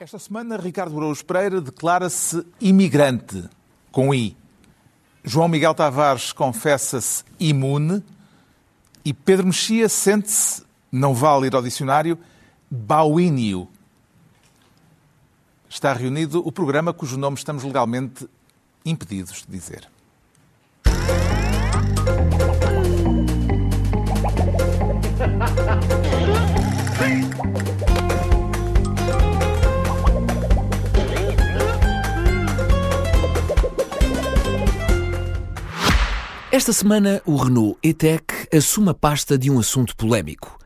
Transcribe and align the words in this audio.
Esta 0.00 0.16
semana, 0.16 0.56
Ricardo 0.56 0.96
Araújo 0.96 1.24
Pereira 1.24 1.60
declara-se 1.60 2.46
imigrante, 2.60 3.42
com 3.90 4.14
I. 4.14 4.36
João 5.24 5.48
Miguel 5.48 5.74
Tavares 5.74 6.32
confessa-se 6.32 7.24
imune 7.40 8.04
e 9.04 9.12
Pedro 9.12 9.46
Mexia 9.46 9.88
sente-se, 9.88 10.62
não 10.92 11.12
vale 11.12 11.48
ir 11.48 11.54
ao 11.56 11.60
dicionário, 11.60 12.16
bauínio. 12.70 13.68
Está 15.68 15.92
reunido 15.92 16.46
o 16.46 16.52
programa 16.52 16.94
cujo 16.94 17.18
nome 17.18 17.36
estamos 17.36 17.64
legalmente 17.64 18.28
impedidos 18.84 19.44
de 19.44 19.50
dizer. 19.50 19.88
Esta 36.58 36.72
semana, 36.72 37.22
o 37.24 37.36
Renault 37.36 37.78
E-Tech 37.84 38.24
assume 38.52 38.88
a 38.88 38.94
pasta 38.94 39.38
de 39.38 39.48
um 39.48 39.60
assunto 39.60 39.94
polémico: 39.94 40.58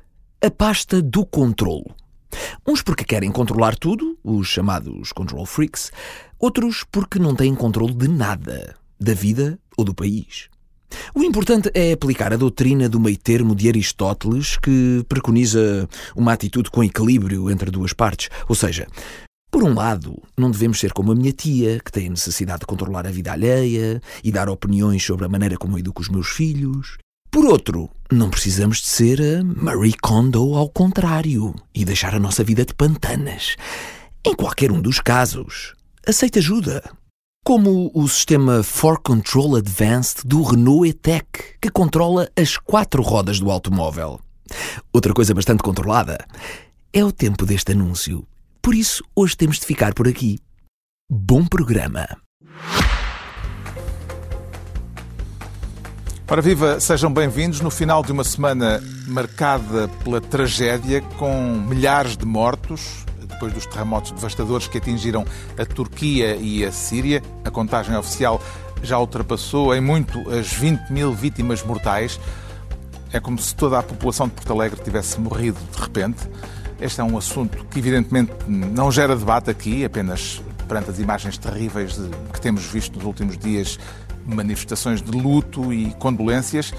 a 0.42 0.50
pasta 0.50 1.02
do 1.02 1.26
controlo. 1.26 1.94
Uns 2.66 2.80
porque 2.80 3.04
querem 3.04 3.30
controlar 3.30 3.76
tudo, 3.76 4.18
os 4.24 4.48
chamados 4.48 5.12
control 5.12 5.44
freaks, 5.44 5.92
outros 6.38 6.82
porque 6.90 7.18
não 7.18 7.36
têm 7.36 7.54
controle 7.54 7.92
de 7.92 8.08
nada, 8.08 8.74
da 8.98 9.12
vida 9.12 9.58
ou 9.76 9.84
do 9.84 9.94
país. 9.94 10.48
O 11.14 11.22
importante 11.22 11.70
é 11.74 11.92
aplicar 11.92 12.32
a 12.32 12.38
doutrina 12.38 12.88
do 12.88 12.98
meio-termo 12.98 13.54
de 13.54 13.68
Aristóteles, 13.68 14.56
que 14.56 15.04
preconiza 15.06 15.86
uma 16.16 16.32
atitude 16.32 16.70
com 16.70 16.82
equilíbrio 16.82 17.50
entre 17.50 17.70
duas 17.70 17.92
partes, 17.92 18.30
ou 18.48 18.54
seja, 18.54 18.86
por 19.52 19.62
um 19.64 19.74
lado, 19.74 20.16
não 20.34 20.50
devemos 20.50 20.80
ser 20.80 20.94
como 20.94 21.12
a 21.12 21.14
minha 21.14 21.30
tia, 21.30 21.78
que 21.78 21.92
tem 21.92 22.06
a 22.06 22.10
necessidade 22.10 22.60
de 22.60 22.66
controlar 22.66 23.06
a 23.06 23.10
vida 23.10 23.32
alheia 23.32 24.00
e 24.24 24.32
dar 24.32 24.48
opiniões 24.48 25.04
sobre 25.04 25.26
a 25.26 25.28
maneira 25.28 25.58
como 25.58 25.74
eu 25.74 25.80
educo 25.80 26.00
os 26.00 26.08
meus 26.08 26.28
filhos. 26.28 26.96
Por 27.30 27.44
outro, 27.44 27.90
não 28.10 28.30
precisamos 28.30 28.78
de 28.78 28.86
ser 28.86 29.20
a 29.20 29.44
Marie 29.44 29.92
Kondo 29.92 30.54
ao 30.54 30.70
contrário 30.70 31.54
e 31.74 31.84
deixar 31.84 32.14
a 32.14 32.18
nossa 32.18 32.42
vida 32.42 32.64
de 32.64 32.72
pantanas. 32.72 33.56
Em 34.24 34.34
qualquer 34.34 34.72
um 34.72 34.80
dos 34.80 35.00
casos, 35.00 35.74
aceita 36.06 36.38
ajuda. 36.38 36.82
Como 37.44 37.90
o 37.92 38.08
sistema 38.08 38.62
For 38.62 39.02
Control 39.02 39.56
Advanced 39.56 40.22
do 40.24 40.42
Renault 40.42 40.88
E-Tech, 40.88 41.26
que 41.60 41.70
controla 41.70 42.26
as 42.34 42.56
quatro 42.56 43.02
rodas 43.02 43.38
do 43.38 43.50
automóvel. 43.50 44.18
Outra 44.94 45.12
coisa 45.12 45.34
bastante 45.34 45.62
controlada 45.62 46.24
é 46.90 47.04
o 47.04 47.12
tempo 47.12 47.44
deste 47.44 47.72
anúncio 47.72 48.26
por 48.62 48.76
isso, 48.76 49.02
hoje 49.16 49.36
temos 49.36 49.58
de 49.58 49.66
ficar 49.66 49.92
por 49.92 50.06
aqui. 50.06 50.38
Bom 51.10 51.44
programa! 51.44 52.06
Ora 56.30 56.40
viva, 56.40 56.78
sejam 56.78 57.12
bem-vindos 57.12 57.60
no 57.60 57.70
final 57.70 58.04
de 58.04 58.12
uma 58.12 58.22
semana 58.22 58.80
marcada 59.08 59.88
pela 60.04 60.20
tragédia, 60.20 61.02
com 61.18 61.60
milhares 61.68 62.16
de 62.16 62.24
mortos, 62.24 63.04
depois 63.28 63.52
dos 63.52 63.66
terremotos 63.66 64.12
devastadores 64.12 64.68
que 64.68 64.78
atingiram 64.78 65.26
a 65.58 65.66
Turquia 65.66 66.36
e 66.36 66.64
a 66.64 66.70
Síria. 66.70 67.20
A 67.44 67.50
contagem 67.50 67.96
oficial 67.96 68.40
já 68.80 68.96
ultrapassou 68.96 69.74
em 69.74 69.80
muito 69.80 70.18
as 70.30 70.52
20 70.52 70.90
mil 70.90 71.12
vítimas 71.12 71.64
mortais. 71.64 72.18
É 73.12 73.18
como 73.18 73.38
se 73.38 73.54
toda 73.54 73.78
a 73.78 73.82
população 73.82 74.28
de 74.28 74.34
Porto 74.34 74.52
Alegre 74.52 74.80
tivesse 74.82 75.20
morrido 75.20 75.58
de 75.74 75.82
repente. 75.82 76.28
Este 76.82 77.00
é 77.00 77.04
um 77.04 77.16
assunto 77.16 77.64
que, 77.70 77.78
evidentemente, 77.78 78.32
não 78.48 78.90
gera 78.90 79.14
debate 79.14 79.48
aqui, 79.48 79.84
apenas 79.84 80.42
perante 80.66 80.90
as 80.90 80.98
imagens 80.98 81.38
terríveis 81.38 81.94
de, 81.94 82.08
que 82.32 82.40
temos 82.40 82.64
visto 82.64 82.96
nos 82.96 83.04
últimos 83.04 83.38
dias 83.38 83.78
manifestações 84.26 85.00
de 85.00 85.12
luto 85.12 85.72
e 85.72 85.94
condolências. 85.94 86.74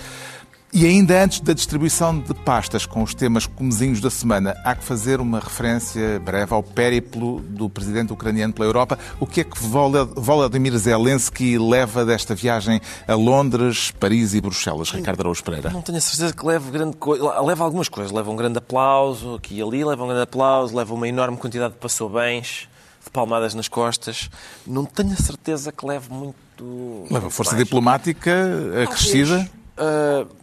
E 0.76 0.88
ainda 0.88 1.24
antes 1.24 1.40
da 1.40 1.54
distribuição 1.54 2.18
de 2.18 2.34
pastas 2.34 2.88
com 2.88 3.04
os 3.04 3.14
temas 3.14 3.46
comezinhos 3.46 4.02
da 4.02 4.10
semana, 4.10 4.60
há 4.66 4.74
que 4.74 4.84
fazer 4.84 5.22
uma 5.22 5.40
referência 5.40 6.20
breve 6.20 6.52
ao 6.52 6.64
périplo 6.64 7.42
do 7.42 7.70
presidente 7.70 8.12
ucraniano 8.12 8.52
pela 8.52 8.66
Europa. 8.66 8.98
O 9.20 9.28
que 9.28 9.42
é 9.42 9.44
que 9.44 9.56
Volodymyr 9.60 10.76
Zelensky 10.76 11.60
leva 11.60 12.04
desta 12.04 12.34
viagem 12.34 12.82
a 13.08 13.14
Londres, 13.14 13.92
Paris 14.00 14.34
e 14.34 14.42
Bruxelas, 14.42 14.90
Ricardo 14.90 15.20
Araújo 15.20 15.44
Pereira? 15.44 15.70
Não 15.70 15.84
tenho 15.84 16.00
a 16.00 16.02
certeza 16.02 16.34
que 16.34 16.44
leve 16.44 16.72
grande 16.72 16.98
coisa. 16.98 17.40
Leva 17.42 17.64
algumas 17.64 17.88
coisas. 17.88 18.12
Leva 18.12 18.32
um 18.32 18.36
grande 18.36 18.58
aplauso 18.58 19.36
aqui 19.36 19.58
e 19.58 19.62
ali, 19.62 19.86
leva 19.86 20.04
um 20.04 20.08
grande 20.08 20.24
aplauso, 20.24 20.76
leva 20.76 20.92
uma 20.92 21.08
enorme 21.08 21.38
quantidade 21.38 21.76
de 21.76 21.80
passou-bens, 21.80 22.68
de 23.04 23.12
palmadas 23.12 23.54
nas 23.54 23.68
costas. 23.68 24.28
Não 24.66 24.86
tenho 24.86 25.14
a 25.14 25.18
certeza 25.18 25.72
que 25.72 25.86
leve 25.86 26.12
muito. 26.12 27.06
Leva 27.12 27.30
força 27.30 27.52
mais. 27.52 27.64
diplomática 27.64 28.32
acrescida? 28.84 29.48
Uh, 29.78 30.43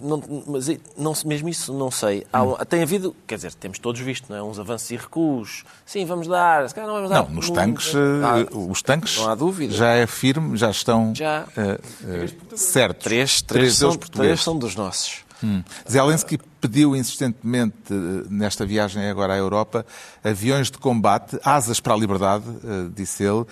não, 0.00 0.22
mas 0.46 0.68
não, 0.96 1.12
mesmo 1.26 1.48
isso 1.48 1.72
não 1.72 1.90
sei. 1.90 2.24
Há, 2.32 2.42
hum. 2.42 2.56
Tem 2.68 2.82
havido, 2.82 3.14
quer 3.26 3.36
dizer, 3.36 3.54
temos 3.54 3.78
todos 3.78 4.00
visto, 4.00 4.26
não 4.28 4.36
é? 4.36 4.42
uns 4.42 4.58
avanços 4.58 4.90
e 4.90 4.96
recuos. 4.96 5.64
Sim, 5.84 6.04
vamos 6.06 6.28
dar. 6.28 6.68
Se 6.68 6.74
calhar 6.74 6.88
não 6.88 6.94
vamos 6.96 7.10
dar. 7.10 7.22
Não, 7.24 7.30
nos 7.30 7.50
tanques, 7.50 7.92
ah, 7.94 8.56
os 8.56 8.82
tanques 8.82 9.18
não 9.18 9.30
há 9.30 9.34
dúvida. 9.34 9.74
já 9.74 9.88
é 9.90 10.06
firme, 10.06 10.56
já 10.56 10.70
estão 10.70 11.12
já. 11.14 11.44
Uh, 11.56 12.54
uh, 12.54 12.56
certos. 12.56 13.04
Três, 13.04 13.42
três, 13.42 13.76
três, 13.76 13.76
são, 13.76 13.96
três 13.96 14.40
são 14.42 14.56
dos 14.56 14.76
nossos. 14.76 15.26
Hum. 15.42 15.62
Zelensky 15.88 16.38
pediu 16.60 16.96
insistentemente 16.96 17.92
nesta 18.28 18.66
viagem 18.66 19.08
agora 19.08 19.34
à 19.34 19.36
Europa 19.36 19.86
aviões 20.24 20.68
de 20.68 20.78
combate, 20.78 21.38
asas 21.44 21.78
para 21.78 21.94
a 21.94 21.96
liberdade, 21.96 22.44
disse 22.92 23.22
ele 23.22 23.46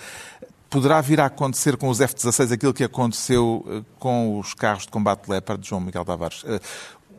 poderá 0.69 1.01
vir 1.01 1.19
a 1.19 1.25
acontecer 1.25 1.77
com 1.77 1.89
os 1.89 2.01
F-16 2.01 2.51
aquilo 2.51 2.73
que 2.73 2.83
aconteceu 2.83 3.65
eh, 3.69 3.81
com 3.99 4.39
os 4.39 4.53
carros 4.53 4.83
de 4.83 4.89
combate 4.89 5.27
Leopard 5.29 5.61
de 5.61 5.69
João 5.69 5.81
Miguel 5.81 6.05
Tavares. 6.05 6.43
Eh, 6.45 6.59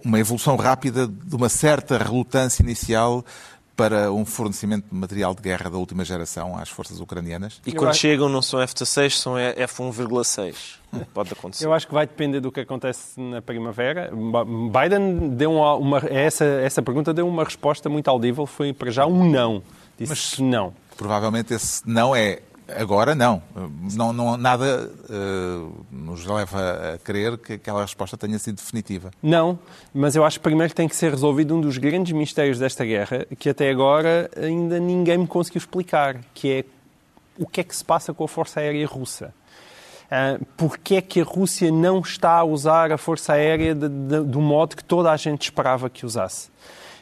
uma 0.04 0.18
evolução 0.18 0.56
rápida 0.56 1.06
de 1.06 1.34
uma 1.34 1.48
certa 1.48 1.98
relutância 1.98 2.62
inicial 2.62 3.24
para 3.78 4.12
um 4.12 4.24
fornecimento 4.24 4.86
de 4.90 4.94
material 4.94 5.32
de 5.32 5.40
guerra 5.40 5.70
da 5.70 5.78
última 5.78 6.04
geração 6.04 6.58
às 6.58 6.68
forças 6.68 6.98
ucranianas? 6.98 7.60
E 7.64 7.70
quando 7.70 7.90
acho... 7.90 8.00
chegam 8.00 8.28
não 8.28 8.42
são 8.42 8.60
F-16, 8.60 9.10
são 9.10 9.38
F-1,6. 9.38 10.54
Pode 11.14 11.32
acontecer. 11.32 11.64
Eu 11.64 11.72
acho 11.72 11.86
que 11.86 11.94
vai 11.94 12.04
depender 12.04 12.40
do 12.40 12.50
que 12.50 12.58
acontece 12.58 13.20
na 13.20 13.40
primavera. 13.40 14.10
Biden 14.10 15.30
deu 15.36 15.52
uma, 15.52 15.74
uma 15.74 15.98
essa, 16.08 16.44
essa 16.44 16.82
pergunta 16.82 17.14
deu 17.14 17.28
uma 17.28 17.44
resposta 17.44 17.88
muito 17.88 18.08
audível, 18.08 18.46
foi 18.46 18.72
para 18.72 18.90
já 18.90 19.06
um 19.06 19.30
não. 19.30 19.62
Disse 19.96 20.10
Mas, 20.10 20.38
não. 20.40 20.74
Provavelmente 20.96 21.54
esse 21.54 21.88
não 21.88 22.16
é 22.16 22.40
Agora 22.76 23.14
não. 23.14 23.42
não, 23.94 24.12
não 24.12 24.36
nada 24.36 24.90
uh, 25.08 25.86
nos 25.90 26.26
leva 26.26 26.94
a 26.94 26.98
crer 26.98 27.38
que 27.38 27.54
aquela 27.54 27.82
resposta 27.82 28.16
tenha 28.16 28.38
sido 28.38 28.56
definitiva. 28.56 29.10
Não, 29.22 29.58
mas 29.92 30.14
eu 30.14 30.24
acho 30.24 30.38
que 30.38 30.42
primeiro 30.42 30.74
tem 30.74 30.86
que 30.86 30.94
ser 30.94 31.10
resolvido 31.10 31.54
um 31.54 31.60
dos 31.60 31.78
grandes 31.78 32.12
mistérios 32.12 32.58
desta 32.58 32.84
guerra, 32.84 33.26
que 33.38 33.48
até 33.48 33.70
agora 33.70 34.30
ainda 34.36 34.78
ninguém 34.78 35.18
me 35.18 35.26
conseguiu 35.26 35.58
explicar, 35.58 36.18
que 36.34 36.52
é 36.52 36.64
o 37.38 37.46
que 37.46 37.60
é 37.60 37.64
que 37.64 37.74
se 37.74 37.84
passa 37.84 38.12
com 38.12 38.24
a 38.24 38.28
Força 38.28 38.60
Aérea 38.60 38.86
Russa. 38.86 39.32
Uh, 40.08 40.44
Porquê 40.56 40.96
é 40.96 41.02
que 41.02 41.20
a 41.20 41.24
Rússia 41.24 41.70
não 41.70 42.00
está 42.00 42.32
a 42.32 42.44
usar 42.44 42.92
a 42.92 42.98
Força 42.98 43.34
Aérea 43.34 43.74
de, 43.74 43.88
de, 43.88 44.20
do 44.24 44.40
modo 44.40 44.76
que 44.76 44.84
toda 44.84 45.10
a 45.10 45.16
gente 45.16 45.42
esperava 45.42 45.88
que 45.88 46.04
usasse? 46.04 46.50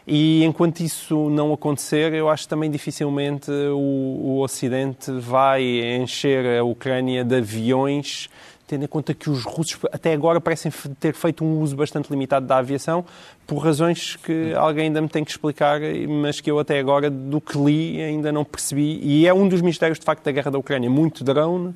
E 0.07 0.45
enquanto 0.45 0.81
isso 0.81 1.29
não 1.31 1.53
acontecer, 1.53 2.15
eu 2.15 2.29
acho 2.29 2.47
também 2.47 2.71
dificilmente 2.71 3.51
o, 3.51 4.21
o 4.23 4.41
Ocidente 4.41 5.11
vai 5.11 5.63
encher 5.97 6.61
a 6.61 6.65
Ucrânia 6.65 7.25
de 7.25 7.37
aviões 7.37 8.29
tendo 8.67 8.85
em 8.85 8.89
conta 8.89 9.15
que 9.15 9.31
os 9.31 9.45
russos 9.45 9.79
até 9.93 10.13
agora 10.13 10.41
parecem 10.41 10.73
ter 10.99 11.15
feito 11.15 11.45
um 11.45 11.61
uso 11.61 11.77
bastante 11.77 12.11
limitado 12.11 12.47
da 12.47 12.59
aviação, 12.59 13.05
por 13.47 13.59
razões 13.59 14.17
que 14.17 14.53
alguém 14.55 14.87
ainda 14.87 15.01
me 15.01 15.09
tem 15.09 15.25
que 15.25 15.31
explicar, 15.31 15.81
mas 16.09 16.41
que 16.41 16.51
eu 16.51 16.59
até 16.59 16.79
agora, 16.79 17.09
do 17.09 17.41
que 17.41 17.57
li, 17.57 18.03
ainda 18.03 18.33
não 18.33 18.45
percebi. 18.45 18.99
E 19.03 19.27
é 19.27 19.33
um 19.33 19.49
dos 19.49 19.61
mistérios, 19.61 19.99
de 19.99 20.05
facto, 20.05 20.25
da 20.25 20.33
guerra 20.33 20.51
da 20.51 20.59
Ucrânia. 20.59 20.91
Muito 20.91 21.23
drone, 21.23 21.69
uh, 21.69 21.75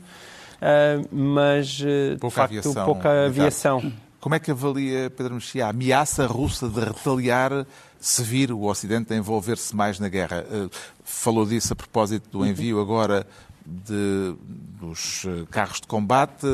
mas, 1.13 1.81
uh, 1.81 2.19
pouca 2.19 2.29
de 2.29 2.35
facto, 2.35 2.59
aviação, 2.59 2.85
pouca 2.85 3.27
aviação. 3.27 3.93
Como 4.21 4.35
é 4.35 4.39
que 4.39 4.51
avalia, 4.51 5.09
Pedro 5.11 5.35
Mexia, 5.35 5.67
a 5.67 5.71
ameaça 5.71 6.27
russa 6.27 6.69
de 6.69 6.81
retaliar 6.81 7.65
se 8.01 8.23
vir 8.23 8.51
o 8.51 8.65
Ocidente 8.65 9.13
a 9.13 9.17
envolver-se 9.17 9.77
mais 9.77 10.01
na 10.01 10.09
guerra. 10.09 10.47
Eh, 10.51 10.69
falou 11.05 11.45
disso 11.45 11.75
a 11.75 11.77
propósito 11.77 12.31
do 12.31 12.47
envio 12.47 12.81
agora 12.81 13.27
de, 13.65 14.35
dos 14.81 15.27
eh, 15.27 15.45
carros 15.51 15.83
de 15.83 15.87
combate, 15.87 16.47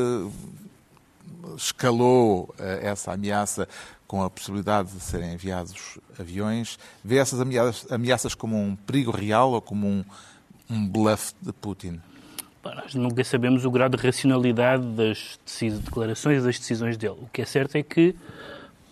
escalou 1.56 2.52
eh, 2.58 2.80
essa 2.82 3.12
ameaça 3.12 3.68
com 4.08 4.22
a 4.22 4.28
possibilidade 4.28 4.90
de 4.90 5.00
serem 5.00 5.34
enviados 5.34 5.98
aviões. 6.18 6.78
Vê 7.04 7.18
essas 7.18 7.40
ameaças, 7.40 7.90
ameaças 7.92 8.34
como 8.34 8.60
um 8.60 8.74
perigo 8.74 9.12
real 9.12 9.52
ou 9.52 9.62
como 9.62 9.86
um, 9.86 10.04
um 10.68 10.86
bluff 10.86 11.32
de 11.40 11.52
Putin? 11.52 12.00
nós 12.74 12.96
nunca 12.96 13.22
sabemos 13.22 13.64
o 13.64 13.70
grau 13.70 13.88
de 13.88 13.96
racionalidade 13.96 14.84
das 14.84 15.38
declarações 15.60 16.42
e 16.42 16.44
das 16.44 16.58
decisões 16.58 16.96
dele. 16.96 17.16
O 17.22 17.28
que 17.32 17.42
é 17.42 17.44
certo 17.44 17.76
é 17.76 17.82
que 17.82 18.16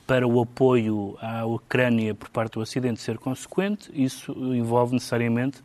para 0.07 0.27
o 0.27 0.41
apoio 0.41 1.17
à 1.21 1.45
Ucrânia 1.47 2.15
por 2.15 2.29
parte 2.29 2.55
do 2.55 2.61
Ocidente 2.61 3.01
ser 3.01 3.19
consequente, 3.19 3.91
isso 3.95 4.33
envolve 4.55 4.95
necessariamente 4.95 5.63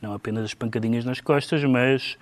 Não 0.00 0.12
apenas 0.12 0.44
as 0.44 0.54
pancadinhas 0.54 1.04
nas 1.04 1.20
costas, 1.20 1.62
mas 1.64 2.16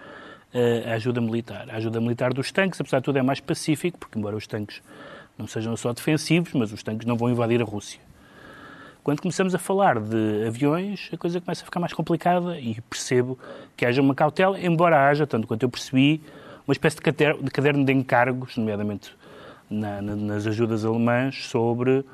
uh, 0.54 0.90
a 0.90 0.94
ajuda 0.94 1.20
militar. 1.20 1.68
A 1.70 1.76
ajuda 1.76 2.00
militar 2.00 2.32
dos 2.32 2.50
tanques, 2.50 2.80
apesar 2.80 2.98
de 2.98 3.04
tudo, 3.04 3.18
é 3.18 3.22
mais 3.22 3.40
pacífico, 3.40 3.98
porque 3.98 4.18
embora 4.18 4.36
os 4.36 4.46
tanques 4.46 4.82
não 5.36 5.46
sejam 5.46 5.76
só 5.76 5.92
defensivos, 5.92 6.52
mas 6.54 6.72
os 6.72 6.82
tanques 6.82 7.06
não 7.06 7.16
vão 7.16 7.30
invadir 7.30 7.60
a 7.60 7.64
Rússia. 7.64 8.00
Quando 9.04 9.20
começamos 9.20 9.54
a 9.54 9.58
falar 9.58 10.00
de 10.00 10.46
aviões, 10.46 11.10
a 11.12 11.16
coisa 11.16 11.40
começa 11.40 11.62
a 11.62 11.64
ficar 11.64 11.78
mais 11.78 11.92
complicada 11.92 12.58
e 12.58 12.80
percebo 12.80 13.38
que 13.76 13.86
haja 13.86 14.02
uma 14.02 14.14
cautela, 14.14 14.58
embora 14.58 15.08
haja, 15.08 15.26
tanto 15.26 15.46
quanto 15.46 15.62
eu 15.62 15.68
percebi, 15.68 16.20
uma 16.66 16.72
espécie 16.72 16.96
de 16.96 17.50
caderno 17.52 17.84
de 17.84 17.92
encargos, 17.92 18.56
nomeadamente 18.56 19.14
na, 19.70 20.00
na, 20.00 20.16
nas 20.16 20.46
ajudas 20.46 20.84
alemãs, 20.84 21.46
sobre. 21.46 22.04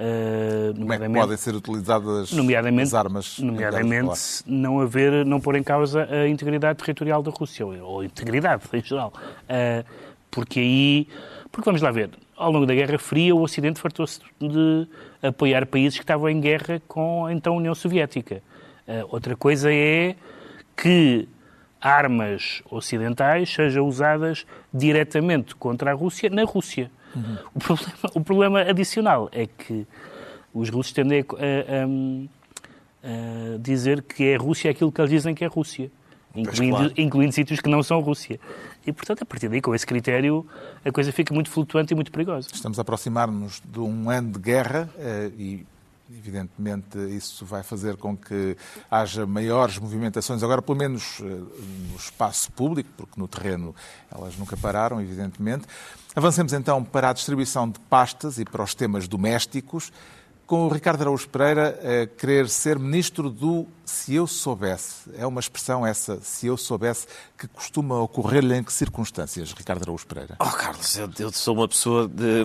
Uh, 0.00 0.78
Como 0.78 0.92
é 0.92 0.98
que 0.98 1.08
podem 1.08 1.36
ser 1.36 1.54
utilizadas 1.56 2.32
nomeadamente, 2.32 2.88
as 2.88 2.94
armas? 2.94 3.38
Nomeadamente, 3.40 4.44
não 4.46 4.80
haver, 4.80 5.24
não 5.26 5.40
pôr 5.40 5.56
em 5.56 5.62
causa 5.62 6.04
a 6.04 6.28
integridade 6.28 6.78
territorial 6.78 7.20
da 7.20 7.32
Rússia, 7.32 7.66
ou, 7.66 7.76
ou 7.80 8.00
a 8.00 8.04
integridade 8.04 8.62
em 8.72 8.82
geral. 8.82 9.12
Uh, 9.44 9.84
porque 10.30 10.60
aí. 10.60 11.08
Porque 11.50 11.64
vamos 11.64 11.82
lá 11.82 11.90
ver, 11.90 12.10
ao 12.36 12.52
longo 12.52 12.66
da 12.66 12.74
Guerra 12.74 12.98
Fria, 12.98 13.34
o 13.34 13.40
Ocidente 13.40 13.80
fartou-se 13.80 14.20
de 14.38 14.86
apoiar 15.22 15.66
países 15.66 15.98
que 15.98 16.04
estavam 16.04 16.28
em 16.28 16.40
guerra 16.40 16.80
com 16.86 17.26
a 17.26 17.32
então 17.32 17.56
União 17.56 17.74
Soviética. 17.74 18.42
Uh, 18.86 19.08
outra 19.10 19.34
coisa 19.34 19.72
é 19.72 20.14
que 20.76 21.28
armas 21.80 22.62
ocidentais 22.70 23.52
sejam 23.52 23.86
usadas 23.86 24.46
diretamente 24.72 25.54
contra 25.54 25.90
a 25.90 25.94
Rússia 25.94 26.30
na 26.30 26.44
Rússia. 26.44 26.90
Uhum. 27.14 27.36
O, 27.54 27.58
problema, 27.58 27.92
o, 28.14 28.20
problema, 28.20 28.60
adicional 28.62 29.28
é 29.32 29.46
que 29.46 29.86
os 30.52 30.68
russos 30.68 30.92
tendem 30.92 31.20
a, 31.20 31.24
a, 31.24 31.84
a, 33.54 33.58
dizer 33.58 34.02
que 34.02 34.24
é 34.24 34.36
Rússia 34.36 34.70
aquilo 34.70 34.92
que 34.92 35.00
eles 35.00 35.10
dizem 35.10 35.34
que 35.34 35.44
é 35.44 35.46
Rússia, 35.46 35.90
incluindo, 36.34 36.76
claro. 36.76 36.92
incluindo 36.96 37.32
sítios 37.32 37.60
que 37.60 37.68
não 37.68 37.82
são 37.82 38.00
Rússia. 38.00 38.38
E, 38.86 38.92
portanto, 38.92 39.22
a 39.22 39.26
partir 39.26 39.48
daí, 39.48 39.60
com 39.60 39.74
esse 39.74 39.86
critério, 39.86 40.46
a 40.84 40.92
coisa 40.92 41.12
fica 41.12 41.34
muito 41.34 41.50
flutuante 41.50 41.92
e 41.92 41.94
muito 41.94 42.12
perigosa. 42.12 42.48
Estamos 42.52 42.78
a 42.78 42.82
aproximar-nos 42.82 43.62
de 43.64 43.80
um 43.80 44.10
ano 44.10 44.32
de 44.32 44.38
guerra 44.38 44.88
eh, 44.98 45.30
e 45.36 45.66
Evidentemente, 46.10 46.96
isso 47.14 47.44
vai 47.44 47.62
fazer 47.62 47.98
com 47.98 48.16
que 48.16 48.56
haja 48.90 49.26
maiores 49.26 49.76
movimentações, 49.76 50.42
agora 50.42 50.62
pelo 50.62 50.78
menos 50.78 51.20
eh, 51.20 51.24
no 51.24 51.96
espaço 51.98 52.50
público, 52.52 52.88
porque 52.96 53.20
no 53.20 53.28
terreno 53.28 53.74
elas 54.10 54.34
nunca 54.38 54.56
pararam, 54.56 55.02
evidentemente. 55.02 55.66
Avancemos 56.18 56.52
então 56.52 56.82
para 56.82 57.10
a 57.10 57.12
distribuição 57.12 57.70
de 57.70 57.78
pastas 57.78 58.40
e 58.40 58.44
para 58.44 58.60
os 58.60 58.74
temas 58.74 59.06
domésticos 59.06 59.92
com 60.48 60.66
o 60.66 60.68
Ricardo 60.68 61.02
Araújo 61.02 61.28
Pereira 61.28 61.78
a 61.78 62.06
querer 62.08 62.48
ser 62.48 62.76
ministro 62.76 63.30
do 63.30 63.68
se 63.84 64.16
eu 64.16 64.26
soubesse. 64.26 65.08
É 65.16 65.24
uma 65.24 65.38
expressão 65.38 65.86
essa, 65.86 66.18
se 66.20 66.48
eu 66.48 66.56
soubesse, 66.56 67.06
que 67.38 67.46
costuma 67.46 68.00
ocorrer-lhe 68.00 68.56
em 68.56 68.64
que 68.64 68.72
circunstâncias, 68.72 69.52
Ricardo 69.52 69.82
Araújo 69.84 70.08
Pereira? 70.08 70.34
Oh, 70.40 70.46
Carlos, 70.46 70.98
eu, 70.98 71.08
eu 71.20 71.30
sou 71.30 71.54
uma 71.54 71.68
pessoa 71.68 72.08
de, 72.08 72.42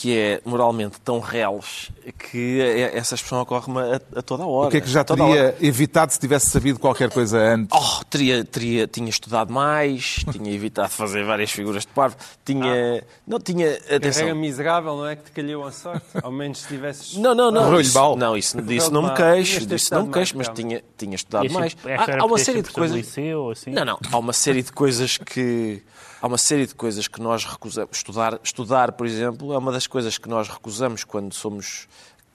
que 0.00 0.16
é 0.16 0.40
moralmente 0.44 1.00
tão 1.00 1.18
reles 1.18 1.90
que 2.30 2.60
essa 2.94 3.16
expressão 3.16 3.40
ocorre-me 3.40 3.80
a, 3.80 4.00
a, 4.18 4.22
toda 4.22 4.44
a 4.44 4.46
hora. 4.46 4.68
O 4.68 4.70
que 4.70 4.76
é 4.76 4.80
que 4.80 4.88
já 4.88 5.02
teria 5.02 5.56
evitado 5.60 6.12
se 6.12 6.20
tivesse 6.20 6.50
sabido 6.50 6.78
qualquer 6.78 7.10
coisa 7.10 7.36
antes? 7.36 7.76
Oh, 7.76 8.04
teria, 8.04 8.44
teria, 8.44 8.86
tinha 8.86 9.10
estudado 9.10 9.52
mais, 9.52 10.24
tinha 10.30 10.52
evitado 10.52 10.90
fazer 10.90 11.24
várias 11.24 11.50
figuras 11.50 11.82
de 11.82 11.88
parvo, 11.88 12.16
tinha... 12.44 13.02
Ah. 13.02 13.04
Não, 13.26 13.40
tinha... 13.40 13.72
Atenção. 13.90 14.26
Era 14.26 14.34
miserável, 14.36 14.96
não 14.96 15.06
é 15.06 15.16
que 15.16 15.24
te 15.24 15.32
calhou 15.32 15.64
a 15.64 15.72
sorte? 15.72 16.06
Ao 16.22 16.30
menos 16.30 16.58
se 16.58 16.68
tivesses... 16.68 17.16
Não, 17.18 17.34
não, 17.34 17.50
não. 17.50 17.80
Isso, 17.80 18.16
não, 18.16 18.36
isso, 18.36 18.62
disso 18.62 18.92
não 18.92 19.02
me 19.02 19.14
queixo, 19.14 19.66
disso 19.66 19.92
não 19.92 20.06
me 20.06 20.12
queixo, 20.12 20.36
mas 20.36 20.48
tinha, 20.48 20.82
tinha 20.96 21.14
estudado 21.14 21.50
mais. 21.50 21.76
Há, 21.84 22.22
há 22.22 22.24
uma 22.24 22.38
série 22.38 22.62
de 22.62 22.70
coisas... 22.70 22.96
Liceu, 22.96 23.50
assim? 23.50 23.70
Não, 23.70 23.84
não. 23.84 23.98
Há 24.10 24.18
uma 24.18 24.32
série 24.32 24.62
de 24.62 24.70
coisas 24.70 25.18
que 25.18 25.82
há 26.20 26.26
uma 26.26 26.38
série 26.38 26.66
de 26.66 26.74
coisas 26.74 27.08
que 27.08 27.20
nós 27.20 27.44
recusamos. 27.44 27.96
Estudar, 27.96 28.40
estudar, 28.42 28.92
por 28.92 29.06
exemplo, 29.06 29.52
é 29.52 29.58
uma 29.58 29.72
das 29.72 29.86
coisas 29.86 30.18
que 30.18 30.28
nós 30.28 30.48
recusamos 30.48 31.04
quando 31.04 31.32
somos, 31.34 31.88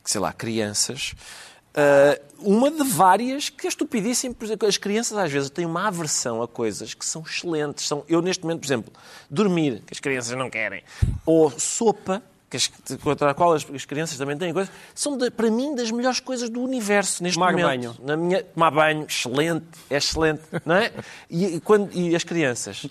sei 0.03 0.19
lá, 0.19 0.31
crianças. 0.31 1.13
Uh, 1.73 2.21
uma 2.37 2.69
de 2.69 2.83
várias 2.83 3.49
que 3.49 3.65
é 3.65 3.69
estupidíssimo. 3.69 4.35
Por 4.35 4.45
exemplo, 4.45 4.67
as 4.67 4.77
crianças 4.77 5.17
às 5.17 5.31
vezes 5.31 5.49
têm 5.49 5.65
uma 5.65 5.87
aversão 5.87 6.41
a 6.41 6.47
coisas 6.47 6.93
que 6.93 7.05
são 7.05 7.23
excelentes. 7.23 7.87
São, 7.87 8.03
eu, 8.07 8.21
neste 8.21 8.43
momento, 8.43 8.59
por 8.59 8.67
exemplo, 8.67 8.93
dormir, 9.29 9.81
que 9.85 9.93
as 9.93 9.99
crianças 9.99 10.37
não 10.37 10.49
querem, 10.49 10.83
ou 11.25 11.51
sopa, 11.59 12.21
que 12.53 12.57
as, 12.57 12.97
contra 12.97 13.31
a 13.31 13.33
qual 13.33 13.53
as, 13.53 13.65
as, 13.73 13.85
crianças 13.85 14.17
também 14.17 14.37
têm 14.37 14.53
coisas, 14.53 14.71
são, 14.93 15.17
de, 15.17 15.31
para 15.31 15.49
mim, 15.49 15.75
das 15.75 15.89
melhores 15.89 16.19
coisas 16.19 16.49
do 16.49 16.61
universo 16.61 17.23
neste 17.23 17.35
tomar 17.35 17.51
momento. 17.51 17.65
Banho. 17.65 17.95
Na 18.03 18.15
minha, 18.15 18.43
tomar 18.43 18.71
banho. 18.71 19.05
Excelente. 19.07 19.65
É 19.89 19.97
excelente. 19.97 20.41
Não 20.65 20.75
é? 20.75 20.91
E, 21.29 21.55
e, 21.55 21.59
quando, 21.59 21.89
e 21.93 22.15
as 22.15 22.23
crianças? 22.23 22.85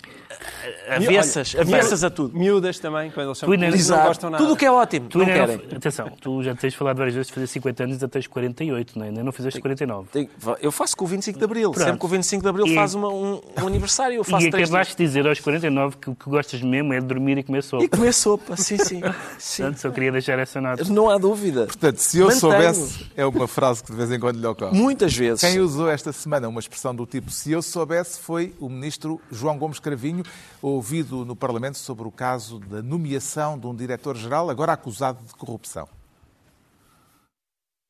Avessas. 0.89 1.55
Olha, 1.55 1.63
avessas 1.63 2.03
a 2.03 2.09
tudo. 2.09 2.37
Miúdas 2.37 2.77
também, 2.79 3.09
quando 3.11 3.27
eles, 3.27 3.37
são, 3.37 3.53
eles 3.53 3.89
não 3.89 4.03
gostam 4.03 4.29
nada. 4.29 4.43
Tudo 4.43 4.53
o 4.53 4.57
que 4.57 4.65
é 4.65 4.71
ótimo. 4.71 5.07
Tu 5.07 5.17
não 5.17 5.25
querem. 5.25 5.55
Atenção, 5.55 6.09
tu 6.19 6.43
já 6.43 6.55
tens 6.55 6.73
falado 6.75 6.97
várias 6.97 7.15
vezes 7.15 7.27
de 7.27 7.33
fazer 7.33 7.47
50 7.47 7.83
anos 7.83 7.97
e 7.97 7.99
já 7.99 8.07
tens 8.07 8.27
48, 8.27 8.99
não 8.99 9.05
é? 9.05 9.09
Ainda 9.09 9.23
não 9.23 9.31
fizeste 9.31 9.61
49. 9.61 10.09
Tem, 10.11 10.29
eu 10.61 10.71
faço 10.71 10.97
com 10.97 11.05
o 11.05 11.07
25 11.07 11.39
de 11.39 11.45
Abril. 11.45 11.71
Pronto. 11.71 11.85
Sempre 11.85 11.99
que 11.99 12.05
o 12.05 12.09
25 12.09 12.43
de 12.43 12.49
Abril 12.49 12.67
e, 12.67 12.75
faz 12.75 12.93
uma, 12.93 13.09
um, 13.09 13.41
um, 13.61 13.67
aniversário, 13.67 14.15
eu 14.15 14.23
faço 14.25 14.45
E 14.45 14.49
acabaste 14.49 14.97
de 14.97 15.03
dizer 15.03 15.25
aos 15.25 15.39
49 15.39 15.97
que 15.97 16.09
o 16.09 16.15
que 16.15 16.29
gostas 16.29 16.61
mesmo 16.61 16.93
é 16.93 16.99
de 16.99 17.05
dormir 17.05 17.37
e 17.37 17.43
comer 17.43 17.63
sopa. 17.63 17.83
E 17.83 17.87
comer 17.87 18.13
sopa, 18.13 18.57
sim, 18.57 18.77
sim. 18.77 19.01
sim. 19.53 19.63
Portanto, 19.63 19.81
só 19.81 19.91
queria 19.91 20.11
deixar 20.11 20.39
essa 20.39 20.59
nota. 20.59 20.83
Não 20.85 21.09
há 21.09 21.17
dúvida. 21.17 21.65
Portanto, 21.65 21.97
se 21.97 22.17
eu 22.17 22.25
Mantenho. 22.25 22.39
soubesse, 22.39 23.11
é 23.15 23.25
uma 23.25 23.47
frase 23.47 23.83
que 23.83 23.91
de 23.91 23.97
vez 23.97 24.11
em 24.11 24.19
quando 24.19 24.39
lhe 24.39 24.45
ocorre. 24.45 24.77
Muitas 24.77 25.15
vezes. 25.15 25.41
Quem 25.41 25.59
usou 25.59 25.89
esta 25.89 26.11
semana 26.11 26.47
uma 26.47 26.59
expressão 26.59 26.95
do 26.95 27.05
tipo 27.05 27.29
se 27.29 27.51
eu 27.51 27.61
soubesse 27.61 28.19
foi 28.19 28.53
o 28.59 28.69
ministro 28.69 29.21
João 29.31 29.57
Gomes 29.57 29.79
Cravinho, 29.79 30.23
ouvido 30.61 31.25
no 31.25 31.35
Parlamento 31.35 31.77
sobre 31.77 32.07
o 32.07 32.11
caso 32.11 32.59
da 32.59 32.81
nomeação 32.81 33.57
de 33.57 33.67
um 33.67 33.75
diretor-geral, 33.75 34.49
agora 34.49 34.73
acusado 34.73 35.19
de 35.25 35.33
corrupção. 35.33 35.87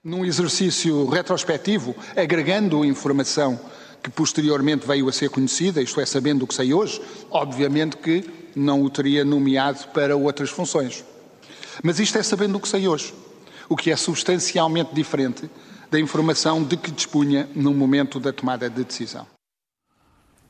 Num 0.04 0.26
exercício 0.26 1.08
retrospectivo, 1.08 1.96
agregando 2.16 2.84
informação 2.84 3.58
que 4.04 4.10
posteriormente 4.10 4.86
veio 4.86 5.08
a 5.08 5.14
ser 5.14 5.30
conhecida, 5.30 5.82
isto 5.82 6.02
é, 6.02 6.06
sabendo 6.06 6.44
o 6.44 6.48
que 6.48 6.54
sei 6.54 6.74
hoje, 6.74 7.02
obviamente 7.32 7.96
que 7.96 8.30
não 8.54 8.84
o 8.84 8.90
teria 8.90 9.24
nomeado 9.24 9.88
para 9.94 10.16
outras 10.16 10.50
funções. 10.50 11.06
Mas 11.82 12.00
isto 12.00 12.18
é 12.18 12.24
sabendo 12.24 12.58
o 12.58 12.60
que 12.60 12.68
sei 12.68 12.88
hoje, 12.88 13.14
o 13.70 13.76
que 13.76 13.92
é 13.92 13.96
substancialmente 13.96 14.94
diferente 14.94 15.50
da 15.90 16.00
informação 16.00 16.64
de 16.64 16.76
que 16.76 16.92
dispunha 16.92 17.50
no 17.56 17.74
momento 17.74 18.20
da 18.20 18.34
tomada 18.34 18.70
de 18.70 18.84
decisão. 18.84 19.28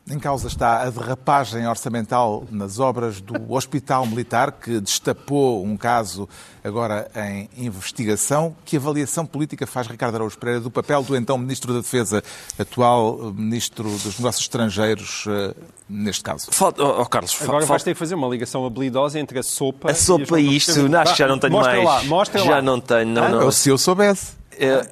Em 0.09 0.19
causa 0.19 0.49
está 0.49 0.81
a 0.81 0.89
derrapagem 0.89 1.65
orçamental 1.65 2.43
nas 2.51 2.77
obras 2.77 3.21
do 3.21 3.53
Hospital 3.53 4.05
Militar, 4.05 4.51
que 4.51 4.81
destapou 4.81 5.63
um 5.63 5.77
caso 5.77 6.27
agora 6.61 7.09
em 7.15 7.49
investigação. 7.55 8.53
Que 8.65 8.75
avaliação 8.75 9.25
política 9.25 9.65
faz 9.65 9.87
Ricardo 9.87 10.15
Araújo 10.15 10.37
Pereira 10.37 10.59
do 10.59 10.69
papel 10.69 11.03
do 11.03 11.15
então 11.15 11.37
Ministro 11.37 11.71
da 11.71 11.79
Defesa, 11.79 12.21
atual 12.59 13.33
Ministro 13.33 13.85
dos 13.85 14.19
Negócios 14.19 14.43
Estrangeiros, 14.43 15.23
eh, 15.25 15.55
neste 15.87 16.21
caso? 16.21 16.51
Falta, 16.51 16.83
oh, 16.83 17.05
Carlos, 17.05 17.33
agora 17.35 17.51
falta... 17.51 17.65
vais 17.67 17.83
ter 17.83 17.93
que 17.93 17.99
fazer 17.99 18.15
uma 18.15 18.27
ligação 18.27 18.65
habilidosa 18.65 19.17
entre 19.17 19.39
a 19.39 19.43
sopa 19.43 19.89
a 19.89 19.95
sopa 19.95 20.37
e, 20.37 20.57
isto. 20.57 20.71
Acho 20.97 21.13
que 21.13 21.19
já 21.19 21.27
não 21.29 21.39
tenho 21.39 21.53
mostra 21.53 21.81
mais. 21.81 21.85
Lá, 21.85 22.03
mostra 22.03 22.43
já 22.43 22.51
lá. 22.55 22.61
não 22.61 22.81
tenho, 22.81 23.07
não, 23.07 23.23
ah, 23.23 23.29
não. 23.29 23.51
Se 23.51 23.69
eu 23.69 23.77
soubesse. 23.77 24.42
É, 24.59 24.87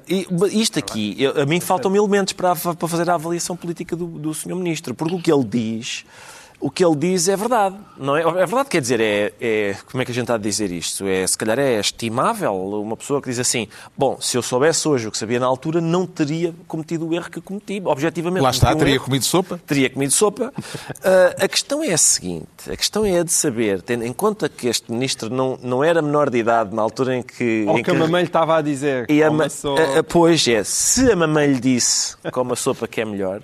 isto 0.52 0.78
aqui, 0.78 1.16
eu, 1.18 1.40
a 1.40 1.46
mim 1.46 1.60
faltam-me 1.60 1.98
elementos 1.98 2.32
para, 2.32 2.54
para 2.54 2.88
fazer 2.88 3.08
a 3.08 3.14
avaliação 3.14 3.56
política 3.56 3.94
do, 3.94 4.06
do 4.06 4.34
Sr. 4.34 4.54
Ministro, 4.54 4.94
porque 4.94 5.14
o 5.14 5.20
que 5.20 5.32
ele 5.32 5.44
diz 5.44 6.04
o 6.62 6.70
que 6.70 6.84
ele 6.84 6.94
diz 6.94 7.26
é 7.26 7.36
verdade. 7.36 7.76
Não 7.98 8.16
é? 8.16 8.20
é 8.20 8.46
verdade, 8.46 8.68
quer 8.68 8.80
dizer, 8.80 9.00
é, 9.00 9.32
é, 9.40 9.76
Como 9.90 10.00
é 10.00 10.04
que 10.04 10.12
a 10.12 10.14
gente 10.14 10.22
está 10.22 10.36
a 10.36 10.38
dizer 10.38 10.70
isto? 10.70 11.04
É, 11.06 11.26
se 11.26 11.36
calhar 11.36 11.58
é 11.58 11.80
estimável 11.80 12.54
uma 12.54 12.96
pessoa 12.96 13.20
que 13.20 13.28
diz 13.28 13.40
assim: 13.40 13.66
bom, 13.98 14.18
se 14.20 14.36
eu 14.36 14.42
soubesse 14.42 14.86
hoje 14.86 15.08
o 15.08 15.10
que 15.10 15.18
sabia 15.18 15.40
na 15.40 15.46
altura, 15.46 15.80
não 15.80 16.06
teria 16.06 16.54
cometido 16.68 17.08
o 17.08 17.12
erro 17.12 17.28
que 17.28 17.40
cometi. 17.40 17.82
Objetivamente. 17.84 18.42
Lá 18.44 18.50
está, 18.50 18.72
um 18.72 18.78
teria 18.78 18.94
erro, 18.94 19.04
comido 19.04 19.24
sopa? 19.24 19.60
Teria 19.66 19.90
comido 19.90 20.12
sopa. 20.12 20.52
uh, 20.56 21.34
a 21.42 21.48
questão 21.48 21.82
é 21.82 21.92
a 21.92 21.98
seguinte: 21.98 22.70
a 22.70 22.76
questão 22.76 23.04
é 23.04 23.18
a 23.18 23.24
de 23.24 23.32
saber, 23.32 23.82
tendo 23.82 24.04
em 24.04 24.12
conta 24.12 24.48
que 24.48 24.68
este 24.68 24.90
ministro 24.92 25.28
não, 25.28 25.58
não 25.60 25.82
era 25.82 26.00
menor 26.00 26.30
de 26.30 26.38
idade 26.38 26.72
na 26.72 26.80
altura 26.80 27.16
em 27.16 27.22
que. 27.22 27.64
Ou 27.66 27.80
em 27.80 27.82
que, 27.82 27.90
a 27.90 27.94
mamãe 27.94 28.22
lhe 28.22 28.28
estava 28.28 28.56
a 28.56 28.62
dizer. 28.62 29.06
E 29.10 29.20
a, 29.20 29.28
a, 29.28 29.98
a, 29.98 30.04
pois 30.04 30.46
é, 30.46 30.62
se 30.62 31.10
a 31.10 31.16
mamãe 31.16 31.48
lhe 31.48 31.60
disse 31.60 32.16
como 32.30 32.52
a 32.52 32.56
sopa 32.56 32.86
que 32.86 33.00
é 33.00 33.04
melhor, 33.04 33.42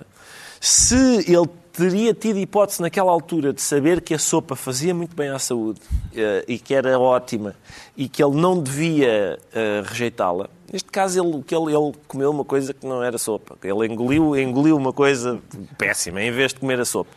se 0.61 0.95
ele 1.27 1.49
teria 1.79 2.13
tido 2.13 2.37
hipótese 2.39 2.81
naquela 2.81 3.09
altura 3.09 3.53
de 3.53 3.61
saber 3.61 4.01
que 4.01 4.13
a 4.13 4.19
sopa 4.19 4.53
fazia 4.53 4.93
muito 4.93 5.15
bem 5.15 5.29
à 5.29 5.39
saúde 5.39 5.79
uh, 5.79 6.43
e 6.45 6.59
que 6.59 6.73
era 6.73 6.99
ótima 6.99 7.55
e 7.95 8.09
que 8.09 8.21
ele 8.21 8.35
não 8.35 8.61
devia 8.61 9.39
uh, 9.53 9.87
rejeitá-la. 9.87 10.49
Neste 10.71 10.91
caso, 10.91 11.23
ele, 11.23 11.41
que 11.41 11.55
ele, 11.55 11.73
ele, 11.73 11.93
comeu 12.07 12.29
uma 12.29 12.43
coisa 12.43 12.73
que 12.73 12.85
não 12.85 13.01
era 13.01 13.17
sopa. 13.17 13.57
Ele 13.63 13.87
engoliu, 13.87 14.37
engoliu 14.37 14.75
uma 14.75 14.91
coisa 14.91 15.39
péssima 15.77 16.21
em 16.21 16.31
vez 16.31 16.53
de 16.53 16.59
comer 16.59 16.79
a 16.81 16.85
sopa. 16.85 17.09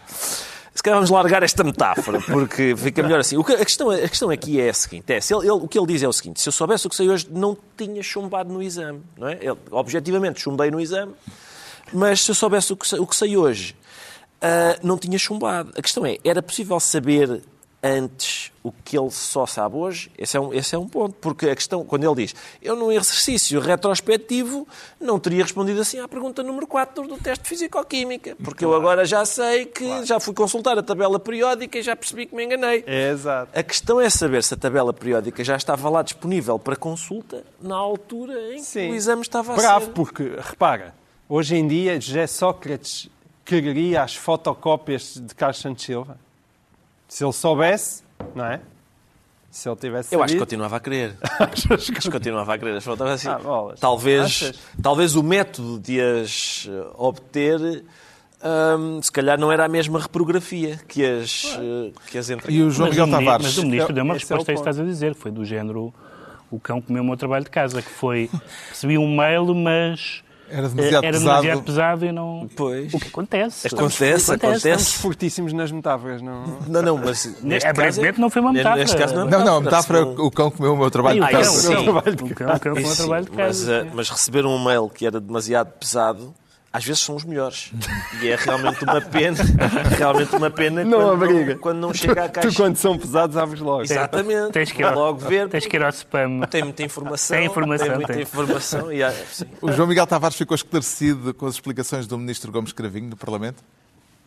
Se 0.74 0.82
calhar 0.82 0.96
vamos 0.96 1.10
largar 1.10 1.42
esta 1.42 1.62
metáfora, 1.62 2.18
porque 2.22 2.74
fica 2.76 3.02
melhor 3.02 3.20
assim. 3.20 3.40
Que, 3.42 3.52
a, 3.52 3.64
questão, 3.64 3.90
a 3.90 4.08
questão 4.08 4.30
aqui 4.30 4.58
é 4.58 4.70
a 4.70 4.74
seguinte: 4.74 5.12
é, 5.12 5.20
se 5.20 5.34
ele, 5.34 5.42
ele, 5.42 5.50
o 5.50 5.68
que 5.68 5.78
ele 5.78 5.86
diz 5.86 6.02
é 6.02 6.08
o 6.08 6.12
seguinte: 6.12 6.40
se 6.40 6.48
eu 6.48 6.52
soubesse 6.52 6.86
o 6.86 6.90
que 6.90 6.96
sei 6.96 7.10
hoje, 7.10 7.26
não 7.30 7.56
tinha 7.76 8.02
chumbado 8.02 8.50
no 8.50 8.62
exame. 8.62 9.02
Não 9.18 9.28
é? 9.28 9.38
Ele, 9.40 9.58
objetivamente, 9.70 10.40
chumbei 10.40 10.70
no 10.70 10.80
exame 10.80 11.12
Mas 11.92 12.22
se 12.22 12.30
eu 12.30 12.34
soubesse 12.34 12.72
o 12.72 12.76
que, 12.76 12.94
o 12.94 13.06
que 13.06 13.14
sei 13.14 13.36
hoje, 13.36 13.76
ah, 14.42 14.76
não 14.82 14.98
tinha 14.98 15.18
chumbado. 15.18 15.72
A 15.76 15.80
questão 15.80 16.04
é, 16.04 16.18
era 16.24 16.42
possível 16.42 16.78
saber 16.80 17.42
antes 17.82 18.52
o 18.62 18.70
que 18.70 18.96
ele 18.96 19.10
só 19.10 19.44
sabe 19.44 19.76
hoje? 19.76 20.10
Esse 20.16 20.36
é 20.36 20.40
um, 20.40 20.54
esse 20.54 20.74
é 20.74 20.78
um 20.78 20.88
ponto. 20.88 21.14
Porque 21.20 21.48
a 21.48 21.54
questão, 21.54 21.84
quando 21.84 22.04
ele 22.04 22.26
diz, 22.26 22.34
eu 22.60 22.76
num 22.76 22.92
exercício 22.92 23.60
retrospectivo 23.60 24.66
não 25.00 25.18
teria 25.18 25.42
respondido 25.42 25.80
assim 25.80 25.98
à 25.98 26.06
pergunta 26.06 26.42
número 26.42 26.66
4 26.66 27.08
do 27.08 27.16
teste 27.18 27.42
de 27.42 27.48
Fisicoquímica. 27.48 28.36
Porque 28.42 28.64
eu 28.64 28.74
agora 28.74 29.04
já 29.04 29.24
sei 29.24 29.66
que 29.66 30.04
já 30.04 30.20
fui 30.20 30.32
consultar 30.32 30.78
a 30.78 30.82
tabela 30.82 31.18
periódica 31.18 31.78
e 31.78 31.82
já 31.82 31.96
percebi 31.96 32.26
que 32.26 32.34
me 32.36 32.44
enganei. 32.44 32.84
Exato. 32.86 33.50
A 33.56 33.62
questão 33.62 34.00
é 34.00 34.08
saber 34.08 34.44
se 34.44 34.54
a 34.54 34.56
tabela 34.56 34.92
periódica 34.92 35.42
já 35.42 35.56
estava 35.56 35.88
lá 35.88 36.02
disponível 36.02 36.58
para 36.58 36.76
consulta 36.76 37.44
na 37.60 37.76
altura 37.76 38.54
em 38.54 38.62
que 38.62 38.78
o 38.78 38.94
exame 38.94 39.22
estava 39.22 39.54
a 39.54 39.56
Bravo, 39.56 39.86
ser. 39.86 39.92
porque, 39.92 40.36
repara, 40.38 40.94
hoje 41.28 41.56
em 41.56 41.66
dia 41.66 42.00
José 42.00 42.28
Sócrates 42.28 43.08
quereria 43.44 44.02
as 44.02 44.14
fotocópias 44.14 45.14
de 45.24 45.34
Carlos 45.34 45.58
Santos 45.60 45.84
Silva. 45.84 46.16
Se 47.08 47.24
ele 47.24 47.32
soubesse, 47.32 48.02
não 48.34 48.44
é? 48.46 48.60
Se 49.50 49.68
ele 49.68 49.76
tivesse 49.76 50.14
Eu 50.14 50.20
acho 50.22 50.28
que 50.32 50.38
sabido- 50.38 50.46
continuava 50.46 50.76
a 50.76 50.80
querer. 50.80 51.14
Que- 51.54 51.74
Acho 51.74 51.92
que 51.92 52.10
continuava 52.10 52.54
a 52.54 52.58
querer. 52.58 52.76
As 52.76 52.84
fotos 52.84 53.06
assim. 53.06 53.28
Ah, 53.28 53.38
bolas. 53.38 53.78
talvez, 53.78 54.24
Achas? 54.24 54.58
talvez 54.82 55.14
o 55.14 55.22
método 55.22 55.78
de 55.78 56.00
as 56.00 56.66
eh, 56.70 56.86
obter, 56.94 57.84
hum, 58.42 59.02
se 59.02 59.12
calhar 59.12 59.38
não 59.38 59.52
era 59.52 59.66
a 59.66 59.68
mesma 59.68 60.00
reprografia 60.00 60.80
que 60.88 61.04
as, 61.04 61.54
eh, 61.60 61.92
que 62.10 62.16
as 62.16 62.30
entre... 62.30 62.50
E 62.50 62.62
o 62.62 62.70
João 62.70 62.88
Mas 62.88 62.96
Miguel 62.98 63.10
Tavares. 63.18 63.46
Mas 63.46 63.58
o 63.58 63.62
ministro 63.66 63.92
deu 63.92 64.04
uma 64.04 64.16
Esse 64.16 64.24
é 64.24 64.28
resposta 64.36 64.52
a 64.52 64.54
isso 64.54 64.62
que 64.62 64.68
estás 64.70 64.80
a 64.86 64.88
dizer. 64.90 65.14
Foi 65.14 65.30
do 65.30 65.44
género, 65.44 65.92
o 66.50 66.58
cão 66.58 66.80
comeu 66.80 67.02
o 67.02 67.06
meu 67.06 67.16
trabalho 67.18 67.44
de 67.44 67.50
casa, 67.50 67.82
que 67.82 67.90
foi, 67.90 68.30
recebi 68.70 68.96
um 68.96 69.14
mail, 69.14 69.54
mas 69.54 70.24
Era 70.52 70.66
eh, 70.66 70.68
demasiado 70.68 71.04
era 71.04 71.12
pesado. 71.12 71.40
demasiado 71.42 71.62
pesado 71.62 72.04
e 72.06 72.12
não... 72.12 72.48
Pois. 72.54 72.92
O 72.92 72.98
que 73.00 73.08
acontece. 73.08 73.66
Acontece, 73.68 74.32
Estamos 74.32 74.56
acontece. 74.58 74.98
fortíssimos 74.98 75.52
nas 75.52 75.72
metáforas, 75.72 76.20
não? 76.20 76.44
Não, 76.68 76.82
não, 76.82 76.98
mas 76.98 77.24
neste 77.42 77.66
Aparentemente 77.68 78.12
caso... 78.12 78.20
não 78.20 78.30
foi 78.30 78.42
uma 78.42 78.52
metáfora. 78.52 78.80
Neste 78.82 78.96
caso 78.96 79.14
não 79.14 79.22
é 79.26 79.30
Não, 79.30 79.44
não, 79.44 79.56
a 79.56 79.60
metáfora. 79.60 80.00
metáfora, 80.00 80.26
o 80.26 80.30
cão 80.30 80.50
comeu 80.50 80.74
o 80.74 80.76
meu 80.76 80.90
trabalho 80.90 81.24
Ah, 81.24 81.28
de 81.28 81.34
o 81.34 81.38
Ah, 81.38 81.42
casa. 81.42 81.60
sim. 81.60 81.68
o 81.88 82.34
cão, 82.34 82.58
comeu 82.58 82.84
o 82.84 82.86
sim, 82.90 82.96
trabalho 82.96 83.24
de 83.24 83.30
mas, 83.32 83.46
casa. 83.46 83.72
eh, 83.74 83.90
mas 83.94 84.10
receber 84.10 84.44
um 84.46 84.62
mail 84.62 84.88
que 84.88 85.06
era 85.06 85.20
demasiado 85.20 85.72
pesado, 85.78 86.34
às 86.72 86.84
vezes 86.84 87.02
são 87.02 87.14
os 87.14 87.24
melhores. 87.24 87.70
E 88.22 88.28
é 88.28 88.36
realmente 88.36 88.82
uma 88.82 89.00
pena, 89.00 89.36
realmente 89.98 90.34
uma 90.34 90.50
pena 90.50 90.82
Não 90.84 90.98
quando, 90.98 91.12
abriga. 91.24 91.56
quando 91.58 91.78
não 91.78 91.92
chega 91.92 92.24
à 92.24 92.28
Tu, 92.28 92.32
caixa. 92.40 92.56
quando 92.56 92.76
são 92.76 92.96
pesados, 92.96 93.36
abres 93.36 93.60
logo. 93.60 93.82
Exatamente. 93.82 94.52
Tens 94.52 94.72
que 94.72 94.82
ir 94.82 94.90
logo 94.94 95.18
ver. 95.18 95.48
Tens 95.50 95.66
que 95.66 95.76
ir 95.76 95.82
ao 95.82 95.90
spam. 95.90 96.40
Tem 96.50 96.62
muita 96.64 96.82
informação. 96.82 97.36
Tem 97.36 97.46
informação, 97.46 97.94
muita 97.94 98.12
tem. 98.14 98.22
informação. 98.22 98.90
E, 98.90 99.02
sim. 99.30 99.44
O 99.60 99.70
João 99.70 99.86
Miguel 99.86 100.06
Tavares 100.06 100.36
ficou 100.36 100.54
esclarecido 100.54 101.34
com 101.34 101.44
as 101.46 101.54
explicações 101.54 102.06
do 102.06 102.16
ministro 102.16 102.50
Gomes 102.50 102.72
Cravinho 102.72 103.10
no 103.10 103.16
Parlamento? 103.16 103.62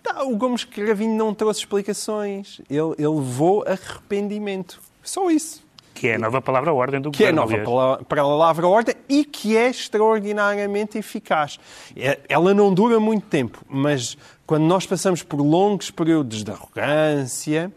Tá, 0.03 0.23
o 0.23 0.35
Gomes 0.35 0.63
Cravinho 0.63 1.17
não 1.17 1.33
trouxe 1.33 1.61
explicações. 1.61 2.61
Ele, 2.69 2.93
ele 2.99 3.07
levou 3.07 3.63
arrependimento. 3.67 4.79
Só 5.01 5.31
isso. 5.31 5.64
Que 5.95 6.09
é 6.09 6.15
a 6.15 6.19
nova 6.19 6.41
palavra-ordem 6.41 7.01
do 7.01 7.09
que 7.09 7.23
é 7.23 7.31
governo, 7.31 7.57
nova 7.57 7.63
pala- 7.63 8.03
para 8.05 8.21
a 8.21 8.25
palavra-ordem 8.25 8.93
e 9.09 9.23
que 9.25 9.55
é 9.57 9.69
extraordinariamente 9.69 10.97
eficaz. 10.97 11.57
É- 11.95 12.19
Ela 12.29 12.53
não 12.53 12.71
dura 12.73 12.99
muito 12.99 13.25
tempo, 13.25 13.63
mas 13.67 14.17
quando 14.45 14.63
nós 14.65 14.85
passamos 14.85 15.23
por 15.23 15.39
longos 15.41 15.89
períodos 15.89 16.43
de 16.43 16.51
arrogância, 16.51 17.71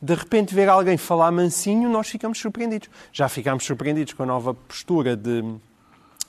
de 0.00 0.14
repente 0.14 0.54
ver 0.54 0.68
alguém 0.68 0.96
falar 0.96 1.30
mansinho, 1.32 1.88
nós 1.88 2.08
ficamos 2.08 2.38
surpreendidos. 2.38 2.88
Já 3.12 3.28
ficámos 3.28 3.64
surpreendidos 3.64 4.12
com 4.12 4.22
a 4.22 4.26
nova 4.26 4.54
postura 4.54 5.16
de, 5.16 5.42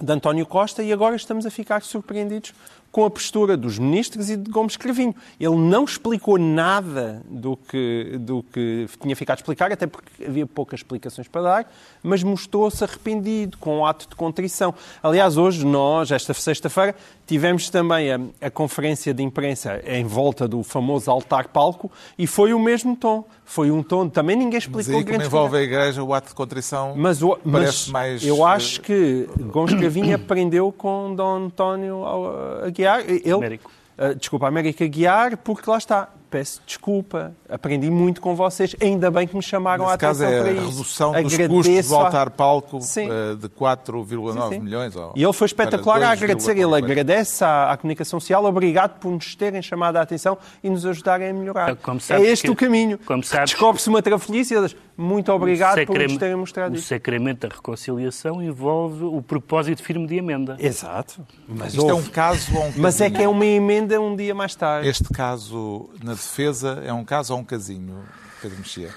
de 0.01 0.12
António 0.12 0.46
Costa 0.46 0.82
e 0.82 0.91
agora 0.91 1.15
estamos 1.15 1.46
a 1.46 1.51
ficar 1.51 1.82
surpreendidos 1.84 2.53
com 2.91 3.06
a 3.06 3.10
postura 3.10 3.56
dos 3.56 3.77
ministros 3.77 4.29
e 4.29 4.38
de 4.38 4.50
Gomes 4.50 4.75
Cravinho. 4.75 5.13
Ele 5.39 5.56
não 5.56 5.84
explicou 5.84 6.38
nada 6.38 7.22
do 7.29 7.56
que, 7.56 8.17
do 8.20 8.44
que 8.51 8.88
tinha 9.01 9.15
ficado 9.15 9.38
a 9.38 9.41
explicar, 9.41 9.72
até 9.72 9.86
porque 9.86 10.25
havia 10.25 10.46
poucas 10.48 10.79
explicações 10.79 11.27
para 11.27 11.41
dar, 11.41 11.72
mas 12.01 12.24
mostrou-se 12.24 12.84
arrependido, 12.84 13.58
com 13.58 13.79
um 13.79 13.86
ato 13.86 14.10
de 14.10 14.15
contrição. 14.15 14.74
Aliás, 15.03 15.38
hoje 15.38 15.65
nós, 15.65 16.12
esta 16.12 16.34
sexta-feira, 16.34 16.96
tivemos 17.27 17.70
também 17.70 18.12
a, 18.12 18.20
a 18.41 18.50
conferência 18.50 19.13
de 19.13 19.22
imprensa 19.22 19.82
em 19.86 20.06
volta 20.06 20.48
do 20.48 20.63
famoso 20.63 21.12
altar-palco 21.12 21.91
e 22.17 22.25
foi 22.25 22.53
o 22.53 22.60
mesmo 22.60 22.96
tom. 22.96 23.24
Foi 23.44 23.72
um 23.72 23.82
tom, 23.82 24.10
também 24.10 24.36
ninguém 24.36 24.56
Mas 24.56 24.63
explicou 24.65 24.98
aí, 25.00 25.06
como 25.06 25.24
envolve 25.24 25.58
a 25.58 25.62
Igreja, 25.62 26.03
o 26.03 26.13
ato 26.13 26.29
de 26.29 26.36
contrição 26.36 26.94
mas, 26.98 27.24
o- 27.24 27.38
mas 27.46 27.62
parece 27.62 27.91
mais... 27.91 28.25
eu 28.25 28.46
acho 28.46 28.82
que 28.82 29.25
Gomes 29.39 29.74
Cravinho 29.74 30.13
aprendeu 30.15 30.70
com 30.70 31.15
Dom 31.15 31.46
António 31.46 32.01
uh, 32.01 32.65
Aguiar. 32.84 33.10
Ele, 33.10 33.31
Américo. 33.31 33.72
uh, 33.98 34.15
desculpa, 34.15 34.48
América 34.48 34.84
Aguiar, 34.84 35.38
porque 35.38 35.69
lá 35.69 35.77
está. 35.77 36.10
Peço 36.38 36.62
desculpa. 36.67 37.34
Aprendi 37.50 37.89
muito 37.89 38.22
com 38.22 38.36
vocês. 38.36 38.75
Ainda 38.79 39.10
bem 39.10 39.27
que 39.27 39.36
me 39.36 39.41
chamaram 39.41 39.86
Nesse 39.86 39.96
a 39.96 39.98
caso 39.98 40.24
atenção 40.24 40.39
é 40.39 40.44
para 40.44 40.51
a 40.51 40.53
isso. 40.63 40.72
redução 40.77 41.12
dos 41.24 41.38
custos 41.38 41.88
do 41.88 41.96
a- 41.96 42.06
altar-palco 42.06 42.82
Sim. 42.82 43.10
eh, 43.10 43.36
de 43.41 43.50
4,9 43.50 44.34
Sim, 44.50 44.50
sim. 44.56 44.60
milhões. 44.60 44.96
ou 44.96 45.13
E 45.15 45.24
ele 45.24 45.34
foi 45.34 45.46
espetacular 45.48 46.03
a 46.03 46.12
agradecer. 46.12 46.53
2,4. 46.53 46.62
Ele 46.62 46.75
agradece 46.91 47.44
à, 47.44 47.72
à 47.72 47.77
comunicação 47.77 48.20
social. 48.20 48.46
Obrigado 48.46 49.00
por 49.00 49.12
nos 49.12 49.34
terem 49.36 49.62
chamado 49.63 49.98
a 49.98 50.01
atenção 50.01 50.38
e 50.63 50.70
nos 50.70 50.86
ajudarem 50.86 51.29
a 51.29 51.34
melhorar. 51.34 51.75
Como 51.77 52.00
é 52.10 52.22
este 52.22 52.46
que- 52.46 52.51
o 52.51 52.56
caminho. 52.56 53.00
Descobre-se 53.46 53.89
uma 53.89 54.01
trafolhice 54.01 54.53
e 54.53 54.58
eles, 54.58 54.75
muito 54.96 55.32
obrigado 55.32 55.75
por 55.77 55.88
Sacrame- 55.88 56.08
nos 56.13 56.17
terem 56.17 56.36
mostrado 56.36 56.75
O 56.75 56.77
isso. 56.77 56.88
sacramento 56.88 57.48
da 57.48 57.56
reconciliação 57.56 58.44
envolve 58.44 59.03
o 59.06 59.22
propósito 59.24 59.82
firme 59.82 60.06
de 60.06 60.17
emenda. 60.17 60.56
Exato. 60.60 61.25
Mas, 61.48 61.74
Isto 61.74 61.89
é 61.89 61.94
um 61.96 62.03
caso 62.03 62.51
um 62.58 62.72
Mas 62.77 63.01
é 63.01 63.10
que 63.10 63.24
é 63.24 63.27
uma 63.27 63.46
emenda 63.46 64.00
um 64.00 64.15
dia 64.15 64.36
mais 64.36 64.53
tarde. 64.53 64.88
Este 64.88 65.06
caso 65.10 65.89
na 66.03 66.15
defesa 66.27 66.81
é 66.86 66.93
um 66.93 67.03
caso 67.03 67.34
ou 67.34 67.39
um 67.39 67.43
casinho, 67.43 68.03
Pedro 68.41 68.57
Mexia? 68.57 68.93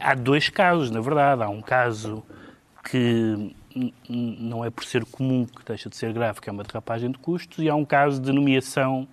Há 0.00 0.14
dois 0.14 0.48
casos, 0.48 0.90
na 0.90 1.00
verdade. 1.00 1.42
Há 1.42 1.48
um 1.48 1.60
caso 1.60 2.22
que 2.84 3.54
não 4.08 4.64
é 4.64 4.70
por 4.70 4.84
ser 4.84 5.04
comum 5.04 5.46
que 5.46 5.64
deixa 5.64 5.88
de 5.88 5.96
ser 5.96 6.12
grave, 6.12 6.40
que 6.40 6.48
é 6.48 6.52
uma 6.52 6.62
derrapagem 6.62 7.10
de 7.10 7.18
custos, 7.18 7.58
e 7.58 7.68
há 7.68 7.74
um 7.74 7.84
caso 7.84 8.20
de 8.20 8.32
nomeação 8.32 9.08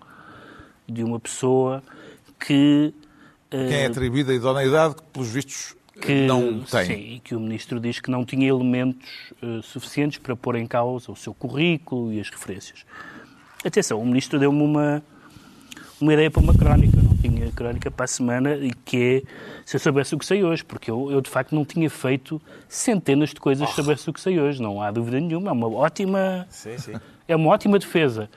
de 0.88 1.03
uma 1.03 1.19
pessoa 1.19 1.84
que. 2.39 2.93
Quem 3.50 3.74
é 3.74 3.84
eh, 3.84 3.86
atribuída 3.86 4.31
a 4.31 4.36
idoneidade 4.36 4.96
que, 4.96 5.03
pelos 5.03 5.29
vistos, 5.29 5.75
que, 6.00 6.25
não 6.27 6.62
tem. 6.62 6.86
Sim, 6.86 6.93
e 6.93 7.19
que 7.19 7.36
o 7.36 7.39
Ministro 7.39 7.79
diz 7.79 8.00
que 8.00 8.12
não 8.12 8.25
tinha 8.25 8.48
elementos 8.48 9.34
eh, 9.41 9.60
suficientes 9.63 10.19
para 10.19 10.36
pôr 10.36 10.55
em 10.55 10.67
causa 10.67 11.12
o 11.12 11.15
seu 11.15 11.34
currículo 11.34 12.13
e 12.13 12.19
as 12.19 12.29
referências. 12.29 12.86
Atenção, 13.65 14.00
o 14.00 14.05
Ministro 14.05 14.39
deu-me 14.39 14.62
uma, 14.62 15.03
uma 16.00 16.13
ideia 16.13 16.31
para 16.31 16.41
uma 16.41 16.53
crónica, 16.55 16.99
crónica 17.51 17.89
para 17.91 18.06
a 18.06 18.08
semana, 18.08 18.56
e 18.56 18.72
que 18.74 19.24
é 19.25 19.29
se 19.65 19.75
eu 19.75 19.79
soubesse 19.79 20.15
o 20.15 20.18
que 20.18 20.25
sei 20.25 20.44
hoje, 20.44 20.63
porque 20.63 20.89
eu, 20.89 21.12
eu 21.12 21.22
de 21.22 21.29
facto 21.29 21.53
não 21.56 21.63
tinha 21.65 21.89
feito 21.89 22.41
centenas 22.68 23.29
de 23.29 23.36
coisas 23.39 23.70
se 23.70 23.75
soubesse 23.75 24.10
o 24.10 24.13
que 24.13 24.22
sei 24.22 24.39
hoje, 24.39 24.62
não 24.62 24.82
há 24.82 24.91
dúvida 24.91 25.20
nenhuma, 25.20 25.50
é 25.50 25.53
uma 25.53 25.68
ótima, 25.70 26.46
Sim, 26.50 26.77
sim. 26.77 26.94
é 27.27 27.36
uma 27.36 27.50
ótima 27.50 27.77
defesa. 27.79 28.29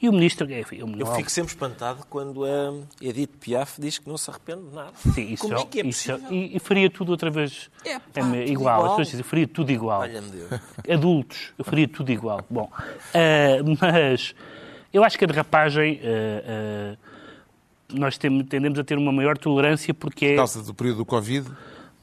E 0.00 0.08
o 0.08 0.12
Ministro... 0.12 0.50
Enfim, 0.52 0.78
eu, 0.78 0.88
Eu 0.88 1.06
não- 1.06 1.14
fico 1.14 1.30
sempre 1.30 1.52
espantado 1.52 2.04
quando 2.10 2.44
a 2.44 2.74
Edith 3.00 3.30
Piaf 3.38 3.80
diz 3.80 3.98
que 4.00 4.08
não 4.08 4.18
se 4.18 4.28
arrepende 4.30 4.62
de 4.68 4.74
nada. 4.74 4.90
Sim, 4.96 5.32
isso, 5.32 5.42
Como 5.44 5.56
é 5.56 5.64
que 5.64 5.80
é 5.80 5.86
isso- 5.86 6.10
possível? 6.14 6.32
e, 6.36 6.56
e 6.56 6.58
faria 6.58 6.90
tudo 6.90 7.10
outra 7.12 7.30
vez 7.30 7.70
É, 7.84 8.00
pá, 8.00 8.04
é, 8.16 8.20
tudo 8.20 8.36
igual. 8.36 8.48
igual. 8.50 8.82
As 8.84 8.90
pessoas 8.90 9.08
dizem, 9.10 9.22
faria 9.22 9.46
tudo 9.46 9.70
igual. 9.70 10.00
Olha-me 10.00 10.28
Deus. 10.28 10.50
Adultos, 10.92 11.52
eu 11.56 11.64
faria 11.64 11.86
tudo 11.86 12.10
igual. 12.10 12.44
Bom, 12.50 12.68
ah, 13.14 13.76
mas 13.80 14.34
eu 14.92 15.04
acho 15.04 15.16
que 15.16 15.22
a 15.22 15.28
derrapagem. 15.28 16.00
ah, 16.02 16.96
ah, 16.96 17.11
nós 17.92 18.16
tendemos 18.18 18.78
a 18.78 18.84
ter 18.84 18.96
uma 18.98 19.12
maior 19.12 19.36
tolerância 19.38 19.92
porque 19.94 20.26
é. 20.26 20.30
Por 20.30 20.36
causa 20.36 20.62
do 20.62 20.74
período 20.74 20.98
do 20.98 21.04
Covid, 21.06 21.46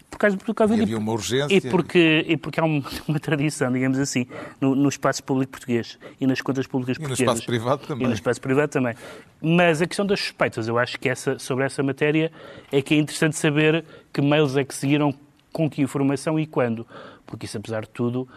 Por 0.09 0.17
causa 0.17 0.35
do 0.37 0.43
e 0.51 0.53
Covid. 0.53 0.81
havia 0.81 0.97
uma 0.97 1.11
urgência. 1.11 1.55
E 1.55 1.61
porque, 1.61 2.25
e 2.27 2.35
porque 2.37 2.59
há 2.59 2.63
um- 2.65 2.81
uma 3.07 3.19
tradição, 3.19 3.71
digamos 3.71 3.99
assim, 3.99 4.25
no, 4.59 4.73
no 4.75 4.89
espaço 4.89 5.23
público 5.23 5.51
português 5.51 5.97
e 6.19 6.25
nas 6.25 6.41
contas 6.41 6.65
públicas 6.67 6.97
E 6.97 7.01
no 7.01 7.07
portuguesas. 7.09 7.35
espaço 7.37 7.45
privado 7.45 7.85
também. 7.87 8.05
E 8.05 8.07
no 8.07 8.13
espaço 8.13 8.41
privado 8.41 8.71
também. 8.71 8.95
Mas 9.41 9.81
a 9.81 9.87
questão 9.87 10.05
das 10.05 10.19
suspeitas, 10.19 10.67
eu 10.67 10.77
acho 10.79 10.99
que 10.99 11.07
essa, 11.09 11.37
sobre 11.39 11.63
essa 11.65 11.81
matéria 11.83 12.31
é 12.71 12.81
que 12.81 12.93
é 12.95 12.97
interessante 12.97 13.35
saber 13.37 13.85
que 14.11 14.21
mails 14.21 14.57
é 14.57 14.63
que 14.63 14.73
seguiram, 14.73 15.13
com 15.53 15.69
que 15.69 15.81
informação 15.81 16.39
e 16.39 16.45
quando. 16.45 16.85
Porque 17.25 17.45
isso, 17.45 17.57
apesar 17.57 17.81
de 17.81 17.89
tudo, 17.89 18.27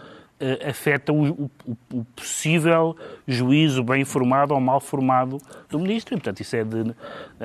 afeta 0.69 1.13
o, 1.13 1.45
o- 1.45 1.51
o 1.93 2.05
possível 2.17 2.97
juízo 3.27 3.83
bem 3.85 4.05
formado 4.05 4.53
ou 4.53 4.61
mal 4.61 4.81
formado 4.81 5.39
do 5.69 5.79
ministro. 5.79 6.15
E, 6.15 6.17
portanto, 6.17 6.41
isso 6.41 6.57
é 6.57 6.65
de... 6.65 6.95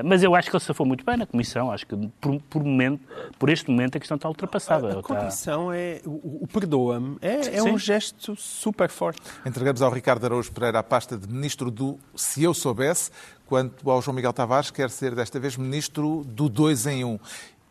Mas 0.03 0.23
eu 0.23 0.35
acho 0.35 0.49
que 0.49 0.55
ele 0.55 0.63
se 0.63 0.73
foi 0.73 0.85
muito 0.85 1.05
bem 1.05 1.17
na 1.17 1.25
comissão. 1.25 1.71
Acho 1.71 1.85
que, 1.85 1.95
por, 2.19 2.39
por 2.49 2.63
momento, 2.63 3.01
por 3.37 3.49
este 3.49 3.69
momento, 3.69 3.95
a 3.97 3.99
questão 3.99 4.15
está 4.15 4.27
ultrapassada. 4.27 4.87
A 4.87 4.89
Está- 4.99 5.01
condição 5.03 5.71
é. 5.71 6.01
O, 6.05 6.43
o 6.43 6.47
perdoa-me 6.51 7.17
é, 7.21 7.57
é 7.57 7.63
um 7.63 7.77
gesto 7.77 8.35
super 8.35 8.89
forte. 8.89 9.21
Entregamos 9.45 9.81
ao 9.81 9.91
Ricardo 9.91 10.25
Araújo 10.25 10.51
Pereira 10.51 10.79
a 10.79 10.83
pasta 10.83 11.17
de 11.17 11.27
Ministro 11.31 11.69
do 11.71 11.97
Se 12.15 12.43
Eu 12.43 12.53
Soubesse, 12.53 13.11
quanto 13.45 13.89
ao 13.89 14.01
João 14.01 14.15
Miguel 14.15 14.33
Tavares, 14.33 14.71
quer 14.71 14.89
ser 14.89 15.13
desta 15.15 15.39
vez 15.39 15.55
Ministro 15.57 16.23
do 16.25 16.49
2 16.49 16.87
em 16.87 17.03
1. 17.05 17.19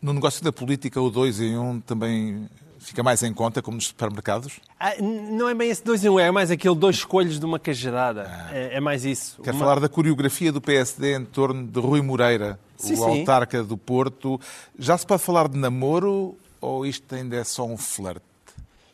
No 0.03 0.13
negócio 0.13 0.43
da 0.45 0.53
política, 0.53 1.01
o 1.01 1.11
2 1.11 1.41
em 1.41 1.59
1 1.59 1.81
também 1.81 2.49
Fica 2.87 3.03
mais 3.03 3.21
em 3.25 3.35
conta, 3.35 3.61
como 3.61 3.75
nos 3.75 3.89
supermercados? 3.89 4.61
Ah, 4.79 4.93
não 5.01 5.49
é 5.49 5.55
bem 5.55 5.69
esse 5.69 5.83
2 5.83 6.05
em 6.05 6.09
1, 6.09 6.13
um, 6.13 6.21
é 6.21 6.31
mais 6.31 6.53
aquele 6.53 6.77
dois 6.77 6.95
escolhos 6.95 7.41
de 7.41 7.45
uma 7.45 7.59
cajadada. 7.59 8.31
Ah. 8.31 8.57
É, 8.57 8.77
é, 8.77 8.81
mais 8.81 9.05
isso. 9.05 9.43
Quer 9.43 9.51
uma... 9.51 9.59
falar 9.59 9.81
da 9.81 9.89
coreografia 9.89 10.53
do 10.53 10.61
PSD 10.61 11.17
em 11.17 11.25
torno 11.25 11.67
de 11.67 11.81
Rui 11.81 12.01
Moreira, 12.01 12.61
sim, 12.77 12.93
o 12.93 12.97
sim. 12.97 13.03
autarca 13.03 13.65
do 13.65 13.77
Porto. 13.77 14.41
Já 14.79 14.97
se 14.97 15.05
pode 15.05 15.21
falar 15.21 15.49
de 15.49 15.59
namoro 15.59 16.37
ou 16.61 16.87
isto 16.87 17.13
ainda 17.13 17.35
é 17.35 17.43
só 17.43 17.67
um 17.67 17.77
flerte? 17.77 18.23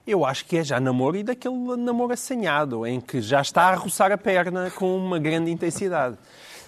Eu 0.06 0.24
acho 0.24 0.46
que 0.46 0.56
é 0.56 0.64
já 0.64 0.80
namoro 0.80 1.18
e 1.18 1.22
daquele 1.22 1.76
namoro 1.76 2.14
assanhado, 2.14 2.86
em 2.86 2.98
que 2.98 3.20
já 3.20 3.42
está 3.42 3.64
a 3.68 3.74
roçar 3.74 4.10
a 4.10 4.16
perna 4.16 4.70
com 4.70 4.96
uma 4.96 5.18
grande 5.18 5.50
intensidade. 5.50 6.16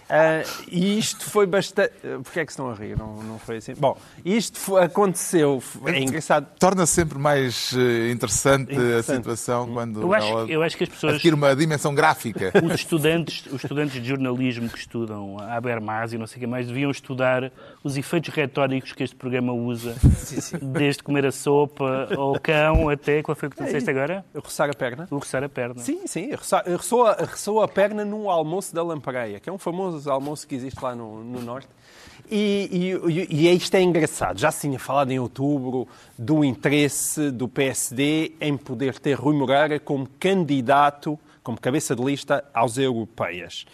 Uh, 0.04 0.66
e 0.70 0.99
isto 0.99 1.25
foi 1.30 1.46
bastante. 1.46 1.92
Porquê 2.23 2.40
é 2.40 2.44
que 2.44 2.52
estão 2.52 2.70
a 2.70 2.75
rir? 2.75 2.96
Não, 2.96 3.23
não 3.23 3.38
foi 3.38 3.56
assim? 3.56 3.75
Bom, 3.75 3.96
isto 4.25 4.58
foi... 4.58 4.82
aconteceu. 4.84 5.62
É 5.87 5.99
engraçado. 5.99 6.46
Torna 6.58 6.84
sempre 6.87 7.18
mais 7.18 7.75
eh, 7.75 8.11
interessante, 8.11 8.73
interessante, 8.73 9.11
a 9.11 9.16
situação 9.16 9.73
quando 9.73 10.02
eu 10.02 10.12
acho, 10.12 10.28
eu 10.50 10.62
acho 10.62 10.76
que 10.76 10.84
as 10.84 10.90
pessoas. 10.90 11.14
adquire 11.14 11.34
uma 11.34 11.56
dimensão 11.56 11.94
gráfica. 11.94 12.52
Os 12.64 12.75
estudantes, 12.75 13.46
os 13.46 13.62
estudantes 13.62 14.00
de 14.00 14.08
jornalismo 14.08 14.68
que 14.68 14.78
estudam 14.78 15.38
a 15.38 15.54
Habermas 15.54 16.12
e 16.12 16.18
não 16.18 16.26
sei 16.26 16.38
o 16.38 16.40
que 16.40 16.46
mais 16.46 16.66
deviam 16.66 16.90
estudar 16.90 17.50
os 17.82 17.96
efeitos 17.96 18.34
retóricos 18.34 18.92
que 18.92 19.02
este 19.02 19.16
programa 19.16 19.52
usa, 19.52 19.94
sim, 20.16 20.40
sim. 20.40 20.58
desde 20.62 21.02
comer 21.02 21.26
a 21.26 21.32
sopa 21.32 22.08
ao 22.16 22.38
cão 22.40 22.88
até. 22.88 23.23
Qual 23.23 23.34
foi 23.34 23.49
o 23.49 23.50
que 23.50 23.56
tu 23.56 23.64
disseste 23.64 23.88
agora? 23.90 24.25
Roçar 24.34 24.70
a 24.70 24.75
perna. 24.75 25.06
O 25.11 25.18
roçar 25.18 25.44
a 25.44 25.49
perna. 25.49 25.80
Sim, 25.80 26.06
sim. 26.06 26.30
Ressoa 26.66 27.16
a, 27.62 27.64
a 27.64 27.68
perna 27.68 28.04
no 28.04 28.30
almoço 28.30 28.75
da 28.75 28.82
Lampareia, 28.82 29.40
que 29.40 29.49
é 29.49 29.52
um 29.52 29.58
famoso 29.58 29.93
famoso 29.94 30.10
almoço 30.10 30.46
que 30.46 30.54
existe 30.54 30.82
lá 30.82 30.94
no, 30.94 31.22
no 31.22 31.40
Norte. 31.40 31.68
E, 32.30 32.68
e, 33.08 33.46
e, 33.48 33.54
isto 33.54 33.74
é 33.74 33.82
engraçado. 33.82 34.38
Já 34.38 34.50
se 34.50 34.62
tinha 34.62 34.78
falado 34.78 35.10
em 35.10 35.18
outubro 35.18 35.86
do 36.18 36.44
interesse 36.44 37.30
do 37.30 37.48
PSD 37.48 38.32
em 38.40 38.56
poder 38.56 38.98
ter 38.98 39.14
Rui 39.14 39.36
Moreira 39.36 39.78
como 39.78 40.08
candidato, 40.18 41.18
como 41.42 41.60
cabeça 41.60 41.94
de 41.94 42.02
lista 42.02 42.44
às 42.52 42.78
europeias. 42.78 43.66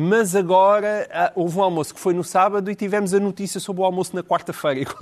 Mas 0.00 0.36
agora 0.36 1.08
ah, 1.10 1.32
houve 1.34 1.58
um 1.58 1.62
almoço 1.62 1.92
que 1.92 1.98
foi 1.98 2.14
no 2.14 2.22
sábado 2.22 2.70
e 2.70 2.74
tivemos 2.76 3.12
a 3.12 3.18
notícia 3.18 3.58
sobre 3.58 3.82
o 3.82 3.84
almoço 3.84 4.14
na 4.14 4.22
quarta-feira. 4.22 4.88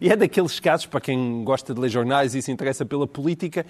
E, 0.00 0.06
e 0.06 0.10
é 0.10 0.16
daqueles 0.16 0.58
casos, 0.58 0.86
para 0.86 1.00
quem 1.00 1.44
gosta 1.44 1.72
de 1.72 1.80
ler 1.80 1.88
jornais 1.88 2.34
e 2.34 2.42
se 2.42 2.50
interessa 2.50 2.84
pela 2.84 3.06
política, 3.06 3.64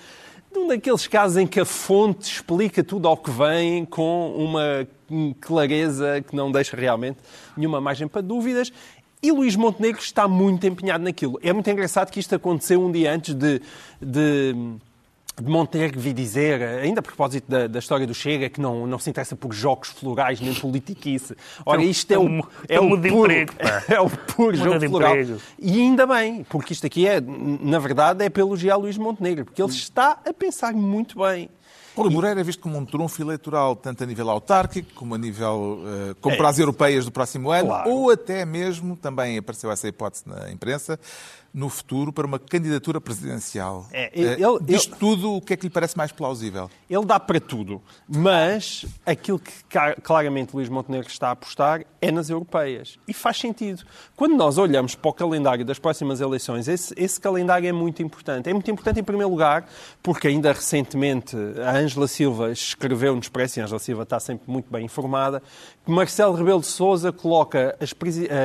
de 0.51 0.59
um 0.59 0.67
daqueles 0.67 1.07
casos 1.07 1.37
em 1.37 1.47
que 1.47 1.61
a 1.61 1.67
fonte 1.67 2.33
explica 2.33 2.83
tudo 2.83 3.07
ao 3.07 3.15
que 3.15 3.31
vem 3.31 3.85
com 3.85 4.33
uma 4.35 4.89
clareza 5.39 6.23
que 6.23 6.35
não 6.35 6.51
deixa 6.51 6.75
realmente 6.79 7.19
nenhuma 7.55 7.79
margem 7.79 8.09
para 8.09 8.23
dúvidas. 8.23 8.73
E 9.23 9.31
Luís 9.33 9.57
Montenegro 9.57 10.01
está 10.01 10.27
muito 10.27 10.67
empenhado 10.67 11.05
naquilo. 11.05 11.39
É 11.43 11.53
muito 11.53 11.69
engraçado 11.69 12.11
que 12.11 12.21
isto 12.21 12.35
aconteceu 12.35 12.83
um 12.83 12.91
dia 12.91 13.13
antes 13.13 13.35
de, 13.35 13.61
de 14.01 14.55
de 15.43 15.51
Montenegro 15.51 15.99
vi 16.01 16.13
dizer, 16.13 16.63
ainda 16.63 17.01
a 17.01 17.03
propósito 17.03 17.51
da, 17.51 17.67
da, 17.67 17.79
história 17.79 18.07
do 18.07 18.15
Chega, 18.15 18.49
que 18.49 18.61
não, 18.61 18.87
não 18.87 18.99
se 18.99 19.11
interessa 19.11 19.35
por 19.35 19.53
jogos 19.53 19.89
florais 19.89 20.41
nem 20.41 20.55
politiquice. 20.55 21.37
Ora, 21.67 21.83
isto 21.83 22.13
é, 22.13 22.19
o, 22.19 22.47
é, 22.69 22.81
o 22.81 23.01
puro, 23.01 23.33
é 23.89 24.01
o 24.01 24.09
puro 24.09 24.57
jogo 24.57 24.89
floral. 24.89 25.17
E 25.59 25.81
ainda 25.81 26.07
bem, 26.07 26.45
porque 26.45 26.73
isto 26.73 26.87
aqui 26.87 27.07
é, 27.07 27.21
na 27.21 27.79
verdade, 27.79 28.25
é 28.25 28.31
pelo 28.31 28.51
elogiar 28.51 28.77
Luís 28.77 28.97
Montenegro, 28.97 29.45
porque 29.45 29.61
ele 29.61 29.73
está 29.73 30.21
a 30.25 30.33
pensar 30.33 30.73
muito 30.73 31.19
bem. 31.19 31.51
Paulo 31.95 32.11
Moreira 32.11 32.41
é 32.41 32.45
visto 32.45 32.61
como 32.61 32.77
um 32.77 32.85
trunfo 32.85 33.23
eleitoral, 33.23 33.77
tanto 33.77 34.03
a 34.03 34.07
nível 34.07 34.29
autárquico, 34.29 34.93
como 34.95 35.15
a 35.15 35.19
nível 35.19 35.79
uh, 35.81 36.15
como 36.21 36.35
é. 36.35 36.37
para 36.37 36.49
as 36.49 36.59
europeias 36.59 37.05
do 37.05 37.13
próximo 37.13 37.53
ano, 37.53 37.69
claro. 37.69 37.91
ou 37.91 38.11
até 38.11 38.45
mesmo, 38.45 38.97
também 38.97 39.39
apareceu 39.39 39.71
essa 39.71 39.87
hipótese 39.87 40.25
na 40.27 40.51
imprensa, 40.51 40.99
no 41.55 41.69
futuro 41.69 42.13
para 42.13 42.27
uma 42.27 42.39
candidatura 42.39 43.01
presidencial. 43.01 43.87
É, 43.93 44.07
eh, 44.07 44.33
ele, 44.33 44.45
ele, 44.67 44.87
tudo, 44.99 45.35
o 45.35 45.41
que 45.41 45.53
é 45.53 45.57
que 45.57 45.63
lhe 45.63 45.71
parece 45.71 45.97
mais 45.97 46.11
plausível? 46.11 46.69
Ele 46.91 47.05
dá 47.05 47.21
para 47.21 47.39
tudo, 47.39 47.81
mas 48.09 48.85
aquilo 49.07 49.39
que 49.39 49.53
claramente 50.03 50.53
Luís 50.53 50.69
Montenegro 50.69 51.09
está 51.09 51.29
a 51.29 51.31
apostar 51.31 51.85
é 52.01 52.11
nas 52.11 52.29
europeias. 52.29 52.99
E 53.07 53.15
faz 53.15 53.39
sentido. 53.39 53.85
Quando 54.17 54.35
nós 54.35 54.59
olhamos 54.59 54.97
para 54.97 55.09
o 55.09 55.13
calendário 55.13 55.65
das 55.65 55.79
próximas 55.79 56.21
eleições, 56.21 56.67
esse, 56.67 56.93
esse 56.97 57.21
calendário 57.21 57.69
é 57.69 57.73
muito 57.73 58.03
importante. 58.03 58.51
É 58.51 58.53
muito 58.53 58.69
importante, 58.69 58.99
em 58.99 59.05
primeiro 59.05 59.31
lugar, 59.31 59.69
porque 60.03 60.27
ainda 60.27 60.53
recentemente 60.53 61.37
a 61.65 61.77
Ângela 61.77 62.09
Silva 62.09 62.51
escreveu 62.51 63.15
no 63.15 63.21
Expresso, 63.21 63.61
e 63.61 63.63
a 63.63 63.65
Ângela 63.65 63.79
Silva 63.79 64.03
está 64.03 64.19
sempre 64.19 64.51
muito 64.51 64.71
bem 64.73 64.85
informada, 64.85 65.41
que 65.85 65.91
Marcelo 65.91 66.35
Rebelo 66.35 66.61
de 66.61 66.67
Sousa 66.67 67.13
coloca 67.13 67.77
as, 67.81 67.95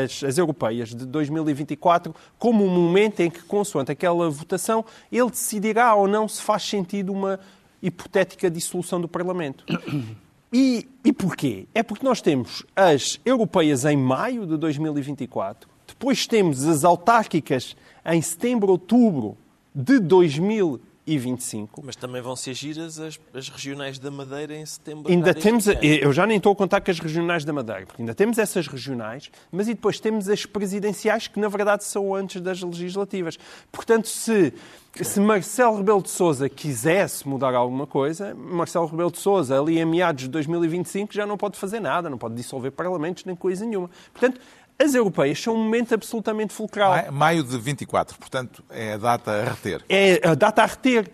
as, 0.03 0.23
as 0.23 0.37
europeias 0.37 0.89
de 0.89 1.05
2024 1.07 2.13
como 2.37 2.63
um 2.63 2.69
momento 2.69 2.98
em 2.99 3.29
que, 3.29 3.41
consoante 3.43 3.91
aquela 3.91 4.29
votação, 4.29 4.83
ele 5.11 5.29
decidirá 5.29 5.93
ou 5.95 6.07
não 6.07 6.27
se 6.27 6.41
faz 6.41 6.63
sentido 6.63 7.11
uma 7.11 7.39
hipotética 7.81 8.49
dissolução 8.49 8.99
do 8.99 9.07
Parlamento. 9.07 9.63
E, 10.51 10.87
e 11.05 11.13
porquê? 11.13 11.67
É 11.75 11.83
porque 11.83 12.03
nós 12.03 12.21
temos 12.21 12.65
as 12.75 13.19
europeias 13.23 13.85
em 13.85 13.95
maio 13.95 14.47
de 14.47 14.57
2024, 14.57 15.69
depois 15.85 16.25
temos 16.25 16.67
as 16.67 16.83
autárquicas 16.83 17.77
em 18.03 18.19
setembro, 18.19 18.71
outubro 18.71 19.37
de 19.75 19.99
2024 19.99 20.88
e 21.09 21.17
25. 21.17 21.81
Mas 21.83 21.95
também 21.95 22.21
vão 22.21 22.35
ser 22.35 22.53
giras 22.53 22.99
as, 22.99 23.19
as 23.33 23.49
regionais 23.49 23.97
da 23.97 24.11
Madeira 24.11 24.55
em 24.55 24.63
setembro. 24.63 25.11
Ainda 25.11 25.33
temos, 25.33 25.65
eu 25.81 26.13
já 26.13 26.27
nem 26.27 26.37
estou 26.37 26.51
a 26.51 26.55
contar 26.55 26.81
com 26.81 26.91
as 26.91 26.99
regionais 26.99 27.43
da 27.43 27.51
Madeira, 27.51 27.87
porque 27.87 28.01
ainda 28.01 28.13
temos 28.13 28.37
essas 28.37 28.67
regionais, 28.67 29.31
mas 29.51 29.67
e 29.67 29.73
depois 29.73 29.99
temos 29.99 30.29
as 30.29 30.45
presidenciais 30.45 31.27
que 31.27 31.39
na 31.39 31.47
verdade 31.47 31.83
são 31.83 32.13
antes 32.13 32.39
das 32.39 32.61
legislativas. 32.61 33.39
Portanto, 33.71 34.07
se 34.07 34.53
se 35.01 35.19
Marcelo 35.19 35.77
Rebelo 35.77 36.01
de 36.01 36.09
Sousa 36.09 36.49
quisesse 36.49 37.27
mudar 37.27 37.53
alguma 37.53 37.85
coisa, 37.85 38.33
Marcelo 38.35 38.87
Rebelo 38.87 39.11
de 39.11 39.19
Sousa, 39.19 39.59
ali 39.59 39.79
em 39.79 39.85
meados 39.85 40.23
de 40.23 40.29
2025, 40.29 41.13
já 41.13 41.25
não 41.25 41.37
pode 41.37 41.57
fazer 41.57 41.79
nada, 41.79 42.09
não 42.09 42.17
pode 42.17 42.35
dissolver 42.35 42.71
parlamentos 42.71 43.23
nem 43.23 43.35
coisa 43.35 43.65
nenhuma. 43.65 43.89
Portanto, 44.11 44.41
as 44.81 44.95
europeias 44.95 45.39
são 45.39 45.55
um 45.55 45.63
momento 45.63 45.93
absolutamente 45.93 46.53
fulcral. 46.53 47.11
Maio 47.11 47.43
de 47.43 47.57
24, 47.57 48.17
portanto, 48.17 48.63
é 48.69 48.93
a 48.93 48.97
data 48.97 49.31
a 49.31 49.43
reter. 49.43 49.83
É 49.89 50.27
a 50.27 50.33
data 50.33 50.63
a 50.63 50.65
reter, 50.65 51.11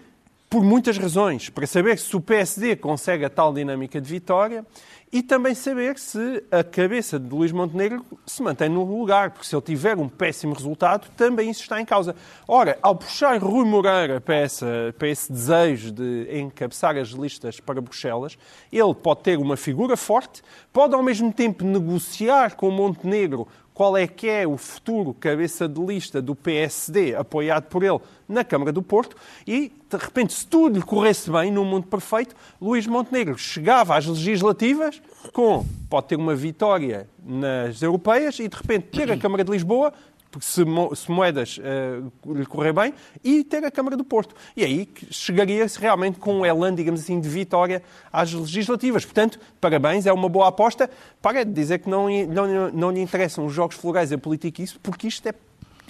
por 0.55 0.63
muitas 0.63 0.97
razões. 0.97 1.49
Para 1.49 1.67
saber 1.67 1.99
se 1.99 2.15
o 2.15 2.21
PSD 2.21 2.77
consegue 2.77 3.25
a 3.25 3.29
tal 3.29 3.53
dinâmica 3.53 3.99
de 3.99 4.09
vitória 4.09 4.65
e 5.11 5.21
também 5.21 5.53
saber 5.53 5.99
se 5.99 6.41
a 6.49 6.63
cabeça 6.63 7.19
de 7.19 7.27
Luís 7.27 7.51
Montenegro 7.51 8.05
se 8.25 8.41
mantém 8.41 8.69
no 8.69 8.85
lugar, 8.85 9.31
porque 9.31 9.45
se 9.45 9.53
ele 9.53 9.61
tiver 9.61 9.97
um 9.97 10.07
péssimo 10.07 10.53
resultado, 10.53 11.09
também 11.17 11.49
isso 11.49 11.63
está 11.63 11.81
em 11.81 11.83
causa. 11.83 12.15
Ora, 12.47 12.79
ao 12.81 12.95
puxar 12.95 13.37
Rui 13.37 13.65
Moreira 13.65 14.21
para, 14.21 14.35
essa, 14.35 14.95
para 14.97 15.09
esse 15.09 15.29
desejo 15.29 15.91
de 15.91 16.39
encabeçar 16.39 16.95
as 16.95 17.09
listas 17.09 17.59
para 17.59 17.81
Bruxelas, 17.81 18.37
ele 18.71 18.95
pode 18.95 19.23
ter 19.23 19.37
uma 19.37 19.57
figura 19.57 19.97
forte, 19.97 20.41
pode 20.71 20.95
ao 20.95 21.03
mesmo 21.03 21.33
tempo 21.33 21.65
negociar 21.65 22.55
com 22.55 22.71
Montenegro 22.71 23.45
qual 23.75 23.97
é 23.97 24.07
que 24.07 24.29
é 24.29 24.47
o 24.47 24.55
futuro 24.55 25.13
cabeça 25.13 25.67
de 25.67 25.81
lista 25.81 26.21
do 26.21 26.33
PSD, 26.33 27.13
apoiado 27.13 27.65
por 27.65 27.83
ele, 27.83 27.99
na 28.27 28.41
Câmara 28.41 28.71
do 28.71 28.81
Porto, 28.81 29.17
e, 29.45 29.69
de 29.89 29.97
repente, 29.97 30.33
se 30.33 30.47
tudo 30.47 30.79
lhe 30.79 30.81
corresse 30.81 31.29
bem, 31.29 31.51
num 31.51 31.65
mundo 31.65 31.85
perfeito, 31.85 32.33
Luís 32.59 32.88
Montenegro 32.88 33.38
chegava 33.38 33.97
às 33.97 34.05
legislativas 34.05 35.01
com, 35.33 35.65
pode 35.89 36.07
ter 36.07 36.15
uma 36.15 36.33
vitória 36.33 37.07
nas 37.21 37.81
europeias 37.81 38.39
e, 38.39 38.47
de 38.47 38.55
repente, 38.55 38.88
ter 38.88 39.11
a 39.11 39.17
Câmara 39.17 39.43
de 39.43 39.51
Lisboa 39.51 39.91
se, 40.39 40.63
se 40.95 41.11
Moedas 41.11 41.57
uh, 41.57 42.33
lhe 42.33 42.45
correr 42.45 42.73
bem, 42.73 42.93
e 43.23 43.43
ter 43.43 43.63
a 43.63 43.71
Câmara 43.71 43.95
do 43.95 44.03
Porto. 44.03 44.35
E 44.55 44.63
aí 44.63 44.89
chegaria-se 45.09 45.79
realmente 45.79 46.19
com 46.19 46.39
um 46.39 46.45
elan, 46.45 46.73
digamos 46.73 47.01
assim, 47.01 47.19
de 47.19 47.29
vitória 47.29 47.81
às 48.11 48.31
legislativas. 48.33 49.05
Portanto, 49.05 49.39
parabéns, 49.59 50.05
é 50.05 50.13
uma 50.13 50.29
boa 50.29 50.47
aposta. 50.47 50.89
Para 51.21 51.43
de 51.43 51.51
dizer 51.51 51.79
que 51.79 51.89
não, 51.89 52.07
não, 52.25 52.71
não 52.71 52.91
lhe 52.91 53.01
interessam 53.01 53.45
os 53.45 53.53
jogos 53.53 53.75
florais 53.75 54.11
e 54.11 54.15
a 54.15 54.17
política 54.17 54.61
isso, 54.61 54.79
porque 54.81 55.07
isto 55.07 55.27
é 55.27 55.33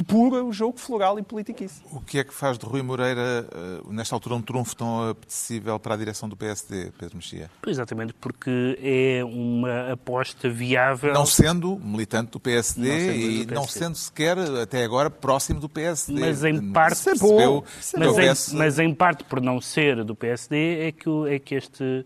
puro 0.04 0.52
jogo 0.52 0.78
floral 0.78 1.18
e 1.20 1.24
politiquice. 1.24 1.82
O 1.92 2.02
que 2.02 2.20
é 2.20 2.24
que 2.24 2.34
faz 2.34 2.58
de 2.58 2.66
Rui 2.66 2.82
Moreira, 2.82 3.48
eh, 3.52 3.82
nesta 3.90 4.16
altura, 4.16 4.36
um 4.36 4.42
trunfo 4.42 4.76
tão 4.76 5.10
apetecível 5.10 5.80
para 5.80 5.94
a 5.94 5.98
direção 5.98 6.28
do 6.28 6.36
PSD, 6.36 6.92
Pedro 6.98 7.18
Mexia? 7.18 7.50
Exatamente, 7.66 8.14
porque 8.14 8.78
é 8.82 9.24
uma 9.24 9.92
aposta 9.94 10.50
viável. 10.50 11.14
Não 11.14 11.26
sendo 11.26 11.80
militante 11.80 12.32
do 12.32 12.40
PSD 12.40 12.82
não 12.82 12.96
e 12.96 13.00
do 13.00 13.54
PSD. 13.54 13.56
não 13.56 13.68
sendo 13.68 13.96
sequer, 13.96 14.38
até 14.38 14.84
agora, 14.84 15.10
próximo 15.10 15.60
do 15.60 15.70
PSD. 15.70 16.20
Mas 16.20 16.44
em 16.44 16.72
parte, 16.72 17.04
percebeu, 17.04 17.64
mas, 17.98 18.54
em, 18.54 18.58
mas 18.58 18.80
em 18.80 18.94
parte 18.94 19.24
por 19.24 19.42
não 19.42 19.62
ser 19.62 20.04
do 20.04 20.16
PSD, 20.16 20.88
é 20.88 20.92
que, 20.92 21.10
é 21.30 21.40
que 21.40 21.56
este 21.56 22.06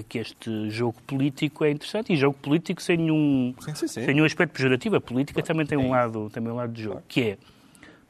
uh, 0.00 0.04
que 0.08 0.18
este 0.18 0.70
jogo 0.70 0.96
político 1.06 1.64
é 1.64 1.70
interessante. 1.70 2.12
E 2.12 2.16
jogo 2.16 2.36
político 2.40 2.82
sem 2.82 2.96
nenhum, 2.96 3.54
sim, 3.60 3.74
sim, 3.74 3.88
sim. 3.88 4.04
Sem 4.04 4.14
nenhum 4.14 4.24
aspecto 4.24 4.52
pejorativo. 4.52 4.96
A 4.96 5.00
política 5.00 5.42
claro. 5.42 5.46
também 5.46 5.66
tem 5.66 5.78
um, 5.78 5.90
lado, 5.90 6.30
também 6.30 6.52
um 6.52 6.56
lado 6.56 6.72
de 6.72 6.82
jogo, 6.82 7.02
que 7.08 7.20
é, 7.22 7.38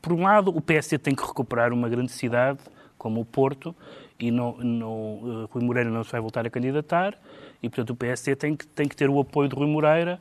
por 0.01 0.13
um 0.13 0.23
lado, 0.23 0.57
o 0.57 0.61
PSD 0.61 0.99
tem 0.99 1.15
que 1.15 1.27
recuperar 1.27 1.73
uma 1.73 1.89
grande 1.89 2.13
cidade, 2.13 2.61
como 2.97 3.21
o 3.21 3.25
Porto, 3.25 3.75
e 4.19 4.31
não, 4.31 4.57
não, 4.59 4.91
uh, 4.93 5.49
Rui 5.51 5.65
Moreira 5.65 5.91
não 5.91 6.05
se 6.05 6.13
vai 6.13 6.21
voltar 6.21 6.47
a 6.47 6.51
candidatar, 6.51 7.19
e, 7.63 7.69
portanto, 7.69 7.91
o 7.91 7.97
PSD 7.97 8.37
tem 8.37 8.57
que, 8.57 8.67
tem 8.67 8.87
que 8.89 8.97
ter 8.97 9.11
o 9.11 9.19
apoio 9.19 9.49
de 9.49 9.57
Rui 9.57 9.67
Moreira, 9.67 10.21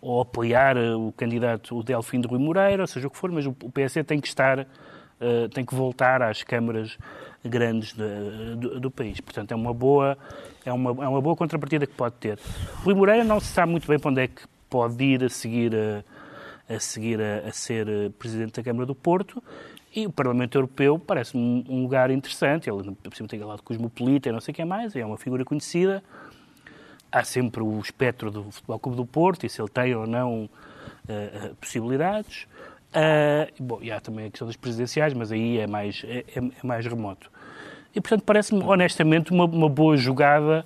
ou 0.00 0.20
apoiar 0.20 0.76
o 0.76 1.12
candidato, 1.12 1.78
o 1.78 1.82
Delfim 1.82 2.20
de 2.20 2.26
Rui 2.26 2.38
Moreira, 2.38 2.82
ou 2.82 2.86
seja 2.86 3.06
o 3.06 3.10
que 3.10 3.16
for, 3.16 3.30
mas 3.30 3.46
o, 3.46 3.50
o 3.62 3.70
PSD 3.70 4.04
tem 4.04 4.20
que 4.20 4.26
estar 4.26 4.66
uh, 5.22 5.48
tem 5.48 5.64
que 5.64 5.74
voltar 5.74 6.22
às 6.22 6.42
câmaras 6.42 6.98
grandes 7.44 7.92
de, 7.92 8.56
do, 8.56 8.80
do, 8.80 8.90
país. 8.90 9.20
Portanto, 9.20 9.52
é 9.52 9.54
uma 9.54 9.72
boa 9.72 10.16
é 10.64 10.72
uma, 10.72 10.90
é 11.04 11.08
uma 11.08 11.20
boa 11.20 11.34
contrapartida 11.34 11.86
que 11.86 11.94
pode 11.94 12.14
ter. 12.16 12.38
Rui 12.84 12.94
Moreira 12.94 13.24
não 13.24 13.40
se 13.40 13.46
sabe 13.46 13.72
muito 13.72 13.86
bem 13.86 13.98
para 13.98 14.10
onde 14.10 14.22
é 14.22 14.28
que 14.28 14.42
pode 14.70 15.02
ir 15.04 15.24
a 15.24 15.28
seguir 15.28 15.72
a, 15.74 16.74
a 16.74 16.78
seguir 16.78 17.20
a, 17.20 17.48
a 17.48 17.52
ser 17.52 17.86
presidente 18.18 18.54
da 18.54 18.62
Câmara 18.62 18.86
do 18.86 18.94
Porto. 18.94 19.42
E 19.94 20.06
o 20.06 20.10
Parlamento 20.10 20.56
Europeu 20.56 20.98
parece-me 20.98 21.66
um 21.68 21.82
lugar 21.82 22.10
interessante. 22.10 22.70
Ele, 22.70 22.92
por 22.92 23.14
cima, 23.14 23.28
tem 23.28 23.36
aquele 23.36 23.50
lado 23.50 23.62
cosmopolita 23.62 24.28
e 24.28 24.32
não 24.32 24.40
sei 24.40 24.52
o 24.52 24.54
que 24.54 24.62
é 24.62 24.64
mais, 24.64 24.96
é 24.96 25.04
uma 25.04 25.18
figura 25.18 25.44
conhecida. 25.44 26.02
Há 27.10 27.24
sempre 27.24 27.62
o 27.62 27.78
espectro 27.78 28.30
do 28.30 28.50
Futebol 28.50 28.78
Clube 28.78 28.96
do 28.96 29.04
Porto 29.04 29.44
e 29.44 29.50
se 29.50 29.60
ele 29.60 29.68
tem 29.68 29.94
ou 29.94 30.06
não 30.06 30.44
uh, 30.44 31.54
possibilidades. 31.56 32.46
Uh, 32.92 33.50
bom, 33.62 33.78
e 33.80 33.90
há 33.90 34.00
também 34.00 34.26
a 34.26 34.30
questão 34.30 34.46
das 34.46 34.56
presidenciais, 34.56 35.14
mas 35.14 35.32
aí 35.32 35.58
é 35.58 35.66
mais, 35.66 36.02
é, 36.04 36.24
é, 36.36 36.38
é 36.38 36.66
mais 36.66 36.84
remoto. 36.86 37.30
E, 37.94 38.00
portanto, 38.00 38.22
parece-me, 38.24 38.62
honestamente, 38.62 39.32
uma, 39.32 39.44
uma 39.44 39.68
boa 39.68 39.96
jogada 39.96 40.64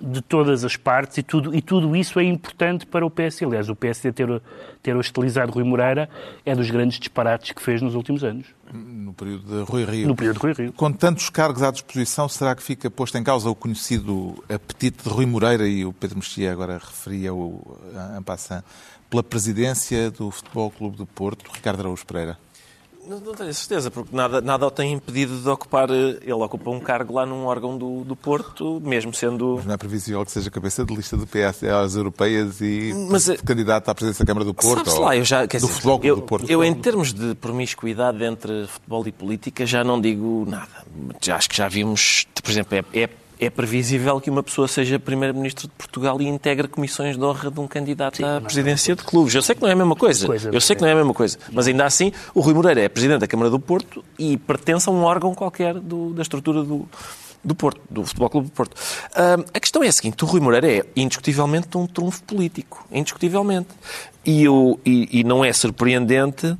de 0.00 0.22
todas 0.22 0.64
as 0.64 0.76
partes 0.76 1.18
e 1.18 1.22
tudo, 1.22 1.54
e 1.54 1.60
tudo 1.60 1.94
isso 1.94 2.18
é 2.18 2.24
importante 2.24 2.86
para 2.86 3.04
o 3.04 3.10
PSD. 3.10 3.44
Aliás, 3.44 3.68
o 3.68 3.76
PSD 3.76 4.12
ter, 4.12 4.42
ter 4.82 4.96
hostilizado 4.96 5.52
Rui 5.52 5.62
Moreira 5.62 6.08
é 6.44 6.54
dos 6.54 6.70
grandes 6.70 6.98
disparates 6.98 7.52
que 7.52 7.60
fez 7.60 7.82
nos 7.82 7.94
últimos 7.94 8.24
anos. 8.24 8.46
No 8.72 9.12
período 9.12 9.44
de 9.44 9.70
Rui 9.70 9.84
Rio. 9.84 10.08
No 10.08 10.16
período 10.16 10.36
de 10.36 10.42
Rui 10.42 10.52
Rio. 10.54 10.72
Com 10.72 10.90
tantos 10.90 11.28
cargos 11.28 11.62
à 11.62 11.70
disposição, 11.70 12.28
será 12.28 12.54
que 12.54 12.62
fica 12.62 12.90
posto 12.90 13.18
em 13.18 13.22
causa 13.22 13.50
o 13.50 13.54
conhecido 13.54 14.42
apetite 14.48 15.04
de 15.04 15.10
Rui 15.10 15.26
Moreira 15.26 15.68
e 15.68 15.84
o 15.84 15.92
Pedro 15.92 16.16
Mexia 16.16 16.50
agora 16.50 16.78
referia-o 16.78 17.78
en 18.16 18.22
passant, 18.22 18.64
pela 19.10 19.22
presidência 19.22 20.10
do 20.10 20.30
Futebol 20.30 20.70
Clube 20.70 20.96
do 20.96 21.04
Porto, 21.04 21.50
Ricardo 21.52 21.80
Araújo 21.80 22.06
Pereira? 22.06 22.38
Não, 23.06 23.18
não 23.18 23.34
tenho 23.34 23.52
certeza, 23.52 23.90
porque 23.90 24.14
nada, 24.14 24.40
nada 24.40 24.64
o 24.64 24.70
tem 24.70 24.92
impedido 24.92 25.36
de 25.40 25.48
ocupar. 25.48 25.90
Eh, 25.90 26.18
ele 26.22 26.32
ocupa 26.32 26.70
um 26.70 26.78
cargo 26.78 27.14
lá 27.14 27.26
num 27.26 27.44
órgão 27.44 27.76
do, 27.76 28.04
do 28.04 28.14
Porto, 28.14 28.80
mesmo 28.84 29.12
sendo. 29.12 29.54
Mas 29.56 29.66
não 29.66 29.74
é 29.74 29.76
previsível 29.76 30.24
que 30.24 30.30
seja 30.30 30.48
cabeça 30.48 30.84
de 30.84 30.94
lista 30.94 31.16
do 31.16 31.26
PS 31.26 31.64
às 31.64 31.96
europeias 31.96 32.60
e 32.60 32.94
Mas, 33.10 33.28
eh, 33.28 33.36
candidato 33.38 33.88
à 33.88 33.94
presidência 33.94 34.24
da 34.24 34.28
Câmara 34.28 34.44
do 34.44 34.54
Porto. 34.54 34.88
Ou 34.88 35.00
lá, 35.00 35.16
eu 35.16 35.24
já, 35.24 35.44
do 35.44 35.48
dizer, 35.48 35.66
futebol 35.66 36.00
eu, 36.04 36.16
do 36.16 36.22
Porto. 36.22 36.48
Eu, 36.48 36.62
em 36.62 36.74
termos 36.74 37.12
de 37.12 37.34
promiscuidade 37.34 38.22
entre 38.22 38.68
futebol 38.68 39.04
e 39.08 39.12
política, 39.12 39.66
já 39.66 39.82
não 39.82 40.00
digo 40.00 40.46
nada. 40.46 40.84
Já, 41.20 41.36
acho 41.36 41.48
que 41.48 41.56
já 41.56 41.68
vimos, 41.68 42.26
por 42.40 42.50
exemplo, 42.50 42.76
é, 42.76 43.00
é 43.00 43.08
é 43.40 43.48
previsível 43.48 44.20
que 44.20 44.28
uma 44.28 44.42
pessoa 44.42 44.68
seja 44.68 44.98
Primeiro-Ministro 44.98 45.66
de 45.66 45.72
Portugal 45.72 46.20
e 46.20 46.28
integre 46.28 46.68
comissões 46.68 47.16
de 47.16 47.24
honra 47.24 47.50
de 47.50 47.58
um 47.58 47.66
candidato 47.66 48.18
Sim, 48.18 48.24
à 48.24 48.34
é 48.34 48.40
presidência 48.40 48.94
de 48.94 49.02
clubes. 49.02 49.34
Eu 49.34 49.40
sei 49.40 49.54
que 49.54 49.62
não 49.62 49.68
é 49.68 49.72
a 49.72 49.76
mesma 49.76 49.96
coisa. 49.96 50.26
coisa 50.26 50.50
eu 50.52 50.60
sei 50.60 50.76
que 50.76 50.82
não 50.82 50.88
é 50.88 50.92
a 50.92 50.96
mesma 50.96 51.14
coisa. 51.14 51.38
Mas 51.50 51.66
ainda 51.66 51.86
assim, 51.86 52.12
o 52.34 52.40
Rui 52.40 52.52
Moreira 52.52 52.82
é 52.82 52.88
Presidente 52.88 53.20
da 53.20 53.26
Câmara 53.26 53.48
do 53.48 53.58
Porto 53.58 54.04
e 54.18 54.36
pertence 54.36 54.86
a 54.90 54.92
um 54.92 55.02
órgão 55.02 55.34
qualquer 55.34 55.74
do, 55.74 56.12
da 56.12 56.20
estrutura 56.20 56.62
do, 56.62 56.86
do 57.42 57.54
Porto, 57.54 57.80
do 57.88 58.04
Futebol 58.04 58.28
Clube 58.28 58.48
do 58.48 58.52
Porto. 58.52 58.74
Uh, 58.74 59.42
a 59.54 59.58
questão 59.58 59.82
é 59.82 59.88
a 59.88 59.92
seguinte: 59.92 60.22
o 60.22 60.26
Rui 60.26 60.40
Moreira 60.40 60.70
é 60.70 60.84
indiscutivelmente 60.94 61.78
um 61.78 61.86
trunfo 61.86 62.22
político. 62.24 62.86
Indiscutivelmente. 62.92 63.68
E, 64.24 64.44
e, 64.84 65.20
e 65.20 65.24
não 65.24 65.42
é 65.42 65.50
surpreendente. 65.52 66.58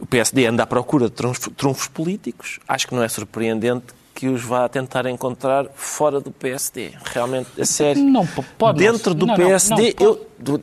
O 0.00 0.06
PSD 0.06 0.46
anda 0.46 0.62
à 0.62 0.66
procura 0.66 1.10
de 1.10 1.14
trunfos 1.56 1.88
políticos. 1.88 2.58
Acho 2.66 2.86
que 2.86 2.94
não 2.94 3.02
é 3.02 3.08
surpreendente 3.08 3.94
que 4.16 4.28
os 4.28 4.42
vá 4.42 4.66
tentar 4.66 5.04
encontrar 5.04 5.66
fora 5.74 6.22
do 6.22 6.30
PSD. 6.30 6.92
Realmente, 7.12 7.48
a 7.60 7.66
sério. 7.66 8.02
Não, 8.02 8.26
pode 8.56 8.78
Dentro 8.78 9.12
do 9.12 9.26
não, 9.26 9.34
PSD, 9.34 9.94
não, 10.00 10.06
eu 10.06 10.26
do, 10.38 10.58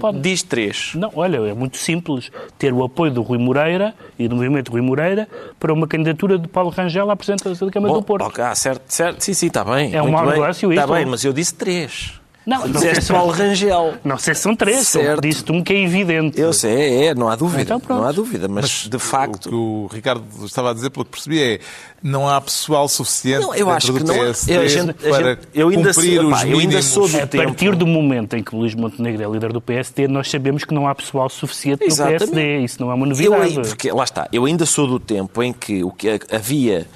pode, 0.00 0.18
diz 0.18 0.42
três. 0.42 0.92
Não, 0.96 1.12
olha, 1.14 1.36
é 1.36 1.54
muito 1.54 1.76
simples 1.76 2.32
ter 2.58 2.72
o 2.72 2.82
apoio 2.82 3.12
do 3.12 3.22
Rui 3.22 3.38
Moreira 3.38 3.94
e 4.18 4.26
do 4.26 4.34
movimento 4.34 4.72
Rui 4.72 4.80
Moreira 4.80 5.28
para 5.60 5.72
uma 5.72 5.86
candidatura 5.86 6.36
de 6.36 6.48
Paulo 6.48 6.70
Rangel 6.70 7.08
à 7.08 7.14
presidência 7.14 7.64
da 7.64 7.72
Câmara 7.72 7.94
Bom, 7.94 8.00
do 8.00 8.04
Porto. 8.04 8.26
Ok, 8.26 8.44
certo, 8.56 8.82
certo. 8.88 9.20
Sim, 9.22 9.34
sim, 9.34 9.46
está 9.46 9.64
bem. 9.64 9.94
É 9.94 10.02
um 10.02 10.10
mau 10.10 10.26
negócio 10.26 10.72
isso. 10.72 10.80
Está 10.80 10.92
bem, 10.92 11.06
mas 11.06 11.24
eu 11.24 11.32
disse 11.32 11.54
três. 11.54 12.20
Não, 12.46 12.68
não 12.68 12.80
sei 12.80 12.94
se 12.94 13.12
Paulo 13.12 13.32
Rangel. 13.32 13.94
Não 14.04 14.18
sei 14.18 14.34
se 14.34 14.42
são 14.42 14.54
três, 14.54 14.94
disse-te 15.20 15.50
um 15.50 15.62
que 15.62 15.72
é 15.72 15.82
evidente. 15.82 16.40
Eu 16.40 16.52
sei, 16.52 16.72
é, 16.72 17.04
é 17.06 17.14
não 17.14 17.28
há 17.28 17.34
dúvida. 17.34 17.62
Então, 17.62 17.82
não 17.88 18.04
há 18.04 18.12
dúvida, 18.12 18.46
mas, 18.46 18.64
mas, 18.64 18.88
de 18.88 18.98
facto. 18.98 19.46
O 19.46 19.48
que 19.48 19.54
o 19.54 19.88
Ricardo 19.92 20.24
estava 20.44 20.70
a 20.70 20.74
dizer, 20.74 20.90
pelo 20.90 21.04
que 21.04 21.10
percebi, 21.10 21.42
é 21.42 21.60
não 22.02 22.28
há 22.28 22.40
pessoal 22.40 22.88
suficiente 22.88 23.42
não, 23.42 23.54
eu 23.54 23.68
acho 23.68 23.92
que 23.92 24.04
não, 24.04 24.14
PSD 24.14 24.56
a 24.56 24.68
gente, 24.68 24.90
a 24.90 24.94
para 24.94 25.28
gente, 25.30 25.48
eu 25.52 25.68
ainda 25.68 25.92
cumprir 25.92 26.20
sou, 26.20 26.26
os 26.26 26.40
pá, 26.40 26.46
eu 26.46 26.58
ainda 26.58 26.82
sou 26.82 27.08
do 27.08 27.16
A 27.16 27.26
tempo. 27.26 27.44
partir 27.44 27.74
do 27.74 27.86
momento 27.86 28.36
em 28.36 28.42
que 28.42 28.54
Luís 28.54 28.74
Montenegro 28.74 29.22
é 29.22 29.28
líder 29.28 29.52
do 29.52 29.60
PSD, 29.60 30.06
nós 30.06 30.30
sabemos 30.30 30.64
que 30.64 30.72
não 30.72 30.86
há 30.86 30.94
pessoal 30.94 31.28
suficiente 31.28 31.84
Exatamente. 31.84 32.26
no 32.26 32.32
PSD. 32.32 32.58
Isso 32.60 32.80
não 32.80 32.90
é 32.90 32.94
uma 32.94 33.06
novidade. 33.06 33.56
Eu, 33.56 33.62
porque, 33.62 33.90
lá 33.90 34.04
está, 34.04 34.28
eu 34.32 34.44
ainda 34.44 34.64
sou 34.66 34.86
do 34.86 35.00
tempo 35.00 35.42
em 35.42 35.52
que 35.52 35.82
o 35.82 35.90
que 35.90 36.20
havia 36.30 36.86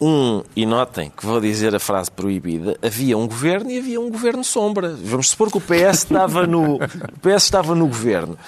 um, 0.00 0.42
e 0.54 0.64
notem 0.64 1.10
que 1.16 1.26
vou 1.26 1.40
dizer 1.40 1.74
a 1.74 1.80
frase 1.80 2.10
proibida, 2.10 2.78
havia 2.80 3.18
um 3.18 3.26
governo 3.26 3.70
e 3.70 3.78
havia 3.78 4.00
um 4.00 4.10
governo 4.10 4.44
sombra. 4.44 4.96
Vamos 5.02 5.30
supor 5.30 5.50
que 5.50 5.58
o 5.58 5.60
PS 5.60 6.04
estava 6.04 6.46
no, 6.46 6.76
o 6.76 6.78
PS 7.20 7.44
estava 7.44 7.74
no 7.74 7.86
governo. 7.86 8.38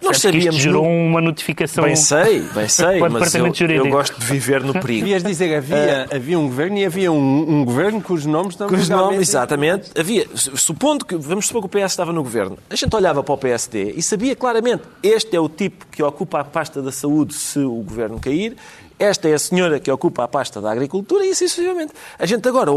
Nós 0.00 0.18
sabíamos. 0.18 0.56
Que 0.56 0.62
gerou 0.62 0.84
no... 0.84 0.90
uma 0.90 1.20
notificação. 1.20 1.84
Bem 1.84 1.96
sei, 1.96 2.40
bem 2.54 2.68
sei, 2.68 3.00
mas 3.00 3.34
eu, 3.34 3.46
eu, 3.46 3.88
gosto 3.88 4.18
de 4.18 4.24
viver 4.24 4.62
no 4.62 4.72
perigo. 4.72 5.00
Devias 5.00 5.22
dizer 5.22 5.48
que 5.48 5.54
havia, 5.56 6.06
uh, 6.10 6.14
havia 6.14 6.38
um 6.38 6.46
governo 6.46 6.78
e 6.78 6.86
havia 6.86 7.12
um, 7.12 7.60
um 7.60 7.64
governo 7.64 8.00
cujos 8.00 8.26
nomes 8.26 8.56
não 8.56 8.68
Cujos 8.68 8.88
nomes, 8.88 9.20
exatamente. 9.20 9.90
Havia, 9.98 10.26
supondo 10.34 11.04
que, 11.04 11.16
vamos 11.16 11.46
supor 11.46 11.68
que 11.68 11.76
o 11.76 11.80
PS 11.80 11.92
estava 11.92 12.12
no 12.12 12.22
governo, 12.22 12.56
a 12.70 12.76
gente 12.76 12.94
olhava 12.94 13.22
para 13.22 13.34
o 13.34 13.38
PSD 13.38 13.94
e 13.96 14.02
sabia 14.02 14.36
claramente 14.36 14.84
este 15.02 15.36
é 15.36 15.40
o 15.40 15.48
tipo 15.48 15.86
que 15.90 16.02
ocupa 16.02 16.40
a 16.40 16.44
pasta 16.44 16.80
da 16.80 16.92
saúde 16.92 17.34
se 17.34 17.58
o 17.58 17.82
governo 17.82 18.18
cair, 18.20 18.56
esta 19.00 19.28
é 19.28 19.34
a 19.34 19.38
senhora 19.38 19.80
que 19.80 19.90
ocupa 19.90 20.24
a 20.24 20.28
pasta 20.28 20.60
da 20.60 20.70
agricultura 20.70 21.24
e 21.24 21.34
sucessivamente. 21.34 21.92
A 22.18 22.26
gente 22.26 22.46
agora 22.46 22.70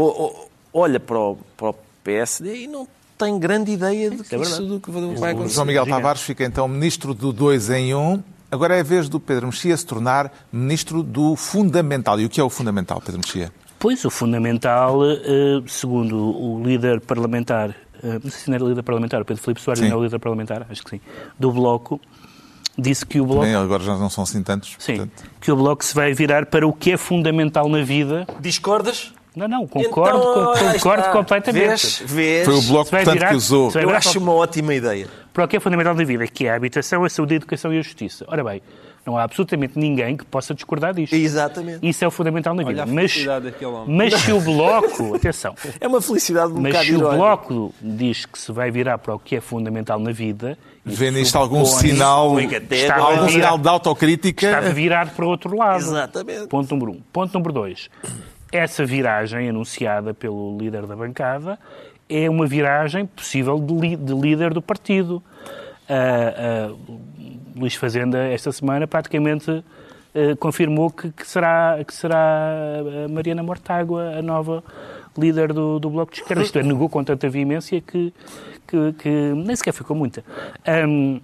olha 0.72 0.98
para 0.98 1.18
o, 1.18 1.38
para 1.56 1.70
o 1.70 1.74
PSD 2.02 2.64
e 2.64 2.66
não 2.66 2.88
tem 3.18 3.38
grande 3.38 3.72
ideia 3.72 4.10
do 4.10 4.24
que, 4.24 4.34
é 4.34 4.38
isso 4.38 4.62
do 4.66 4.80
que 4.80 4.90
vai 4.90 5.32
acontecer. 5.32 5.52
O 5.52 5.54
João 5.54 5.66
Miguel 5.66 5.86
Tavares 5.86 6.22
fica 6.22 6.44
então 6.44 6.66
ministro 6.66 7.14
do 7.14 7.32
2 7.32 7.70
em 7.70 7.94
1. 7.94 7.98
Um. 7.98 8.22
Agora 8.50 8.76
é 8.76 8.80
a 8.80 8.84
vez 8.84 9.08
do 9.08 9.20
Pedro 9.20 9.46
Mexia 9.46 9.76
se 9.76 9.84
tornar 9.84 10.32
ministro 10.52 11.02
do 11.02 11.36
fundamental. 11.36 12.20
E 12.20 12.24
o 12.24 12.28
que 12.28 12.40
é 12.40 12.44
o 12.44 12.50
fundamental, 12.50 13.00
Pedro 13.00 13.20
Mexia? 13.24 13.52
Pois, 13.78 14.04
o 14.04 14.10
fundamental, 14.10 15.04
eh, 15.04 15.62
segundo 15.66 16.16
o 16.16 16.62
líder 16.64 17.00
parlamentar, 17.00 17.74
eh, 18.02 18.20
não 18.22 18.30
sei 18.30 18.40
se 18.40 18.48
não 18.48 18.54
era 18.54 18.64
líder 18.64 18.82
parlamentar, 18.82 19.20
o 19.20 19.24
Pedro 19.24 19.42
Filipe 19.42 19.60
Soares 19.60 19.82
não 19.82 19.90
é 19.90 19.96
o 19.96 20.04
líder 20.04 20.18
parlamentar, 20.18 20.66
acho 20.70 20.82
que 20.82 20.90
sim, 20.90 21.00
do 21.38 21.50
Bloco, 21.52 22.00
disse 22.78 23.04
que 23.04 23.20
o 23.20 23.26
Bloco... 23.26 23.42
Também 23.42 23.54
agora 23.54 23.82
já 23.82 23.96
não 23.96 24.10
são 24.10 24.24
assim 24.24 24.42
tantos. 24.42 24.76
Sim, 24.78 24.96
portanto... 24.96 25.30
que 25.40 25.52
o 25.52 25.56
Bloco 25.56 25.84
se 25.84 25.94
vai 25.94 26.12
virar 26.12 26.46
para 26.46 26.66
o 26.66 26.72
que 26.72 26.92
é 26.92 26.96
fundamental 26.96 27.68
na 27.68 27.82
vida. 27.82 28.26
Discordas? 28.40 29.12
Não, 29.34 29.48
não, 29.48 29.66
concordo, 29.66 30.18
então, 30.18 30.72
concordo 30.74 31.10
completamente. 31.10 31.66
Vês, 31.66 32.02
vês, 32.06 32.44
Foi 32.44 32.54
o 32.54 32.62
Bloco, 32.62 32.90
portanto, 32.90 33.14
virar, 33.14 33.28
que 33.30 33.34
usou. 33.34 33.70
Eu 33.74 33.90
acho 33.90 34.18
uma 34.20 34.32
ótima 34.32 34.72
ideia. 34.74 35.08
Para 35.32 35.44
o 35.44 35.48
que 35.48 35.56
é 35.56 35.60
fundamental 35.60 35.92
na 35.92 36.04
vida, 36.04 36.24
que 36.28 36.46
é 36.46 36.52
a 36.52 36.54
habitação, 36.54 37.02
a 37.02 37.08
saúde, 37.08 37.34
a 37.34 37.36
educação 37.38 37.74
e 37.74 37.78
a 37.78 37.82
justiça. 37.82 38.24
Ora 38.28 38.44
bem, 38.44 38.62
não 39.04 39.18
há 39.18 39.24
absolutamente 39.24 39.78
ninguém 39.78 40.16
que 40.16 40.24
possa 40.24 40.54
discordar 40.54 40.94
disto. 40.94 41.14
Exatamente. 41.14 41.86
Isso 41.86 42.04
é 42.04 42.08
o 42.08 42.10
fundamental 42.10 42.54
na 42.54 42.62
vida. 42.62 42.82
Olha 42.82 42.90
a 42.90 42.94
mas, 42.94 43.26
mas 43.86 44.14
se 44.14 44.32
o 44.32 44.40
Bloco, 44.40 45.14
atenção. 45.16 45.54
É 45.80 45.88
uma 45.88 46.00
felicidade 46.00 46.52
um 46.52 46.60
Mas 46.60 46.86
se 46.86 46.94
o 46.94 47.00
Bloco 47.00 47.74
diz 47.82 48.24
que 48.24 48.38
se 48.38 48.52
vai 48.52 48.70
virar 48.70 48.98
para 48.98 49.14
o 49.14 49.18
que 49.18 49.36
é 49.36 49.40
fundamental 49.40 49.98
na 49.98 50.12
vida. 50.12 50.56
Vê 50.84 51.10
nisto 51.10 51.36
algum 51.36 51.64
sinal, 51.64 52.38
está 52.38 52.96
algum 52.96 53.28
sinal 53.28 53.56
de 53.56 53.68
autocrítica? 53.68 54.46
Está 54.46 54.60
virado 54.60 55.12
para 55.12 55.24
o 55.24 55.28
outro 55.28 55.56
lado. 55.56 55.78
Exatamente. 55.78 56.46
Ponto 56.48 56.74
número 56.74 56.92
um. 56.92 57.00
Ponto 57.10 57.32
número 57.32 57.52
dois 57.52 57.88
essa 58.54 58.86
viragem 58.86 59.48
anunciada 59.48 60.14
pelo 60.14 60.56
líder 60.56 60.86
da 60.86 60.94
bancada 60.94 61.58
é 62.08 62.30
uma 62.30 62.46
viragem 62.46 63.04
possível 63.04 63.58
de, 63.58 63.96
de 63.96 64.14
líder 64.14 64.54
do 64.54 64.62
partido. 64.62 65.20
Uh, 65.88 66.72
uh, 66.72 67.00
Luís 67.56 67.74
Fazenda, 67.74 68.18
esta 68.28 68.52
semana, 68.52 68.86
praticamente 68.86 69.50
uh, 69.50 70.36
confirmou 70.38 70.88
que, 70.88 71.10
que, 71.10 71.26
será, 71.26 71.78
que 71.84 71.92
será 71.92 72.60
a 73.04 73.08
Mariana 73.08 73.42
Mortágua 73.42 74.14
a 74.16 74.22
nova 74.22 74.62
líder 75.16 75.52
do, 75.52 75.78
do 75.78 75.90
Bloco 75.90 76.12
de 76.12 76.20
Esquerda. 76.20 76.42
Isto 76.42 76.58
é, 76.58 76.62
negou 76.62 76.88
com 76.88 77.02
tanta 77.04 77.28
veemência 77.28 77.80
que, 77.80 78.12
que, 78.66 78.92
que 78.94 79.08
nem 79.08 79.54
sequer 79.56 79.72
ficou 79.72 79.96
muita. 79.96 80.24
Um, 80.86 81.20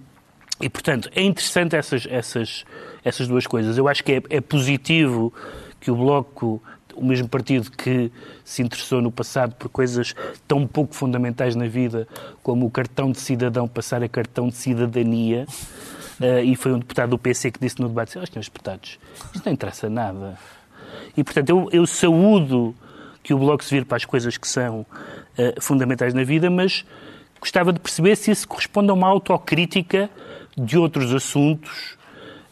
e, 0.59 0.69
portanto, 0.69 1.09
é 1.15 1.23
interessante 1.23 1.75
essas, 1.75 2.07
essas, 2.09 2.65
essas 3.03 3.27
duas 3.27 3.47
coisas. 3.47 3.77
Eu 3.77 3.87
acho 3.87 4.03
que 4.03 4.13
é, 4.13 4.23
é 4.29 4.41
positivo 4.41 5.33
que 5.79 5.89
o 5.89 5.95
Bloco 5.95 6.61
o 6.95 7.05
mesmo 7.05 7.27
partido 7.27 7.71
que 7.71 8.11
se 8.43 8.61
interessou 8.61 9.01
no 9.01 9.11
passado 9.11 9.55
por 9.55 9.69
coisas 9.69 10.13
tão 10.47 10.67
pouco 10.67 10.93
fundamentais 10.93 11.55
na 11.55 11.65
vida 11.65 12.07
como 12.43 12.65
o 12.65 12.71
cartão 12.71 13.11
de 13.11 13.19
cidadão 13.19 13.67
passar 13.67 14.03
a 14.03 14.09
cartão 14.09 14.49
de 14.49 14.55
cidadania. 14.55 15.45
Uh, 16.19 16.43
e 16.43 16.55
foi 16.55 16.73
um 16.73 16.79
deputado 16.79 17.11
do 17.11 17.17
PC 17.17 17.51
que 17.51 17.59
disse 17.59 17.81
no 17.81 17.87
debate: 17.87 18.17
oh, 18.19 18.25
senhores 18.25 18.47
deputados, 18.47 18.99
isto 19.33 19.45
não 19.45 19.53
interessa 19.53 19.89
nada. 19.89 20.37
E, 21.17 21.23
portanto, 21.23 21.49
eu, 21.49 21.69
eu 21.71 21.87
saúdo 21.87 22.75
que 23.23 23.33
o 23.33 23.37
Bloco 23.37 23.63
se 23.63 23.73
vire 23.73 23.85
para 23.85 23.97
as 23.97 24.05
coisas 24.05 24.37
que 24.37 24.47
são 24.47 24.81
uh, 24.81 25.61
fundamentais 25.61 26.13
na 26.13 26.23
vida, 26.23 26.49
mas 26.49 26.85
gostava 27.39 27.71
de 27.73 27.79
perceber 27.79 28.15
se 28.15 28.31
isso 28.31 28.47
corresponde 28.47 28.89
a 28.89 28.93
uma 28.93 29.07
autocrítica 29.07 30.09
de 30.57 30.77
outros 30.77 31.13
assuntos 31.13 31.97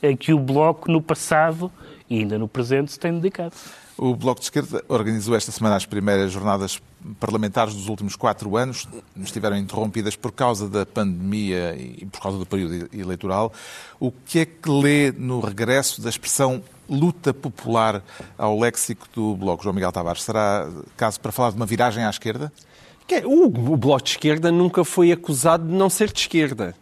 uh, 0.04 0.16
que 0.18 0.34
o 0.34 0.40
Bloco, 0.40 0.92
no 0.92 1.02
passado, 1.02 1.72
e 2.10 2.20
ainda 2.20 2.38
no 2.38 2.48
presente 2.48 2.92
se 2.92 3.00
tem 3.00 3.14
dedicado. 3.14 3.54
O 4.02 4.16
Bloco 4.16 4.40
de 4.40 4.46
Esquerda 4.46 4.82
organizou 4.88 5.36
esta 5.36 5.52
semana 5.52 5.76
as 5.76 5.86
primeiras 5.86 6.32
jornadas 6.32 6.82
parlamentares 7.20 7.74
dos 7.74 7.90
últimos 7.90 8.16
quatro 8.16 8.56
anos. 8.56 8.88
Estiveram 9.18 9.58
interrompidas 9.58 10.16
por 10.16 10.32
causa 10.32 10.70
da 10.70 10.86
pandemia 10.86 11.76
e 11.76 12.06
por 12.06 12.22
causa 12.22 12.38
do 12.38 12.46
período 12.46 12.90
eleitoral. 12.98 13.52
O 14.00 14.10
que 14.10 14.40
é 14.40 14.46
que 14.46 14.70
lê 14.70 15.12
no 15.12 15.42
regresso 15.42 16.02
da 16.02 16.10
expressão 16.10 16.64
luta 16.90 17.34
popular 17.34 18.04
ao 18.38 18.60
léxico 18.60 19.08
do 19.14 19.36
Bloco? 19.36 19.64
João 19.64 19.74
Miguel 19.74 19.92
Tavares, 19.92 20.24
será 20.24 20.68
caso 20.98 21.20
para 21.20 21.32
falar 21.32 21.52
de 21.52 21.56
uma 21.58 21.66
viragem 21.66 22.04
à 22.04 22.10
esquerda? 22.10 22.52
O, 23.26 23.46
o 23.46 23.78
Bloco 23.78 24.04
de 24.04 24.12
Esquerda 24.12 24.52
nunca 24.52 24.84
foi 24.84 25.12
acusado 25.12 25.68
de 25.68 25.74
não 25.74 25.90
ser 25.90 26.12
de 26.12 26.20
esquerda. 26.20 26.76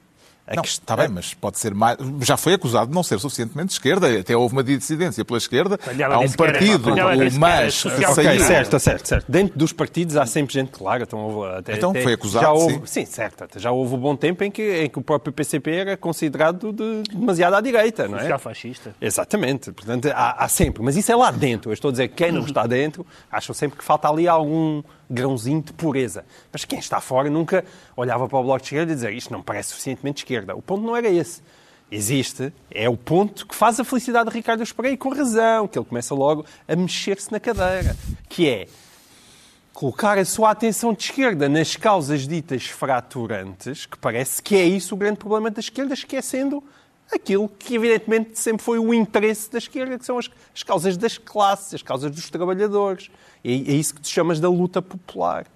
Não, 0.55 0.63
está 0.63 0.95
bem, 0.95 1.09
mas 1.09 1.33
pode 1.33 1.59
ser 1.59 1.73
mais. 1.73 1.97
Já 2.21 2.37
foi 2.37 2.53
acusado 2.53 2.87
de 2.87 2.95
não 2.95 3.03
ser 3.03 3.19
suficientemente 3.19 3.67
de 3.67 3.73
esquerda. 3.73 4.19
Até 4.19 4.35
houve 4.35 4.53
uma 4.53 4.63
dissidência 4.63 5.25
pela 5.25 5.37
esquerda. 5.37 5.77
Há 6.09 6.19
um 6.19 6.31
partido, 6.31 6.93
o 6.93 7.39
MAS, 7.39 7.83
que 7.83 8.05
okay, 8.05 8.39
certo, 8.39 8.79
certo, 8.79 9.07
certo. 9.07 9.25
Dentro 9.29 9.57
dos 9.57 9.73
partidos 9.73 10.15
há 10.15 10.25
sempre 10.25 10.53
gente 10.53 10.71
clara. 10.71 11.03
Então, 11.03 11.43
até, 11.43 11.73
então 11.73 11.93
foi 11.93 12.13
acusado, 12.13 12.45
já 12.45 12.51
houve, 12.53 12.73
sim. 12.85 13.05
sim. 13.05 13.05
certo. 13.05 13.59
Já 13.59 13.71
houve 13.71 13.95
um 13.95 13.97
bom 13.97 14.15
tempo 14.15 14.43
em 14.43 14.49
que, 14.49 14.83
em 14.83 14.89
que 14.89 14.97
o 14.97 15.01
próprio 15.01 15.33
PCP 15.33 15.71
era 15.71 15.97
considerado 15.97 16.71
de, 16.71 17.03
demasiado 17.11 17.55
à 17.55 17.61
direita, 17.61 18.07
não 18.07 18.17
é? 18.17 18.27
Já 18.27 18.37
fascista. 18.37 18.95
Exatamente. 19.01 19.71
Portanto, 19.73 20.07
há, 20.13 20.43
há, 20.43 20.47
sempre. 20.47 20.81
Mas 20.81 20.95
isso 20.95 21.11
é 21.11 21.15
lá 21.15 21.29
dentro. 21.29 21.71
Eu 21.71 21.73
estou 21.73 21.89
a 21.89 21.91
dizer 21.91 22.07
que 22.07 22.15
quem 22.15 22.31
não 22.31 22.45
está 22.45 22.65
dentro 22.65 23.05
acham 23.29 23.53
sempre 23.53 23.77
que 23.77 23.83
falta 23.83 24.07
ali 24.07 24.27
algum 24.27 24.81
grãozinho 25.09 25.61
de 25.61 25.73
pureza. 25.73 26.25
Mas 26.51 26.65
quem 26.65 26.79
está 26.79 26.99
fora 26.99 27.29
nunca 27.29 27.63
olhava 27.95 28.27
para 28.27 28.39
o 28.39 28.43
Bloco 28.43 28.59
de 28.59 28.65
Esquerda 28.65 28.91
e 28.91 28.95
dizia 28.95 29.11
isto 29.11 29.31
não 29.31 29.41
parece 29.41 29.69
suficientemente 29.69 30.23
esquerda. 30.23 30.55
O 30.55 30.61
ponto 30.61 30.85
não 30.85 30.95
era 30.95 31.09
esse. 31.09 31.41
Existe, 31.89 32.51
é 32.69 32.89
o 32.89 32.97
ponto 32.97 33.47
que 33.47 33.55
faz 33.55 33.79
a 33.79 33.83
felicidade 33.83 34.29
de 34.29 34.35
Ricardo 34.35 34.61
Esperei 34.61 34.97
com 34.97 35.07
razão, 35.07 35.69
que 35.69 35.79
ele 35.79 35.85
começa 35.85 36.13
logo 36.13 36.45
a 36.67 36.75
mexer-se 36.75 37.31
na 37.31 37.39
cadeira, 37.39 37.95
que 38.27 38.49
é 38.49 38.67
colocar 39.71 40.17
a 40.17 40.25
sua 40.25 40.51
atenção 40.51 40.91
de 40.93 41.03
esquerda 41.03 41.47
nas 41.47 41.77
causas 41.77 42.27
ditas 42.27 42.65
fraturantes, 42.65 43.85
que 43.85 43.97
parece 43.97 44.41
que 44.41 44.55
é 44.55 44.65
isso 44.65 44.95
o 44.95 44.97
grande 44.97 45.19
problema 45.19 45.49
da 45.49 45.61
esquerda, 45.61 45.93
esquecendo 45.93 46.61
aquilo 47.11 47.49
que 47.49 47.75
evidentemente 47.75 48.37
sempre 48.39 48.63
foi 48.63 48.79
o 48.79 48.93
interesse 48.93 49.51
da 49.51 49.57
esquerda, 49.57 49.97
que 49.97 50.05
são 50.05 50.17
as, 50.17 50.29
as 50.53 50.63
causas 50.63 50.97
das 50.97 51.17
classes, 51.17 51.75
as 51.75 51.81
causas 51.81 52.11
dos 52.11 52.29
trabalhadores. 52.29 53.09
E 53.43 53.71
é 53.71 53.75
isso 53.75 53.95
que 53.95 54.01
tu 54.01 54.09
chamas 54.09 54.39
da 54.39 54.49
luta 54.49 54.81
popular. 54.81 55.47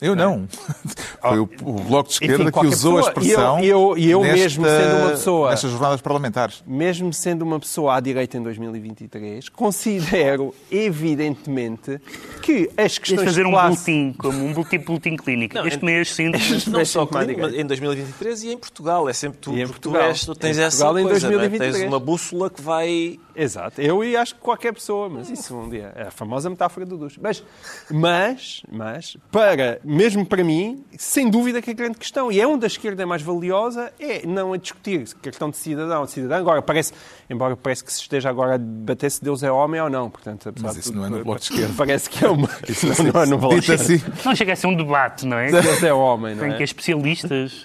Eu 0.00 0.14
não. 0.14 0.46
Foi 1.20 1.38
o, 1.40 1.48
o, 1.62 1.72
Bloco 1.82 2.08
de 2.08 2.14
Esquerda 2.14 2.44
Enfim, 2.44 2.52
que 2.52 2.66
usou 2.66 2.94
pessoa. 2.94 2.98
a 2.98 3.00
expressão. 3.00 3.60
E 3.60 3.66
eu, 3.66 3.98
e 3.98 4.10
eu, 4.10 4.20
nesta, 4.22 4.36
mesmo 4.36 4.64
sendo 4.66 4.96
uma 4.96 5.10
pessoa. 5.10 5.50
Nestas 5.50 5.70
jornadas 5.70 6.00
parlamentares. 6.00 6.62
Mesmo 6.66 7.12
sendo 7.12 7.42
uma 7.42 7.58
pessoa 7.58 7.96
à 7.96 8.00
direita 8.00 8.36
em 8.36 8.42
2023, 8.42 9.48
considero, 9.48 10.54
evidentemente, 10.70 12.00
que 12.42 12.70
as 12.76 12.98
questões. 12.98 13.24
fazer 13.24 13.44
um 13.44 13.50
boletim, 13.50 14.14
como 14.16 14.44
um 14.44 14.52
boletim, 14.52 14.78
boletim 14.78 15.16
clínico. 15.16 15.54
Não, 15.56 15.66
este 15.66 15.84
mês, 15.84 16.14
sim. 16.14 16.30
Não 16.68 16.84
só 16.84 17.04
clínico, 17.04 17.40
mas 17.40 17.54
em 17.54 17.66
2023 17.66 18.42
e 18.44 18.52
em 18.52 18.58
Portugal. 18.58 19.08
É 19.08 19.12
sempre 19.12 19.38
tu. 19.38 19.52
E 19.52 19.62
em 19.62 19.66
Portugal. 19.66 20.02
Tu, 20.02 20.06
és, 20.06 20.24
tu 20.24 20.34
tens 20.34 20.58
em 20.58 20.62
essa 20.62 20.84
Portugal, 20.84 21.08
coisa, 21.08 21.26
em 21.26 21.30
2023. 21.30 21.74
É? 21.74 21.78
Tens 21.78 21.88
uma 21.88 22.00
bússola 22.00 22.48
que 22.48 22.62
vai. 22.62 23.18
Exato. 23.34 23.80
Eu 23.80 24.02
e 24.02 24.16
acho 24.16 24.34
que 24.34 24.40
qualquer 24.40 24.72
pessoa, 24.72 25.08
mas 25.08 25.28
isso 25.28 25.56
um 25.56 25.68
dia. 25.68 25.92
É 25.94 26.02
a 26.02 26.10
famosa 26.10 26.48
metáfora 26.48 26.86
do 26.86 26.96
ducho. 26.96 27.20
Mas, 27.22 27.42
mas, 27.90 28.62
mas, 28.70 29.16
para 29.30 29.80
mesmo 29.88 30.26
para 30.26 30.44
mim, 30.44 30.84
sem 30.98 31.30
dúvida 31.30 31.62
que 31.62 31.70
a 31.70 31.72
grande 31.72 31.96
questão, 31.96 32.30
e 32.30 32.38
é 32.38 32.46
onde 32.46 32.64
a 32.64 32.66
esquerda 32.66 33.02
é 33.02 33.06
mais 33.06 33.22
valiosa, 33.22 33.90
é 33.98 34.26
não 34.26 34.52
a 34.52 34.58
discutir 34.58 35.04
a 35.16 35.22
questão 35.22 35.48
de 35.48 35.56
cidadão 35.56 36.04
de 36.04 36.10
cidadão. 36.10 36.36
Agora, 36.36 36.60
parece, 36.60 36.92
embora 37.30 37.56
parece 37.56 37.82
que 37.82 37.90
se 37.90 38.02
esteja 38.02 38.28
agora 38.28 38.54
a 38.54 38.56
debater 38.58 39.10
se 39.10 39.24
Deus 39.24 39.42
é 39.42 39.50
homem 39.50 39.80
ou 39.80 39.88
não. 39.88 40.10
Portanto, 40.10 40.52
Mas 40.60 40.76
isso 40.76 40.92
tudo, 40.92 41.00
não 41.00 41.06
é 41.06 41.10
no 41.10 41.24
bloco 41.24 41.40
de 41.40 41.46
esquerda. 41.46 41.74
Parece 41.74 42.10
que 42.10 42.22
é 42.22 42.28
uma... 42.28 42.48
Isso 42.68 42.86
não, 42.86 43.12
não 43.12 43.22
é 43.22 43.26
no 43.26 43.38
bloco 43.38 43.60
de 43.60 43.72
assim. 43.72 44.02
Não 44.24 44.36
chega 44.36 44.52
a 44.52 44.56
ser 44.56 44.66
um 44.66 44.76
debate, 44.76 45.24
não 45.24 45.38
é? 45.38 45.48
Deus 45.50 45.82
é 45.82 45.92
homem, 45.92 46.34
não 46.34 46.44
é? 46.44 46.48
Tem 46.48 46.58
que 46.58 46.64
especialistas 46.64 47.64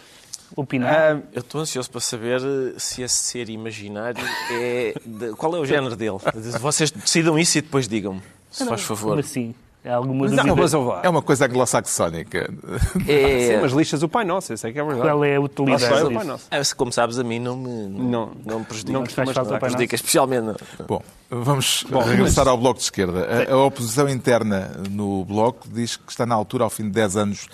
opinar. 0.55 0.93
Ah, 0.93 1.21
eu 1.33 1.41
estou 1.41 1.59
ansioso 1.59 1.91
para 1.91 1.99
saber 1.99 2.39
se 2.77 3.01
esse 3.01 3.21
ser 3.21 3.49
imaginário 3.49 4.23
é... 4.49 4.93
De... 5.05 5.33
Qual 5.33 5.53
é 5.57 5.59
o 5.59 5.65
género 5.65 5.95
dele? 5.95 6.17
Vocês 6.59 6.89
decidam 6.89 7.37
isso 7.37 7.57
e 7.57 7.61
depois 7.61 7.85
digam-me, 7.85 8.21
se 8.49 8.65
faz 8.65 8.81
favor. 8.81 9.09
Como 9.09 9.19
assim? 9.19 9.53
É 9.83 9.91
alguma 9.91 10.21
mas 10.21 10.31
não, 10.31 10.55
mas 10.55 10.73
é 10.73 11.09
uma 11.09 11.21
coisa 11.21 11.45
anglo-saxónica. 11.45 12.49
É... 13.07 13.47
Sim, 13.47 13.61
mas 13.61 13.71
lixas 13.73 14.03
o 14.03 14.07
Pai 14.07 14.23
Nosso, 14.23 14.53
isso 14.53 14.65
é 14.65 14.71
que 14.71 14.79
é 14.79 14.83
verdade. 14.83 15.09
Qual 15.09 15.25
é 15.25 15.35
a 15.35 15.41
utilidade 15.41 16.03
do 16.03 16.11
Pai 16.11 16.23
Nosso? 16.23 16.47
É, 16.49 16.61
como 16.75 16.91
sabes, 16.91 17.19
a 17.19 17.23
mim 17.23 17.39
não 17.39 17.57
me, 17.57 17.87
não, 17.87 18.31
não 18.45 18.59
me 18.59 18.65
prejudica. 18.65 18.93
Não, 18.93 19.03
não, 19.03 19.51
não 19.51 19.59
prejudica, 19.59 19.95
especialmente. 19.95 20.63
Bom, 20.87 21.01
vamos 21.29 21.85
Bom, 21.89 21.99
regressar 22.01 22.45
mas... 22.45 22.51
ao 22.51 22.57
Bloco 22.57 22.77
de 22.77 22.85
Esquerda. 22.85 23.27
A, 23.49 23.53
a, 23.53 23.57
oposição 23.57 24.07
interna 24.07 24.71
no 24.89 25.25
Bloco 25.25 25.67
diz 25.69 25.97
que 25.97 26.11
está 26.11 26.25
na 26.25 26.35
altura, 26.35 26.63
ao 26.63 26.69
fim 26.69 26.83
de 26.83 26.91
10 26.91 27.17
anos 27.17 27.47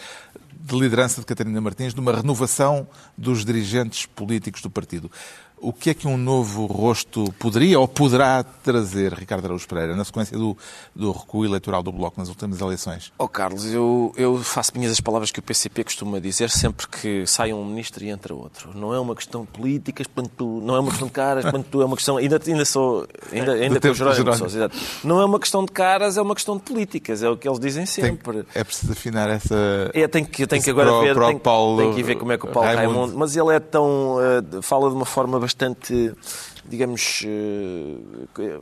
de 0.59 0.77
liderança 0.77 1.21
de 1.21 1.25
Catarina 1.25 1.59
Martins, 1.59 1.93
de 1.93 1.99
uma 1.99 2.13
renovação 2.13 2.87
dos 3.17 3.43
dirigentes 3.43 4.05
políticos 4.05 4.61
do 4.61 4.69
partido. 4.69 5.09
O 5.61 5.73
que 5.73 5.89
é 5.89 5.93
que 5.93 6.07
um 6.07 6.17
novo 6.17 6.65
rosto 6.65 7.25
poderia 7.37 7.79
ou 7.79 7.87
poderá 7.87 8.43
trazer, 8.43 9.13
Ricardo 9.13 9.45
Araújo 9.45 9.67
Pereira, 9.67 9.95
na 9.95 10.03
sequência 10.03 10.37
do, 10.37 10.57
do 10.95 11.11
recuo 11.11 11.45
eleitoral 11.45 11.83
do 11.83 11.91
Bloco 11.91 12.19
nas 12.19 12.29
últimas 12.29 12.59
eleições? 12.61 13.11
Oh, 13.17 13.27
Carlos, 13.27 13.65
eu, 13.65 14.13
eu 14.15 14.37
faço 14.37 14.71
minhas 14.75 14.91
as 14.91 14.99
palavras 14.99 15.31
que 15.31 15.39
o 15.39 15.43
PCP 15.43 15.83
costuma 15.83 16.19
dizer 16.19 16.49
sempre 16.49 16.87
que 16.87 17.25
sai 17.25 17.53
um 17.53 17.63
ministro 17.65 18.03
e 18.03 18.09
entra 18.09 18.33
outro. 18.33 18.71
Não 18.75 18.93
é 18.93 18.99
uma 18.99 19.15
questão 19.15 19.47
tu, 20.35 20.61
não 20.61 20.75
é 20.75 20.79
uma 20.79 20.89
questão 20.89 21.07
de 21.07 21.13
caras, 21.13 21.45
tu, 21.69 21.81
é 21.81 21.85
uma 21.85 21.95
questão. 21.95 22.17
Ainda, 22.17 22.39
ainda 22.45 22.65
sou. 22.65 23.07
Ainda, 23.31 23.53
ainda 23.53 23.79
com 23.79 23.93
Jerónimo 23.93 24.35
Sousa, 24.35 24.71
Não 25.03 25.19
é 25.21 25.25
uma 25.25 25.39
questão 25.39 25.65
de 25.65 25.71
caras, 25.71 26.17
é 26.17 26.21
uma 26.21 26.35
questão 26.35 26.57
de 26.57 26.63
políticas. 26.63 27.23
É 27.23 27.29
o 27.29 27.37
que 27.37 27.47
eles 27.47 27.59
dizem 27.59 27.85
sempre. 27.85 28.43
Tem, 28.43 28.45
é 28.55 28.63
preciso 28.63 28.91
afinar 28.91 29.29
essa. 29.29 29.91
É, 29.93 30.07
tem 30.07 30.23
que, 30.23 30.47
tem 30.47 30.61
que 30.61 30.69
agora 30.69 30.89
pro, 30.89 31.01
ver. 31.01 31.13
Pro 31.13 31.27
tem, 31.27 31.37
Paulo, 31.37 31.81
tem 31.81 31.93
que 31.93 32.03
ver 32.03 32.15
como 32.15 32.31
é 32.31 32.37
que 32.37 32.45
o 32.45 32.49
Paulo 32.49 32.67
Raimundo. 32.67 32.97
Raimundo. 32.99 33.17
Mas 33.17 33.35
ele 33.35 33.53
é 33.53 33.59
tão. 33.59 34.17
Uh, 34.17 34.61
fala 34.61 34.89
de 34.89 34.95
uma 34.95 35.05
forma 35.05 35.39
bastante, 35.39 35.48
digamos, 36.65 37.23
uh, 37.25 38.61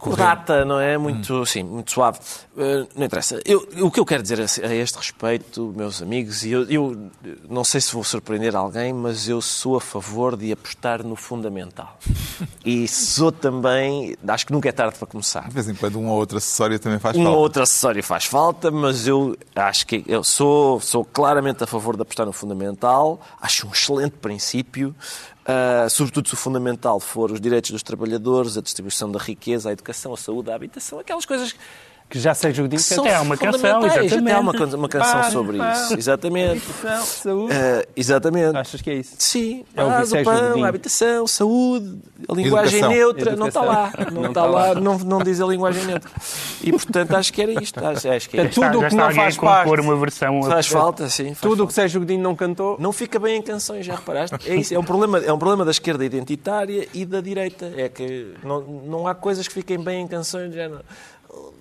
cordata, 0.00 0.64
não 0.64 0.80
é? 0.80 0.98
Muito, 0.98 1.32
hum. 1.34 1.46
sim, 1.46 1.62
muito 1.62 1.92
suave. 1.92 2.18
Uh, 2.56 2.88
não 2.96 3.06
interessa. 3.06 3.40
Eu, 3.44 3.68
o 3.80 3.90
que 3.90 4.00
eu 4.00 4.04
quero 4.04 4.22
dizer 4.22 4.40
a, 4.40 4.66
a 4.66 4.74
este 4.74 4.96
respeito, 4.96 5.72
meus 5.76 6.02
amigos, 6.02 6.42
e 6.42 6.50
eu, 6.50 6.64
eu, 6.68 7.10
não 7.48 7.62
sei 7.62 7.80
se 7.80 7.92
vou 7.92 8.02
surpreender 8.02 8.56
alguém, 8.56 8.92
mas 8.92 9.28
eu 9.28 9.40
sou 9.40 9.76
a 9.76 9.80
favor 9.80 10.36
de 10.36 10.50
apostar 10.50 11.04
no 11.04 11.14
fundamental. 11.14 11.98
e 12.64 12.88
sou 12.88 13.30
também, 13.30 14.16
acho 14.26 14.46
que 14.46 14.52
nunca 14.52 14.68
é 14.68 14.72
tarde 14.72 14.96
para 14.98 15.06
começar. 15.06 15.46
De 15.46 15.54
vez 15.54 15.68
em 15.68 15.74
quando 15.74 16.00
um 16.00 16.08
ou 16.08 16.18
outro 16.18 16.38
acessório 16.38 16.78
também 16.78 16.98
faz 16.98 17.16
um 17.16 17.22
falta. 17.22 17.30
Um 17.30 17.34
ou 17.34 17.42
outro 17.42 17.62
acessório 17.62 18.02
faz 18.02 18.24
falta, 18.24 18.70
mas 18.70 19.06
eu 19.06 19.36
acho 19.54 19.86
que 19.86 20.02
eu 20.08 20.24
sou, 20.24 20.80
sou 20.80 21.04
claramente 21.04 21.62
a 21.62 21.66
favor 21.66 21.94
de 21.94 22.02
apostar 22.02 22.26
no 22.26 22.32
fundamental. 22.32 23.20
Acho 23.40 23.66
um 23.66 23.70
excelente 23.70 24.16
princípio. 24.16 24.94
Uh, 25.50 25.90
sobretudo 25.90 26.28
se 26.28 26.34
o 26.34 26.36
fundamental 26.36 27.00
for 27.00 27.32
os 27.32 27.40
direitos 27.40 27.72
dos 27.72 27.82
trabalhadores, 27.82 28.56
a 28.56 28.60
distribuição 28.60 29.10
da 29.10 29.18
riqueza, 29.18 29.70
a 29.70 29.72
educação, 29.72 30.14
a 30.14 30.16
saúde, 30.16 30.50
a 30.50 30.54
habitação, 30.54 31.00
aquelas 31.00 31.26
coisas 31.26 31.56
que 32.10 32.18
já 32.18 32.34
seja 32.34 32.64
o 32.64 32.68
que 32.68 32.76
até 32.76 33.14
há 33.14 33.20
uma 33.20 33.36
canção, 33.36 33.86
exatamente. 33.86 34.32
há 34.32 34.40
uma, 34.40 34.52
uma 34.52 34.88
canção 34.88 35.30
sobre 35.30 35.58
isso, 35.58 35.94
exatamente. 35.96 36.62
saúde. 37.04 37.54
Uh, 37.54 37.88
exatamente. 37.94 38.56
Achas 38.56 38.82
que 38.82 38.90
é 38.90 38.94
isso? 38.94 39.14
Sim. 39.16 39.64
É 39.76 39.84
o 39.84 39.86
paz, 39.86 40.12
o 40.12 40.24
pão, 40.24 40.64
a 40.64 40.68
habitação, 40.68 41.26
saúde, 41.28 42.00
a 42.28 42.34
linguagem 42.34 42.80
Educação. 42.80 42.90
neutra, 42.90 43.32
Educação. 43.32 43.38
não 43.38 43.46
está 43.46 43.62
lá. 43.62 43.92
Não, 44.10 44.22
não 44.22 44.28
está 44.30 44.44
lá, 44.44 44.74
Não, 44.74 44.98
não 44.98 45.18
diz 45.22 45.40
a 45.40 45.46
linguagem 45.46 45.84
neutra. 45.84 46.10
E, 46.64 46.72
portanto, 46.72 47.14
acho 47.14 47.32
que 47.32 47.42
era 47.42 47.62
isto. 47.62 47.80
Acho, 47.90 48.08
acho 48.08 48.28
que 48.28 48.38
é 48.38 48.46
tudo 48.46 48.80
o 48.80 48.88
que 48.88 48.94
não 48.94 49.10
faz 49.12 49.36
parte. 49.36 49.80
uma 49.80 49.96
versão... 49.96 50.42
Faz 50.42 50.66
falta, 50.66 51.08
sim. 51.08 51.28
Faz 51.28 51.40
tudo 51.40 51.64
o 51.64 51.66
que 51.66 51.72
Sérgio 51.72 52.00
Godinho 52.00 52.22
não 52.22 52.36
cantou... 52.36 52.76
Não 52.78 52.92
fica 52.92 53.18
bem 53.18 53.38
em 53.38 53.42
canções, 53.42 53.86
já 53.86 53.94
reparaste? 53.94 54.36
É 54.46 54.54
isso. 54.54 54.74
É 54.74 54.78
um 54.78 54.84
problema, 54.84 55.18
é 55.18 55.32
um 55.32 55.38
problema 55.38 55.64
da 55.64 55.70
esquerda 55.70 56.04
identitária 56.04 56.86
e 56.92 57.04
da 57.04 57.20
direita. 57.20 57.72
É 57.76 57.88
que 57.88 58.34
não, 58.44 58.60
não 58.60 59.06
há 59.06 59.14
coisas 59.14 59.48
que 59.48 59.54
fiquem 59.54 59.82
bem 59.82 60.02
em 60.02 60.06
canções, 60.08 60.54
já 60.54 60.68
não 60.68 60.80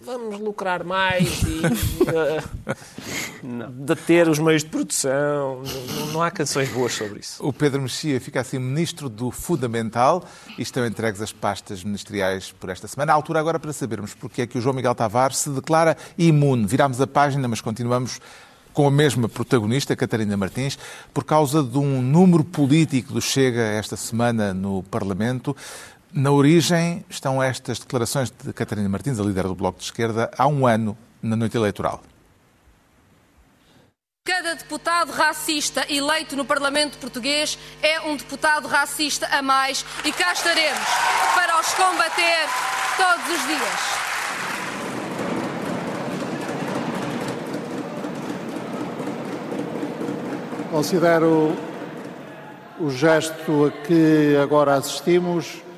vamos 0.03 0.39
lucrar 0.39 0.83
mais 0.83 1.43
e 1.43 1.61
uh, 3.45 3.71
deter 3.71 4.27
os 4.27 4.39
meios 4.39 4.63
de 4.63 4.69
produção. 4.69 5.61
Não, 5.97 6.07
não, 6.13 6.21
há 6.23 6.31
canções 6.31 6.69
boas 6.69 6.93
sobre 6.93 7.19
isso. 7.19 7.45
O 7.45 7.53
Pedro 7.53 7.81
Mexia 7.81 8.19
fica 8.19 8.41
assim 8.41 8.57
ministro 8.57 9.07
do 9.09 9.29
Fundamental 9.29 10.23
e 10.57 10.61
estão 10.61 10.85
entregues 10.85 11.21
as 11.21 11.31
pastas 11.31 11.83
ministeriais 11.83 12.51
por 12.51 12.69
esta 12.69 12.87
semana. 12.87 13.11
A 13.11 13.15
altura 13.15 13.39
agora 13.39 13.59
para 13.59 13.71
sabermos 13.73 14.13
porque 14.13 14.41
é 14.41 14.47
que 14.47 14.57
o 14.57 14.61
João 14.61 14.75
Miguel 14.75 14.95
Tavares 14.95 15.37
se 15.37 15.49
declara 15.49 15.95
imune. 16.17 16.65
Virámos 16.65 16.99
a 16.99 17.07
página, 17.07 17.47
mas 17.47 17.61
continuamos 17.61 18.19
com 18.73 18.87
a 18.87 18.91
mesma 18.91 19.27
protagonista, 19.27 19.95
Catarina 19.95 20.37
Martins, 20.37 20.77
por 21.13 21.23
causa 21.23 21.61
de 21.61 21.77
um 21.77 22.01
número 22.01 22.43
político 22.43 23.13
do 23.13 23.21
Chega 23.21 23.61
esta 23.61 23.97
semana 23.97 24.53
no 24.53 24.83
Parlamento. 24.83 25.55
Na 26.11 26.31
origem 26.31 27.05
estão 27.07 27.41
estas 27.41 27.77
declarações 27.77 28.31
de 28.31 28.51
Catarina 28.51 28.89
Martins, 28.89 29.19
a 29.19 29.23
líder 29.23 29.43
do 29.43 29.53
Bloco 29.53 29.77
de 29.77 29.85
Esquerda, 29.85 30.31
há 30.35 30.47
um 30.47 30.65
ano, 30.65 30.97
na 31.21 31.35
noite 31.35 31.55
eleitoral. 31.55 32.01
Cada 34.25 34.55
deputado 34.55 35.11
racista 35.11 35.85
eleito 35.87 36.35
no 36.35 36.43
Parlamento 36.43 36.97
português 36.97 37.59
é 37.83 38.01
um 38.01 38.17
deputado 38.17 38.67
racista 38.67 39.27
a 39.27 39.43
mais 39.43 39.85
e 40.03 40.11
cá 40.11 40.33
estaremos 40.33 40.79
para 41.35 41.59
os 41.59 41.73
combater 41.75 42.47
todos 42.97 43.25
os 43.35 43.47
dias. 43.47 44.09
Considero 50.71 51.55
o 52.79 52.89
gesto 52.89 53.65
a 53.65 53.71
que 53.85 54.35
agora 54.41 54.73
assistimos 54.75 55.68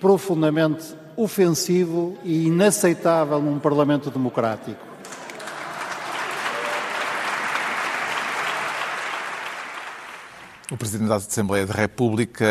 profundamente 0.00 0.94
ofensivo 1.16 2.16
e 2.24 2.46
inaceitável 2.46 3.40
num 3.40 3.58
Parlamento 3.58 4.10
democrático. 4.10 4.90
O 10.70 10.76
Presidente 10.76 11.08
da 11.08 11.16
Assembleia 11.16 11.66
da 11.66 11.74
República 11.74 12.46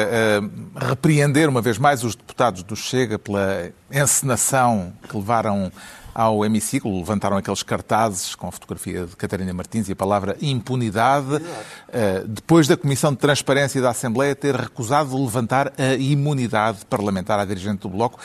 a 0.76 0.88
repreender 0.90 1.48
uma 1.48 1.62
vez 1.62 1.78
mais 1.78 2.04
os 2.04 2.16
deputados 2.16 2.64
do 2.64 2.76
Chega 2.76 3.18
pela 3.18 3.72
encenação 3.90 4.94
que 5.08 5.16
levaram 5.16 5.72
ao 6.14 6.46
hemiciclo, 6.46 6.98
levantaram 6.98 7.38
aqueles 7.38 7.64
cartazes 7.64 8.36
com 8.36 8.48
a 8.48 8.52
fotografia 8.52 9.06
de 9.06 9.16
Catarina 9.16 9.54
Martins 9.54 9.90
e 9.90 9.94
a 9.94 9.96
palavra 9.96 10.38
impunidade, 10.42 11.42
eh, 11.90 12.24
depois 12.28 12.68
da 12.68 12.76
Comissão 12.76 13.12
de 13.12 13.20
Transparência 13.20 13.82
da 13.82 13.90
Assembleia 13.90 14.36
ter 14.36 14.56
recusado 14.56 15.18
levantar 15.24 15.74
a 15.78 15.94
imunidade 15.96 16.86
parlamentar 16.86 17.40
à 17.40 17.46
dirigente 17.46 17.82
do 17.82 17.90
Bloco. 17.90 18.20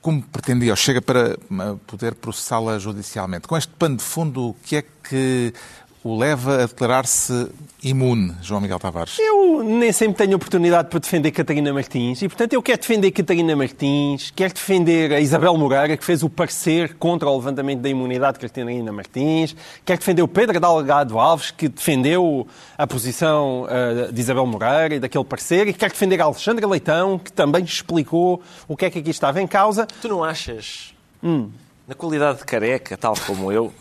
Como 0.00 0.20
pretendia, 0.22 0.74
chega 0.74 1.00
para 1.00 1.30
eh, 1.30 1.36
poder 1.86 2.14
processá-la 2.14 2.78
judicialmente. 2.78 3.46
Com 3.46 3.56
este 3.56 3.72
pano 3.78 3.96
de 3.96 4.02
fundo, 4.02 4.48
o 4.48 4.54
que 4.54 4.76
é 4.76 4.82
que 4.82 5.52
o 6.04 6.18
leva 6.18 6.64
a 6.64 6.66
declarar-se 6.66 7.48
imune, 7.82 8.34
João 8.42 8.60
Miguel 8.60 8.78
Tavares? 8.78 9.18
Eu 9.18 9.62
nem 9.62 9.92
sempre 9.92 10.24
tenho 10.24 10.36
oportunidade 10.36 10.88
para 10.88 10.98
defender 10.98 11.30
Catarina 11.30 11.72
Martins 11.72 12.22
e, 12.22 12.28
portanto, 12.28 12.52
eu 12.52 12.62
quero 12.62 12.80
defender 12.80 13.10
Catarina 13.12 13.54
Martins, 13.54 14.32
quero 14.34 14.52
defender 14.52 15.12
a 15.12 15.20
Isabel 15.20 15.56
Moreira, 15.56 15.96
que 15.96 16.04
fez 16.04 16.22
o 16.22 16.28
parecer 16.28 16.94
contra 16.94 17.28
o 17.28 17.36
levantamento 17.36 17.80
da 17.80 17.88
imunidade 17.88 18.38
de 18.38 18.48
Catarina 18.48 18.90
Martins, 18.90 19.54
quero 19.84 20.00
defender 20.00 20.22
o 20.22 20.28
Pedro 20.28 20.58
Delgado 20.58 21.18
Alves, 21.18 21.50
que 21.52 21.68
defendeu 21.68 22.46
a 22.76 22.86
posição 22.86 23.64
uh, 23.64 24.12
de 24.12 24.20
Isabel 24.20 24.46
Moreira 24.46 24.96
e 24.96 25.00
daquele 25.00 25.24
parecer, 25.24 25.68
e 25.68 25.72
quero 25.72 25.92
defender 25.92 26.20
a 26.20 26.24
Alexandra 26.24 26.66
Leitão, 26.66 27.18
que 27.18 27.32
também 27.32 27.62
explicou 27.62 28.42
o 28.66 28.76
que 28.76 28.86
é 28.86 28.90
que 28.90 28.98
aqui 28.98 29.10
estava 29.10 29.40
em 29.40 29.46
causa. 29.46 29.86
Tu 30.00 30.08
não 30.08 30.24
achas, 30.24 30.94
hum. 31.22 31.48
na 31.86 31.94
qualidade 31.94 32.38
de 32.38 32.44
careca, 32.44 32.96
tal 32.96 33.14
como 33.26 33.52
eu, 33.52 33.72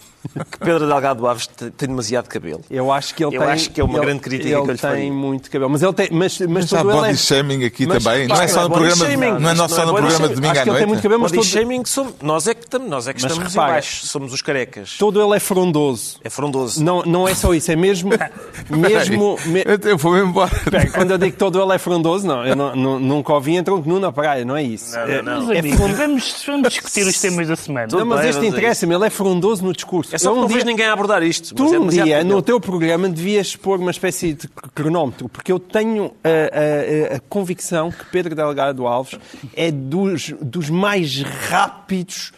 que 0.52 0.58
Pedro 0.60 0.88
Delgado 0.88 1.28
Alves 1.28 1.48
tem 1.48 1.90
demasiado 1.90 2.28
cabelo. 2.28 2.62
Eu 2.70 2.92
acho 2.92 3.14
que 3.16 3.24
ele 3.24 3.36
eu 3.36 3.42
tem. 3.42 3.50
acho 3.50 3.72
que 3.72 3.82
é 3.82 3.84
uma 3.84 3.98
ele, 3.98 4.06
grande 4.06 4.22
crítica 4.22 4.50
ele 4.50 4.62
que 4.62 4.70
eu 4.70 4.72
lhe 4.74 4.78
faria. 4.78 4.98
tem 4.98 5.12
muito 5.12 5.50
cabelo. 5.50 5.72
Mas 5.72 5.82
ele 5.82 5.94
tem. 5.94 6.10
Mas, 6.12 6.40
mas, 6.40 6.50
mas 6.50 6.74
há 6.74 6.78
todo 6.78 6.92
body 6.92 7.08
ele 7.08 7.14
é... 7.14 7.18
shaming 7.18 7.66
aqui 7.66 7.86
mas, 7.88 8.04
também. 8.04 8.28
Não 8.28 8.42
é 8.42 8.48
só 8.48 8.62
no 8.64 8.70
body 8.70 8.82
programa, 8.82 9.06
shaming. 9.12 9.40
não 9.40 9.50
é 9.50 9.56
só 9.68 9.86
no 9.86 9.98
é 9.98 10.02
programa 10.02 10.28
de 10.28 10.36
domingo 10.36 10.52
Acho 10.52 10.60
à 10.60 10.64
que 10.64 10.70
ele 10.70 10.78
tem 10.78 10.88
muito 10.88 11.02
cabelo, 11.02 11.22
mas 11.22 11.32
Body 11.32 11.44
todo, 11.44 11.52
shaming, 11.52 11.86
somos, 11.86 12.14
nós 12.22 12.48
é 12.48 12.54
que 12.54 12.64
estamos, 12.64 12.90
nós 12.90 13.08
é 13.08 13.14
que 13.14 13.22
Mas 13.22 13.32
estamos 13.32 13.54
repara, 13.54 13.72
em 13.72 13.74
baixo, 13.76 14.08
somos 14.08 14.34
os 14.34 14.42
carecas. 14.42 14.96
todo 14.98 15.22
ele 15.22 15.36
é 15.36 15.40
frondoso. 15.40 16.18
É 16.24 16.30
frondoso. 16.30 16.84
Não, 16.84 17.04
não 17.04 17.28
é 17.28 17.34
só 17.36 17.54
isso, 17.54 17.72
é 17.72 17.76
mesmo. 17.76 18.12
mesmo 18.70 19.38
me... 19.46 19.64
Eu 19.84 19.98
vou-me 19.98 20.22
embora. 20.22 20.52
Pera, 20.70 20.90
quando 20.92 21.12
eu 21.12 21.18
digo 21.18 21.32
que 21.32 21.38
todo 21.38 21.62
ele 21.62 21.74
é 21.74 21.78
frondoso, 21.78 22.26
não. 22.28 22.46
Eu 22.46 22.56
não, 22.56 22.76
não, 22.76 23.00
nunca 23.00 23.34
ouvi 23.34 23.56
em 23.56 23.64
tronco 23.64 23.88
nu 23.88 24.00
na 24.00 24.12
praia, 24.12 24.46
não 24.46 24.56
é 24.56 24.64
isso. 24.64 24.96
Não, 24.96 25.02
é, 25.02 25.22
não, 25.22 25.48
Mas, 25.48 25.58
é 25.58 25.76
frond- 25.76 25.96
vamos, 25.96 26.44
vamos 26.46 26.70
discutir 26.70 27.08
os 27.08 27.20
temas 27.20 27.48
da 27.48 27.56
semana. 27.56 27.88
Não, 27.92 28.06
mas 28.06 28.26
este 28.26 28.46
interessa-me, 28.46 28.96
ele 28.96 29.06
é 29.08 29.10
frondoso 29.10 29.64
no 29.64 29.74
discurso. 29.74 30.11
É 30.12 30.18
só 30.18 30.30
Eu 30.30 30.34
que 30.34 30.38
um 30.38 30.42
não 30.42 30.48
dia- 30.48 30.56
vejo 30.58 30.66
ninguém 30.68 30.86
a 30.86 30.94
abordar 30.94 31.24
isto. 31.24 31.54
Tu 31.56 31.64
mas 31.64 31.74
é 31.74 31.80
um 31.80 31.88
dia, 31.88 32.24
no 32.24 32.42
teu 32.42 32.60
programa, 32.60 33.08
devias 33.10 33.56
pôr 33.56 33.80
uma 33.80 33.92
espécie 33.92 34.34
de 34.34 34.48
cronómetro, 34.76 35.30
porque 35.30 35.52
eu 35.52 35.60
tenho 35.60 36.12
a, 36.24 37.14
a- 37.14 37.16
a 37.16 37.20
convicção 37.30 37.92
que 37.92 38.06
Pedro 38.06 38.36
Delgado 38.36 38.86
Alves 38.88 39.18
é 39.56 39.72
dos, 39.72 40.34
dos 40.42 40.70
mais 40.70 41.22
rápidos 41.22 42.32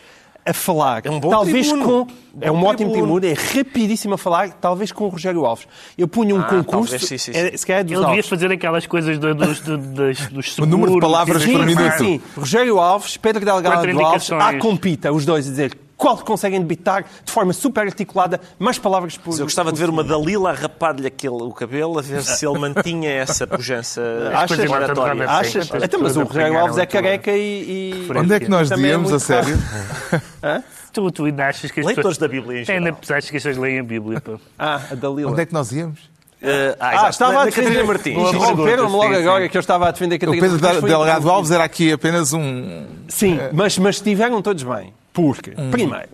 a 0.46 0.52
falar. 0.54 1.06
É 1.06 1.10
um 1.10 1.22
bom 1.22 1.30
talvez 1.30 1.68
tribuno. 1.70 2.06
com 2.06 2.14
É 2.42 2.52
um 2.52 2.60
Bom 2.60 2.68
ótimo 2.68 2.92
tribuno. 2.92 3.20
tribuno, 3.22 3.26
é 3.28 3.58
rapidíssimo 3.60 4.16
a 4.16 4.18
falar, 4.18 4.50
talvez 4.54 4.92
com 4.92 5.06
o 5.06 5.08
Rogério 5.08 5.46
Alves. 5.46 5.66
Eu 5.98 6.06
punha 6.06 6.36
um 6.36 6.42
Ah, 6.42 6.44
concurso, 6.44 6.92
talvez, 6.92 7.02
sim, 7.04 7.18
sim, 7.18 7.32
sim. 7.32 7.40
é, 7.40 7.56
se 7.56 7.66
calhar 7.66 7.82
dos 7.84 7.92
Ele 7.94 8.00
devia 8.02 8.16
Alves. 8.16 8.28
fazer 8.28 8.52
aquelas 8.52 8.86
coisas 8.86 9.18
do, 9.18 9.34
dos, 9.34 9.62
do, 9.62 9.78
dos, 9.78 10.18
dos 10.28 10.54
seguros. 10.54 10.58
O 10.60 10.66
número 10.66 10.94
de 10.96 11.00
palavras 11.00 11.42
sim, 11.44 11.54
por 11.54 11.60
sim, 11.62 11.66
minuto. 11.66 11.98
Sim, 11.98 12.22
Rogério 12.36 12.78
Alves, 12.80 13.16
Pedro 13.16 13.46
Delgado 13.46 14.00
Alves, 14.02 14.32
à 14.34 14.58
compita, 14.58 15.14
os 15.14 15.26
dois, 15.26 15.48
a 15.48 15.50
dizer 15.50 15.78
qual 16.04 16.18
conseguem 16.18 16.60
debitar 16.60 17.06
de 17.24 17.32
forma 17.32 17.54
super 17.54 17.86
articulada 17.88 18.42
mais 18.60 18.78
palavras 18.78 19.16
por 19.18 19.30
Mas 19.30 19.40
eu 19.40 19.46
gostava 19.46 19.72
de 19.72 19.80
ver 19.80 19.90
uma 19.90 20.04
Dalila 20.04 20.50
a 20.50 20.54
rapar-lhe 20.54 21.08
aquele, 21.08 21.42
o 21.44 21.52
cabelo, 21.54 21.98
a 21.98 22.02
ver 22.02 22.22
se 22.24 22.46
ele 22.46 22.60
mantinha 22.60 23.10
essa 23.10 23.48
pujança 23.48 24.02
exploratória. 24.50 25.30
Achas? 25.30 25.68
Sim, 25.68 25.78
Então, 25.82 26.02
mas 26.02 26.18
o 26.18 26.24
Rogério 26.24 26.58
Alves 26.60 26.78
é 26.78 26.86
careca 26.86 27.32
e. 27.32 28.04
e- 28.06 28.12
Onde 28.18 28.34
é 28.34 28.40
que 28.42 28.50
nós 28.50 28.70
é 28.70 28.76
dizíamos, 28.76 29.14
a 29.14 29.20
sério? 29.20 29.58
Tu, 30.92 31.10
tu 31.12 31.26
ainda 31.26 31.48
achas 31.48 31.72
que 31.72 31.80
as 31.80 31.86
Leitores 31.88 31.96
pessoas... 31.96 32.18
da 32.20 32.28
Bíblia 32.28 32.58
em 32.62 32.72
Ainda 32.72 32.92
geral. 32.92 33.00
achas 33.18 33.30
que 33.32 33.38
as 33.38 33.44
pessoas 33.44 33.58
leem 33.58 33.80
a 33.80 33.84
Bíblia, 33.84 34.22
pá. 34.22 34.34
Ah, 34.60 34.80
a 34.92 34.94
Dalila. 34.96 35.32
Onde 35.32 35.42
é 35.42 35.46
que 35.48 35.54
nós 35.54 35.72
íamos? 35.72 36.00
Eh, 36.40 36.76
ah, 36.80 37.06
Ah, 37.06 37.10
estava 37.10 37.32
a 37.32 37.46
na 37.46 37.52
Catarina 37.52 37.70
defender. 37.72 37.88
Martins. 37.88 38.18
Interromperam-me 38.36 38.92
logo 38.92 39.08
Sim, 39.08 39.14
sim. 39.16 39.22
agora 39.22 39.50
que 39.50 39.58
eu 39.58 39.60
estava 39.62 39.88
a 39.88 39.92
defender 39.92 40.16
a 40.16 40.18
O 40.18 40.20
Catarina 40.20 40.42
Pedro 40.50 40.62
Martins, 40.62 40.84
Delgado. 40.90 41.30
Alves 41.32 41.50
era 41.52 41.64
aqui 41.64 41.92
apenas 41.94 42.32
um 42.34 42.86
Sim, 43.08 43.40
mas, 43.54 43.76
mas 43.80 43.96
estiveram 43.96 44.40
todos 44.42 44.62
bem. 44.62 44.94
Porque, 45.14 45.52
primeiro, 45.72 46.10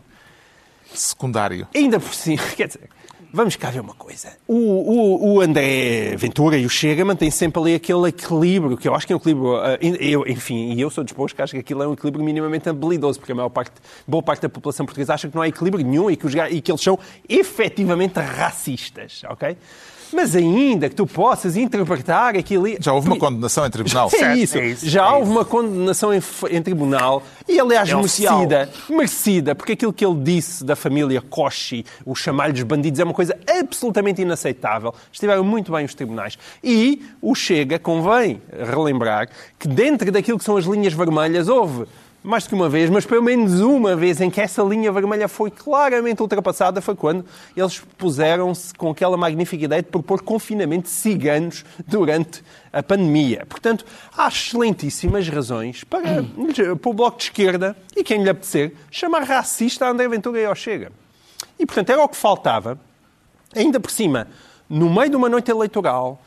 secundário. 0.94 1.68
ainda 1.74 2.00
por 2.00 2.14
cima, 2.14 2.44
quer 2.56 2.68
dizer, 2.68 2.90
vamos 3.32 3.56
cá 3.56 3.70
ver 3.70 3.80
uma 3.80 3.94
coisa. 3.94 4.34
O, 4.48 4.56
o, 4.56 5.34
o 5.34 5.42
André 5.42 6.16
Ventura 6.18 6.58
e 6.58 6.66
o 6.66 6.70
Chega 6.70 7.06
mantêm 7.06 7.32
sempre 7.32 7.62
ali 7.62 7.76
aquele 7.76 8.10
equilíbrio, 8.10 8.76
que 8.76 8.88
eu 8.88 8.96
acho 8.96 9.08
que 9.08 9.14
é 9.14 9.16
um 9.16 9.20
equilíbrio. 9.20 9.56
ah, 9.56 9.78
eu, 9.82 10.28
enfim, 10.28 10.74
e 10.74 10.82
eu 10.82 10.90
sou 10.90 11.04
disposto 11.04 11.36
que 11.36 11.42
acho 11.42 11.54
que 11.54 11.60
aquilo 11.60 11.84
é 11.84 11.88
um 11.88 11.94
equilíbrio 11.94 12.24
minimamente 12.24 12.68
habilidoso, 12.68 13.20
porque 13.20 13.32
a 13.32 13.36
maior 13.36 13.50
parte, 13.50 13.74
boa 14.08 14.22
parte 14.22 14.42
da 14.42 14.50
população 14.50 14.86
portuguesa 14.86 15.14
acha 15.14 15.30
que 15.30 15.36
não 15.36 15.42
há 15.42 15.48
equilíbrio 15.48 15.86
nenhum 15.86 16.10
e 16.12 16.18
que, 16.18 16.26
os, 16.26 16.34
e 16.52 16.62
que 16.62 16.72
eles 16.72 16.82
são 16.82 17.00
efetivamente 17.28 18.20
racistas, 18.20 19.22
ok? 19.30 19.56
Mas 20.14 20.36
ainda 20.36 20.90
que 20.90 20.96
tu 20.96 21.06
possas 21.06 21.56
interpretar 21.56 22.36
aquilo. 22.36 22.66
Já 22.80 22.94
houve 22.94 23.08
uma 23.08 23.18
condenação 23.18 23.66
em 23.66 23.70
tribunal. 23.70 24.10
É 24.14 24.36
isso. 24.36 24.58
é 24.58 24.68
isso, 24.68 24.88
Já 24.88 25.06
é 25.08 25.12
houve 25.12 25.30
uma 25.30 25.46
condenação 25.46 26.14
em, 26.14 26.22
em 26.50 26.62
tribunal 26.62 27.24
e, 27.48 27.60
aliás, 27.60 27.90
É 27.90 27.96
merecida. 27.96 28.70
Merecida, 28.90 29.56
porque 29.56 29.74
aquilo 29.74 29.94
que 29.94 30.06
ele 30.06 30.20
disse 30.22 30.64
da 30.64 30.76
família 30.76 31.22
Kochi, 31.22 31.86
o 32.06 32.16
chamar-lhes 32.16 32.64
bandidos, 32.64 33.00
é 33.00 33.04
uma 33.04 33.14
coisa 33.14 33.38
absolutamente 33.60 34.22
inaceitável. 34.22 34.94
Estiveram 35.12 35.44
muito 35.44 35.72
bem 35.72 35.86
os 35.86 35.94
tribunais. 35.94 36.38
E 36.64 37.02
o 37.22 37.34
Chega, 37.36 37.80
convém 37.80 38.42
relembrar 38.52 39.30
que 39.58 39.68
dentro 39.68 40.12
daquilo 40.12 40.38
que 40.38 40.44
são 40.44 40.58
as 40.58 40.66
linhas 40.66 40.94
vermelhas, 40.94 41.48
houve. 41.48 41.86
Mais 42.22 42.44
do 42.44 42.50
que 42.50 42.56
uma 42.56 42.68
vez, 42.68 42.90
mas 42.90 43.06
pelo 43.06 43.24
menos 43.24 43.62
uma 43.62 43.96
vez 43.96 44.20
em 44.20 44.30
que 44.30 44.42
essa 44.42 44.62
linha 44.62 44.92
vermelha 44.92 45.30
foi 45.30 45.50
claramente 45.50 46.22
ultrapassada 46.22 46.82
foi 46.82 46.94
quando 46.94 47.26
eles 47.56 47.80
puseram-se 47.98 48.74
com 48.74 48.92
aquela 48.92 49.16
magnífica 49.16 49.64
ideia 49.64 49.82
de 49.82 49.88
propor 49.88 50.22
confinamento 50.22 50.84
de 50.84 50.90
ciganos 50.90 51.64
durante 51.88 52.44
a 52.74 52.84
pandemia. 52.84 53.46
Portanto, 53.48 53.86
há 54.18 54.28
excelentíssimas 54.28 55.30
razões 55.30 55.86
para, 55.86 56.24
para 56.76 56.90
o 56.90 56.94
Bloco 56.94 57.18
de 57.18 57.24
Esquerda 57.24 57.76
e 57.96 58.04
quem 58.04 58.22
lhe 58.22 58.30
apetecer 58.30 58.74
chamar 58.92 59.24
racista 59.24 59.88
André 59.88 60.10
Ventura 60.10 60.42
e 60.42 60.46
ao 60.46 60.56
Chega. 60.56 60.92
E, 61.58 61.66
portanto, 61.66 61.90
era 61.90 62.04
o 62.04 62.10
que 62.10 62.18
faltava, 62.18 62.78
ainda 63.56 63.80
por 63.80 63.92
cima, 63.92 64.28
no 64.70 64.90
meio 64.90 65.10
de 65.10 65.16
uma 65.16 65.30
noite 65.30 65.50
eleitoral, 65.50 66.22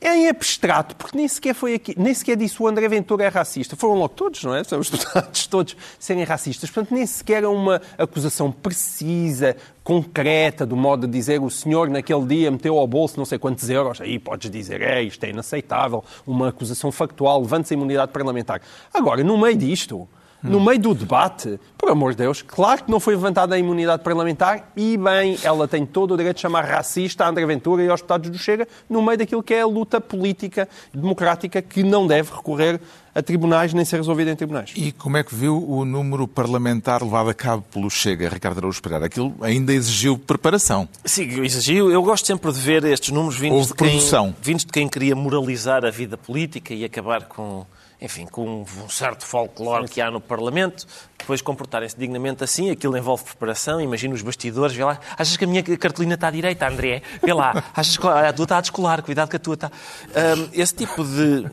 em 0.00 0.28
abstrato, 0.28 0.94
porque 0.94 1.16
nem 1.16 1.26
sequer 1.26 1.54
foi 1.54 1.74
aqui, 1.74 1.94
nem 1.98 2.12
sequer 2.12 2.36
disse 2.36 2.62
o 2.62 2.68
André 2.68 2.86
Ventura 2.88 3.24
é 3.24 3.28
racista. 3.28 3.76
Foram 3.76 3.94
logo 3.94 4.10
todos, 4.10 4.44
não 4.44 4.54
é? 4.54 4.62
São 4.62 4.78
os 4.78 4.90
deputados 4.90 5.46
todos 5.46 5.76
serem 5.98 6.22
racistas. 6.22 6.70
Portanto, 6.70 6.94
nem 6.94 7.06
sequer 7.06 7.42
é 7.44 7.48
uma 7.48 7.80
acusação 7.96 8.52
precisa, 8.52 9.56
concreta, 9.82 10.66
do 10.66 10.76
modo 10.76 11.06
de 11.06 11.12
dizer 11.12 11.40
o 11.40 11.50
senhor 11.50 11.88
naquele 11.88 12.26
dia 12.26 12.50
meteu 12.50 12.76
ao 12.76 12.86
bolso 12.86 13.16
não 13.16 13.24
sei 13.24 13.38
quantos 13.38 13.70
euros. 13.70 14.00
Aí 14.00 14.18
podes 14.18 14.50
dizer, 14.50 14.82
é, 14.82 15.02
isto 15.02 15.24
é 15.24 15.30
inaceitável. 15.30 16.04
Uma 16.26 16.48
acusação 16.48 16.92
factual, 16.92 17.40
levante-se 17.40 17.72
a 17.72 17.76
imunidade 17.76 18.12
parlamentar. 18.12 18.60
Agora, 18.92 19.24
no 19.24 19.38
meio 19.38 19.56
disto, 19.56 20.06
no 20.48 20.60
meio 20.60 20.78
do 20.78 20.94
debate, 20.94 21.58
por 21.76 21.90
amor 21.90 22.12
de 22.12 22.18
Deus, 22.18 22.42
claro 22.42 22.84
que 22.84 22.90
não 22.90 23.00
foi 23.00 23.14
levantada 23.14 23.54
a 23.54 23.58
imunidade 23.58 24.02
parlamentar 24.02 24.70
e 24.76 24.96
bem, 24.96 25.38
ela 25.42 25.66
tem 25.68 25.84
todo 25.84 26.14
o 26.14 26.16
direito 26.16 26.36
de 26.36 26.42
chamar 26.42 26.64
racista 26.64 27.24
a 27.24 27.28
André 27.28 27.44
Ventura 27.46 27.82
e 27.82 27.88
aos 27.88 28.00
deputados 28.00 28.30
do 28.30 28.38
Chega 28.38 28.66
no 28.88 29.02
meio 29.02 29.18
daquilo 29.18 29.42
que 29.42 29.54
é 29.54 29.62
a 29.62 29.66
luta 29.66 30.00
política 30.00 30.68
democrática 30.92 31.60
que 31.60 31.82
não 31.82 32.06
deve 32.06 32.34
recorrer 32.34 32.80
a 33.14 33.22
tribunais 33.22 33.72
nem 33.72 33.82
ser 33.82 33.96
resolvida 33.96 34.30
em 34.30 34.36
tribunais. 34.36 34.72
E 34.76 34.92
como 34.92 35.16
é 35.16 35.24
que 35.24 35.34
viu 35.34 35.56
o 35.66 35.86
número 35.86 36.28
parlamentar 36.28 37.02
levado 37.02 37.30
a 37.30 37.34
cabo 37.34 37.64
pelo 37.72 37.88
Chega, 37.88 38.28
Ricardo 38.28 38.58
Araújo 38.58 38.82
Pereira? 38.82 39.06
Aquilo 39.06 39.34
ainda 39.40 39.72
exigiu 39.72 40.18
preparação. 40.18 40.86
Sim, 41.02 41.30
eu 41.32 41.42
exagio. 41.42 41.90
Eu 41.90 42.02
gosto 42.02 42.26
sempre 42.26 42.52
de 42.52 42.60
ver 42.60 42.84
estes 42.84 43.10
números 43.10 43.38
vindos 43.38 43.56
Houve 43.56 43.68
de, 43.68 43.74
quem, 43.74 43.88
produção. 43.88 44.34
vindos 44.42 44.66
de 44.66 44.72
quem 44.72 44.86
queria 44.86 45.16
moralizar 45.16 45.82
a 45.86 45.90
vida 45.90 46.18
política 46.18 46.74
e 46.74 46.84
acabar 46.84 47.22
com 47.24 47.64
enfim, 48.00 48.26
com 48.26 48.62
um 48.62 48.88
certo 48.88 49.24
folclore 49.24 49.88
que 49.88 50.00
há 50.00 50.10
no 50.10 50.20
Parlamento, 50.20 50.86
depois 51.18 51.40
comportarem-se 51.40 51.98
dignamente 51.98 52.44
assim, 52.44 52.70
aquilo 52.70 52.96
envolve 52.96 53.24
preparação, 53.24 53.80
imagina 53.80 54.14
os 54.14 54.22
bastidores, 54.22 54.76
vê 54.76 54.84
lá, 54.84 54.98
achas 55.16 55.36
que 55.36 55.44
a 55.44 55.48
minha 55.48 55.62
cartolina 55.62 56.14
está 56.14 56.28
à 56.28 56.30
direita, 56.30 56.68
André? 56.68 57.02
Vê 57.22 57.32
lá, 57.32 57.64
achas 57.74 57.96
que 57.96 58.06
a 58.06 58.32
tua 58.32 58.42
está 58.44 58.58
a 58.58 58.60
descolar, 58.60 59.02
cuidado 59.02 59.30
que 59.30 59.36
a 59.36 59.38
tua 59.38 59.54
está... 59.54 59.70
Um, 59.70 60.48
esse 60.52 60.74
tipo 60.74 61.02
de 61.02 61.46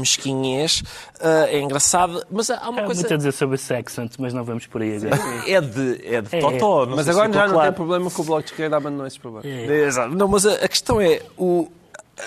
mesquinhez 0.00 0.80
uh, 1.20 1.46
é 1.48 1.60
engraçado, 1.60 2.24
mas 2.30 2.50
há 2.50 2.68
uma 2.68 2.82
Há 2.82 2.84
coisa... 2.86 3.02
muito 3.02 3.14
a 3.14 3.16
dizer 3.16 3.32
sobre 3.32 3.56
esse 3.56 3.74
accent, 3.74 4.12
mas 4.18 4.32
não 4.32 4.44
vamos 4.44 4.66
por 4.66 4.80
aí 4.80 4.96
agora. 4.96 5.16
É 5.46 5.60
de, 5.60 6.00
é 6.04 6.22
de 6.22 6.36
É, 6.36 6.40
totó, 6.40 6.86
não 6.86 6.96
Mas 6.96 7.08
agora 7.08 7.32
já 7.32 7.46
não 7.46 7.54
claro. 7.54 7.70
tem 7.70 7.76
problema 7.76 8.10
que 8.10 8.20
o 8.20 8.24
Bloco 8.24 8.42
de 8.42 8.50
Esquerda 8.50 8.76
abandonou 8.78 9.06
esses 9.06 9.18
problemas. 9.18 9.46
Exato. 9.46 10.14
Não, 10.14 10.26
mas 10.26 10.46
a, 10.46 10.54
a 10.54 10.68
questão 10.68 11.00
é, 11.00 11.20
o, 11.36 11.70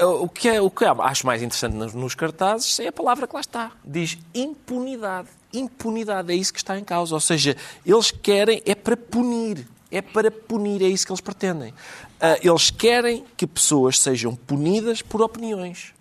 o, 0.02 0.30
que 0.30 0.48
é, 0.48 0.62
o 0.62 0.70
que 0.70 0.86
acho 0.86 1.26
mais 1.26 1.42
interessante 1.42 1.76
nos, 1.76 1.94
nos 1.94 2.16
cartazes 2.16 2.80
é 2.80 2.88
a 2.88 2.92
palavra 2.92 3.28
que 3.28 3.34
lá 3.34 3.42
está. 3.42 3.72
Diz 3.84 4.18
impunidade. 4.34 5.30
Impunidade, 5.52 6.32
é 6.32 6.36
isso 6.36 6.54
que 6.54 6.60
está 6.60 6.78
em 6.78 6.84
causa. 6.84 7.16
Ou 7.16 7.20
seja, 7.20 7.58
eles 7.86 8.12
querem, 8.12 8.62
é 8.66 8.76
para 8.76 8.96
punir. 8.96 9.68
É 9.92 10.02
para 10.02 10.30
punir, 10.30 10.84
é 10.84 10.88
isso 10.88 11.06
que 11.06 11.12
eles 11.12 11.22
pretendem. 11.22 11.74
Ah, 12.22 12.38
eles 12.44 12.70
querem 12.70 13.26
que 13.36 13.48
pessoas 13.48 14.00
sejam 14.00 14.36
punidas 14.36 15.02
por 15.02 15.22
opiniões. 15.22 15.94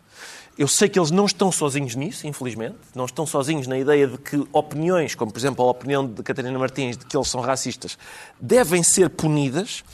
Eu 0.58 0.66
sei 0.66 0.88
que 0.88 0.98
eles 0.98 1.12
não 1.12 1.24
estão 1.24 1.52
sozinhos 1.52 1.94
nisso, 1.94 2.26
infelizmente. 2.26 2.74
Não 2.92 3.04
estão 3.04 3.24
sozinhos 3.24 3.68
na 3.68 3.78
ideia 3.78 4.08
de 4.08 4.18
que 4.18 4.44
opiniões, 4.52 5.14
como 5.14 5.30
por 5.30 5.38
exemplo 5.38 5.64
a 5.64 5.70
opinião 5.70 6.04
de 6.04 6.20
Catarina 6.20 6.58
Martins 6.58 6.96
de 6.96 7.06
que 7.06 7.16
eles 7.16 7.28
são 7.28 7.40
racistas, 7.40 7.96
devem 8.40 8.82
ser 8.82 9.08
punidas. 9.08 9.84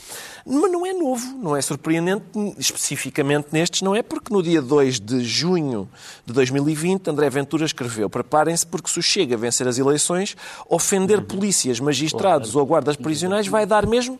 Mas 0.43 0.71
não 0.71 0.83
é 0.83 0.91
novo, 0.91 1.37
não 1.37 1.55
é 1.55 1.61
surpreendente, 1.61 2.23
especificamente 2.57 3.49
nestes, 3.51 3.83
não 3.83 3.95
é 3.95 4.01
porque 4.01 4.33
no 4.33 4.41
dia 4.41 4.59
2 4.61 4.99
de 4.99 5.23
junho 5.23 5.87
de 6.25 6.33
2020 6.33 7.09
André 7.09 7.29
Ventura 7.31 7.65
escreveu 7.65 8.07
preparem-se 8.07 8.65
porque 8.65 8.89
se 8.89 8.99
o 8.99 9.03
Chega 9.03 9.33
a 9.33 9.39
vencer 9.39 9.67
as 9.67 9.79
eleições, 9.79 10.37
ofender 10.69 11.21
polícias, 11.21 11.79
magistrados 11.79 12.55
ou 12.55 12.63
guardas 12.63 12.95
prisionais 12.95 13.47
vai 13.47 13.65
dar 13.65 13.87
mesmo 13.87 14.19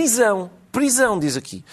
prisão. 0.00 0.50
Prisão, 0.70 1.18
diz 1.18 1.36
aqui. 1.36 1.64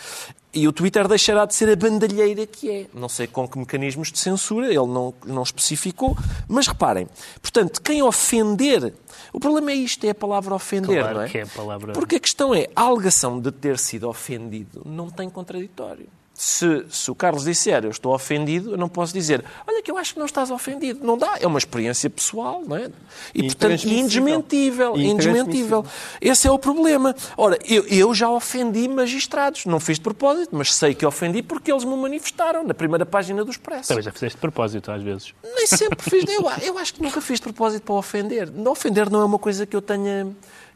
E 0.53 0.67
o 0.67 0.71
Twitter 0.71 1.07
deixará 1.07 1.45
de 1.45 1.53
ser 1.55 1.67
a 1.69 1.75
bandalheira 1.75 2.45
que 2.45 2.69
é. 2.71 2.85
Não 2.93 3.09
sei 3.09 3.25
com 3.27 3.45
que 3.47 3.57
mecanismos 3.57 4.11
de 4.11 4.19
censura, 4.19 4.67
ele 4.67 4.77
não, 4.87 5.13
não 5.25 5.41
especificou, 5.43 6.15
mas 6.47 6.67
reparem. 6.67 7.07
Portanto, 7.41 7.81
quem 7.81 8.01
ofender. 8.03 8.93
O 9.33 9.39
problema 9.39 9.71
é 9.71 9.75
isto, 9.75 10.05
é 10.05 10.11
a 10.11 10.15
palavra 10.15 10.53
ofender, 10.53 10.99
Claro 11.01 11.15
não 11.15 11.21
é? 11.23 11.27
que 11.29 11.39
é 11.39 11.41
a 11.41 11.47
palavra- 11.47 11.93
Porque 11.93 12.15
a 12.15 12.19
questão 12.19 12.53
é, 12.53 12.67
a 12.75 12.81
alegação 12.83 13.39
de 13.41 13.51
ter 13.51 13.77
sido 13.79 14.07
ofendido 14.07 14.83
não 14.85 15.09
tem 15.09 15.27
contraditório. 15.29 16.07
Se, 16.45 16.85
se 16.89 17.09
o 17.09 17.15
Carlos 17.15 17.45
disser 17.45 17.85
eu 17.85 17.89
estou 17.89 18.13
ofendido, 18.13 18.71
eu 18.71 18.77
não 18.77 18.89
posso 18.89 19.13
dizer 19.13 19.45
olha 19.65 19.81
que 19.81 19.89
eu 19.89 19.97
acho 19.97 20.13
que 20.13 20.19
não 20.19 20.25
estás 20.25 20.51
ofendido. 20.51 20.99
Não 21.01 21.17
dá. 21.17 21.37
É 21.39 21.47
uma 21.47 21.57
experiência 21.57 22.09
pessoal, 22.09 22.61
não 22.67 22.75
é? 22.75 22.91
E, 23.33 23.43
portanto, 23.43 23.85
indesmentível. 23.85 24.97
Indesmentível. 24.97 25.85
Esse 26.19 26.45
é 26.45 26.51
o 26.51 26.59
problema. 26.59 27.15
Ora, 27.37 27.57
eu, 27.65 27.85
eu 27.87 28.13
já 28.13 28.29
ofendi 28.29 28.89
magistrados. 28.89 29.65
Não 29.65 29.79
fiz 29.79 29.97
de 29.97 30.03
propósito, 30.03 30.49
mas 30.51 30.75
sei 30.75 30.93
que 30.93 31.05
ofendi 31.05 31.41
porque 31.41 31.71
eles 31.71 31.85
me 31.85 31.95
manifestaram 31.95 32.65
na 32.65 32.73
primeira 32.73 33.05
página 33.05 33.45
do 33.45 33.49
Expresso. 33.49 33.87
Também 33.87 34.03
já 34.03 34.11
fizeste 34.11 34.35
de 34.35 34.41
propósito, 34.41 34.91
às 34.91 35.01
vezes. 35.01 35.33
Nem 35.41 35.65
sempre 35.65 36.01
fiz. 36.01 36.25
Eu, 36.27 36.51
eu 36.61 36.77
acho 36.77 36.93
que 36.93 37.01
nunca 37.01 37.21
fiz 37.21 37.39
de 37.39 37.43
propósito 37.43 37.83
para 37.83 37.95
ofender. 37.95 38.51
Ofender 38.67 39.09
não 39.09 39.21
é 39.21 39.25
uma 39.25 39.39
coisa 39.39 39.65
que 39.65 39.77
eu 39.77 39.81
tenha, 39.81 40.27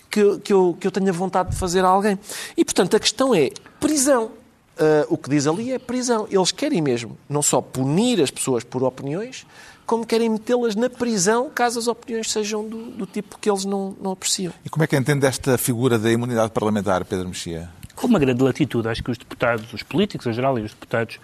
que, 0.10 0.40
que, 0.40 0.54
eu, 0.54 0.78
que 0.80 0.88
eu 0.88 0.92
tenha 0.92 1.12
vontade 1.12 1.50
de 1.50 1.58
fazer 1.58 1.84
a 1.84 1.90
alguém. 1.90 2.18
E, 2.56 2.64
portanto, 2.64 2.96
a 2.96 3.00
questão 3.02 3.36
é 3.36 3.50
prisão. 3.82 4.32
Ah, 4.80 5.06
o 5.10 5.18
que 5.18 5.30
diz 5.30 5.48
ali 5.48 5.72
é 5.72 5.80
prisão. 5.80 6.28
Eles 6.30 6.52
querem 6.52 6.82
mesmo 6.82 7.18
não 7.30 7.42
só 7.42 7.62
punir 7.62 8.22
as 8.22 8.32
pessoas 8.32 8.64
por 8.64 8.84
opiniões, 8.84 9.46
como 9.86 10.06
querem 10.06 10.30
metê-las 10.30 10.76
na 10.76 10.90
prisão 10.90 11.50
caso 11.50 11.80
as 11.80 11.88
opiniões 11.88 12.30
sejam 12.32 12.68
do, 12.68 12.92
do 12.92 13.06
tipo 13.06 13.38
que 13.40 13.50
eles 13.50 13.66
não, 13.66 13.96
não 14.02 14.12
apreciam. 14.12 14.54
E 14.64 14.70
como 14.70 14.84
é 14.84 14.88
que 14.88 14.96
entende 14.96 15.26
esta 15.26 15.58
figura 15.58 15.98
da 15.98 16.12
imunidade 16.12 16.52
parlamentar, 16.52 17.06
Pedro 17.06 17.28
Mexia? 17.28 17.70
Com 17.96 18.08
uma 18.08 18.20
grande 18.20 18.44
latitude, 18.44 18.88
acho 18.88 19.04
que 19.04 19.10
os 19.10 19.18
deputados, 19.18 19.74
os 19.74 19.82
políticos 19.82 20.28
em 20.28 20.34
geral 20.34 20.60
e 20.60 20.62
os 20.62 20.72
deputados 20.72 21.20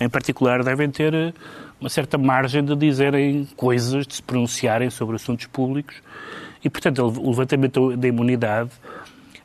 em 0.00 0.08
particular, 0.08 0.64
devem 0.64 0.90
ter 0.90 1.12
eh, 1.14 1.32
uma 1.80 1.88
certa 1.88 2.16
margem 2.16 2.64
de 2.64 2.74
dizerem 2.74 3.48
coisas, 3.56 4.06
de 4.06 4.14
se 4.16 4.22
pronunciarem 4.22 4.90
sobre 4.90 5.16
assuntos 5.16 5.46
públicos. 5.46 5.96
E, 6.64 6.68
portanto, 6.68 7.02
o 7.02 7.30
levantamento 7.30 7.96
da 7.96 8.08
imunidade, 8.08 8.70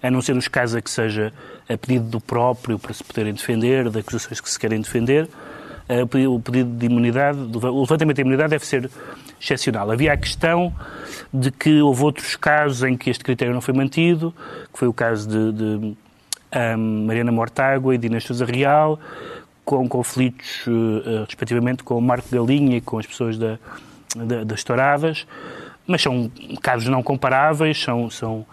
a 0.04 0.12
não 0.12 0.22
ser 0.22 0.36
os 0.36 0.48
casos 0.48 0.76
a 0.76 0.82
que 0.82 0.92
seja 0.92 1.32
a 1.68 1.78
pedido 1.78 2.06
do 2.06 2.20
próprio 2.22 2.78
para 2.78 2.94
se 2.94 3.04
poderem 3.04 3.34
defender, 3.34 3.90
de 3.90 4.00
acusações 4.00 4.40
que 4.42 4.52
se 4.52 4.60
querem 4.60 4.82
defender, 4.82 5.28
eh, 5.90 6.04
o 6.04 6.40
pedido- 6.40 6.70
de 6.78 6.86
imunidade, 6.86 7.40
o 7.40 7.82
levantamento 7.82 8.18
da 8.18 8.22
imunidade 8.22 8.50
deve 8.52 8.66
ser 8.66 8.90
excepcional. 9.42 9.90
Havia 9.90 10.14
a 10.14 10.18
questão 10.18 10.74
de 11.34 11.50
que 11.52 11.82
houve 11.82 12.04
outros 12.04 12.36
casos 12.36 12.84
em 12.84 12.96
que 12.98 13.10
este 13.10 13.24
critério 13.24 13.54
não 13.54 13.62
foi 13.62 13.74
mantido, 13.74 14.34
que 14.72 14.78
foi 14.80 14.88
o 14.88 14.94
caso 14.94 15.28
de, 15.30 15.52
de 15.80 15.98
ahm, 16.52 17.06
Mariana 17.08 17.32
Mortágua 17.32 17.96
e 17.96 17.98
de 17.98 18.20
Sousa 18.22 18.46
Real, 18.46 19.00
com 19.66 19.88
conflitos, 19.88 20.66
eh, 20.68 21.24
respectivamente, 21.26 21.84
com 21.84 21.98
o 21.98 22.02
Marco 22.02 22.28
Galinha 22.30 22.78
e 22.78 22.82
com 22.82 23.00
as 23.00 23.06
pessoas 23.06 23.38
da, 23.38 23.58
da- 24.16 24.44
das 24.44 24.64
Touradas, 24.64 25.26
mas 25.88 26.02
são 26.02 26.30
casos 26.62 26.88
não 26.90 27.02
comparáveis, 27.02 27.82
são, 27.82 28.10
são, 28.10 28.46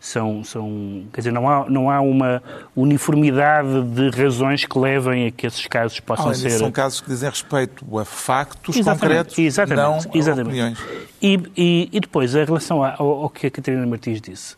são, 0.00 0.44
são 0.44 1.04
quer 1.12 1.20
dizer, 1.22 1.32
não 1.32 1.48
há, 1.48 1.68
não 1.68 1.90
há 1.90 2.00
uma 2.00 2.42
uniformidade 2.76 3.82
de 3.94 4.10
razões 4.10 4.64
que 4.64 4.78
levem 4.78 5.26
a 5.26 5.30
que 5.30 5.46
esses 5.46 5.66
casos 5.66 5.98
possam 6.00 6.26
Além 6.26 6.36
disso, 6.36 6.50
ser... 6.50 6.58
são 6.58 6.70
casos 6.72 7.00
que 7.00 7.08
dizem 7.08 7.28
respeito 7.28 7.98
a 7.98 8.04
factos 8.04 8.76
Exatamente, 8.76 9.00
concretos, 9.02 9.38
exatamente, 9.38 9.82
não 9.82 9.94
a 10.14 10.18
exatamente. 10.18 10.48
opiniões. 10.48 10.78
E, 11.20 11.40
e- 11.56 11.88
e 11.92 12.00
depois, 12.00 12.34
em 12.34 12.44
relação 12.44 12.82
ao, 12.82 13.08
ao 13.24 13.30
que 13.30 13.46
a 13.46 13.50
Catarina 13.50 13.86
Martins 13.86 14.20
disse, 14.20 14.56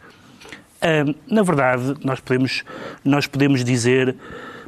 hum, 0.82 1.14
na 1.26 1.42
verdade, 1.42 1.94
nós 2.04 2.20
podemos, 2.20 2.62
nós 3.04 3.26
podemos 3.26 3.64
dizer, 3.64 4.14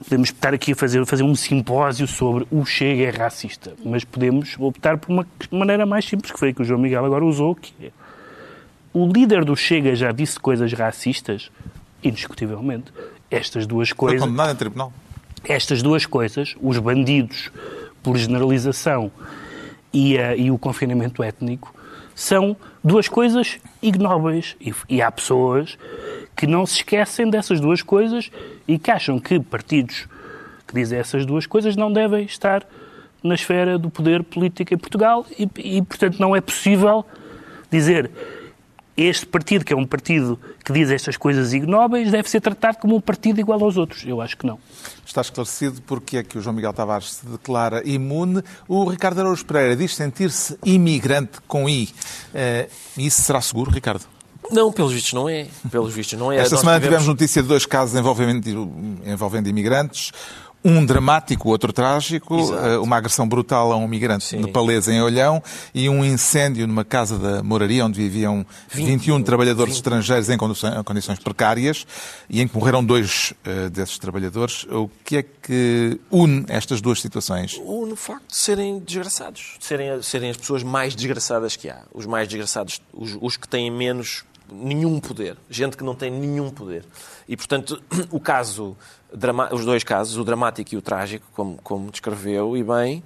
podemos 0.05 0.31
estar 0.31 0.55
aqui 0.55 0.73
a 0.73 0.77
fazer, 0.77 1.05
fazer 1.07 1.23
um 1.23 1.35
simpósio 1.35 2.07
sobre 2.07 2.47
o 2.51 2.65
Chega 2.65 3.03
é 3.05 3.11
racista, 3.11 3.75
mas 3.85 4.05
podemos 4.05 4.57
optar 4.59 4.97
por 4.99 5.11
uma 5.13 5.27
maneira 5.51 5.85
mais 5.87 6.05
simples, 6.07 6.33
que 6.33 6.39
foi 6.39 6.49
a 6.51 6.53
que 6.55 6.63
o 6.63 6.65
João 6.65 6.81
Miguel 6.81 7.05
agora 7.05 7.25
usou, 7.25 7.55
que 7.55 7.73
é 7.87 7.91
o 8.93 9.07
líder 9.07 9.45
do 9.45 9.57
Chega 9.57 9.95
já 9.95 10.13
disse 10.13 10.39
coisas 10.39 10.73
racistas, 10.73 11.51
indiscutivelmente. 12.03 12.93
Estas 13.31 13.67
duas 13.67 13.89
Foi 13.91 13.97
coisas 13.97 14.21
condenado 14.21 14.53
em 14.53 14.57
tribunal. 14.57 14.93
estas 15.45 15.83
duas 15.83 16.05
coisas, 16.07 16.55
os 16.61 16.79
bandidos 16.79 17.51
por 18.03 18.17
generalização 18.17 19.11
e, 19.93 20.19
a- 20.19 20.37
e 20.37 20.51
o 20.51 20.59
confinamento 20.59 21.23
étnico, 21.23 21.75
são 22.15 22.55
duas 22.85 23.09
coisas 23.09 23.59
ignóbeis. 23.81 24.55
E, 24.61 24.75
e 24.89 25.01
há 25.01 25.11
pessoas 25.11 25.79
que 26.37 26.47
não 26.47 26.67
se 26.67 26.77
esquecem 26.77 27.31
dessas 27.31 27.61
duas 27.61 27.81
coisas 27.83 28.31
e 28.69 28.79
que 28.79 28.91
acham 28.91 29.19
que 29.19 29.41
partidos 29.41 30.07
que 30.67 30.75
dizem 30.75 30.99
essas 30.99 31.25
duas 31.27 31.47
coisas 31.47 31.77
não 31.77 31.93
devem 31.93 32.25
estar 32.25 32.63
na 33.23 33.35
esfera 33.35 33.79
do 33.79 33.89
poder 33.89 34.23
político 34.25 34.75
em 34.75 34.77
Portugal 34.79 35.25
e, 35.39 35.49
e 35.59 35.83
portanto, 35.83 36.19
não 36.19 36.35
é 36.35 36.41
possível 36.41 37.05
dizer 37.71 38.11
este 38.97 39.27
partido, 39.27 39.65
que 39.65 39.73
é 39.73 39.77
um 39.77 39.87
partido 39.87 40.39
que 40.65 40.73
diz 40.73 40.91
estas 40.91 41.17
coisas 41.17 41.53
ignóbeis, 41.53 42.11
deve 42.11 42.29
ser 42.29 42.41
tratado 42.41 42.79
como 42.79 42.97
um 42.97 43.01
partido 43.01 43.41
igual 43.41 43.63
aos 43.63 43.77
outros. 43.77 44.05
Eu 44.07 44.21
acho 44.21 44.37
que 44.37 44.47
não. 44.47 44.59
Está 45.07 45.21
esclarecido 45.21 45.81
porque 45.83 46.19
é 46.19 46.23
que 46.23 46.39
o 46.39 46.41
João 46.41 46.55
Miguel 46.55 46.73
Tavares 46.73 47.15
se 47.15 47.27
declara 47.27 47.83
imune. 47.89 48.43
O 48.69 48.85
Ricardo 48.85 49.21
Araújo 49.21 49.45
Pereira 49.45 49.77
diz 49.77 49.95
sentir-se 49.95 50.59
imigrante 50.65 51.41
com 51.47 51.69
I. 51.69 51.89
Eh, 52.35 52.69
isso 52.97 53.23
será 53.23 53.41
seguro, 53.41 53.71
Ricardo? 53.71 54.05
Não, 54.51 54.73
pelos 54.73 54.93
vistos 54.93 55.13
não 55.13 55.29
é. 55.29 55.47
Pelos 55.71 55.95
vistos 55.95 56.19
não 56.19 56.31
é. 56.31 56.37
Esta 56.37 56.57
Nós 56.57 56.61
semana 56.61 56.79
tivemos 56.79 57.03
tivemos 57.03 57.21
notícia 57.21 57.43
de 57.43 57.49
dois 57.49 57.65
casos 57.65 57.99
envolvendo, 57.99 58.49
envolvendo 59.07 59.49
imigrantes. 59.49 60.13
Um 60.65 60.85
dramático, 60.87 61.49
outro 61.49 61.73
trágico. 61.73 62.39
Exato. 62.39 62.67
Eh, 62.67 62.79
Uma 62.79 62.97
agressão 62.97 63.29
brutal 63.29 63.73
a 63.73 63.77
um 63.77 63.89
migrante 63.89 64.25
Sim. 64.25 64.37
nepalês 64.39 64.87
em 64.89 65.03
Olhão 65.03 65.43
e 65.75 65.89
um 65.89 66.05
incêndio 66.05 66.67
numa 66.69 66.85
casa 66.85 67.19
da 67.19 67.43
moraria 67.43 67.85
onde 67.85 68.01
viviam 68.01 68.47
21 68.71 69.23
trabalhadores 69.23 69.75
estrangeiros 69.75 70.29
em 70.29 70.37
condições, 70.39 71.19
precárias 71.19 71.87
e 72.29 72.41
em 72.41 72.47
que 72.47 72.57
morreram 72.57 72.85
dois 72.85 73.35
eh, 73.45 73.69
desses 73.69 73.99
trabalhadores. 73.99 74.65
O 74.71 74.89
que 75.05 75.17
é 75.17 75.23
que 75.23 76.01
une 76.11 76.45
estas 76.49 76.81
duas 76.81 77.01
situações? 77.01 77.61
o 77.65 77.87
no 77.87 77.97
facto 77.97 78.29
de 78.29 78.37
serem 78.37 78.79
desgraçados, 78.79 79.57
de 79.59 79.65
serem, 79.65 80.03
serem 80.03 80.31
as 80.31 80.37
pessoas 80.37 80.63
mais 80.63 80.95
desgraçadas 80.95 81.57
que 81.57 81.69
há. 81.69 81.83
Os 81.93 82.07
mais 82.07 82.29
desgraçados, 82.29 82.81
os, 82.93 83.17
os 83.21 83.37
que 83.37 83.49
têm 83.49 83.71
menos 83.71 84.25
nenhum 84.53 85.01
poder. 85.01 85.37
Gente 85.49 85.77
que 85.77 85.85
não 85.85 85.95
tem 85.95 86.11
nenhum 86.11 86.51
poder. 86.51 86.85
E, 87.29 87.37
portanto, 87.37 87.83
o 88.11 88.21
caso, 88.21 88.77
os 89.53 89.65
dois 89.65 89.85
casos, 89.85 90.17
o 90.17 90.25
dramático 90.25 90.75
e 90.75 90.79
o 90.79 90.83
trágico, 90.83 91.25
como, 91.35 91.57
como 91.63 91.91
descreveu, 91.91 92.57
e 92.57 92.63
bem, 92.63 93.03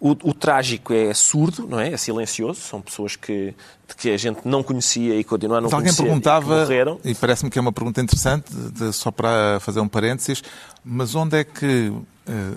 o, 0.00 0.10
o 0.10 0.32
trágico 0.34 0.92
é 0.92 1.12
surdo, 1.12 1.66
não 1.66 1.78
é? 1.78 1.92
É 1.92 1.96
silencioso. 1.96 2.60
São 2.60 2.80
pessoas 2.80 3.14
que, 3.16 3.54
de 3.88 3.94
que 3.96 4.10
a 4.10 4.16
gente 4.16 4.40
não 4.44 4.62
conhecia 4.62 5.14
e 5.18 5.22
continua 5.24 5.58
a 5.58 5.60
não 5.60 5.66
Mas 5.68 5.74
alguém 5.74 5.86
conhecer 5.94 6.02
e 6.02 6.04
que 6.04 6.08
perguntava, 6.10 6.60
morreram. 6.60 7.00
e 7.04 7.14
parece-me 7.14 7.50
que 7.50 7.58
é 7.58 7.62
uma 7.62 7.72
pergunta 7.72 8.00
interessante, 8.00 8.52
de- 8.54 8.92
só 8.92 9.10
para 9.10 9.58
fazer 9.60 9.80
um 9.80 9.88
parênteses, 9.88 10.42
mas 10.84 11.14
onde 11.14 11.36
é 11.38 11.44
que 11.44 11.92
eh, 12.26 12.52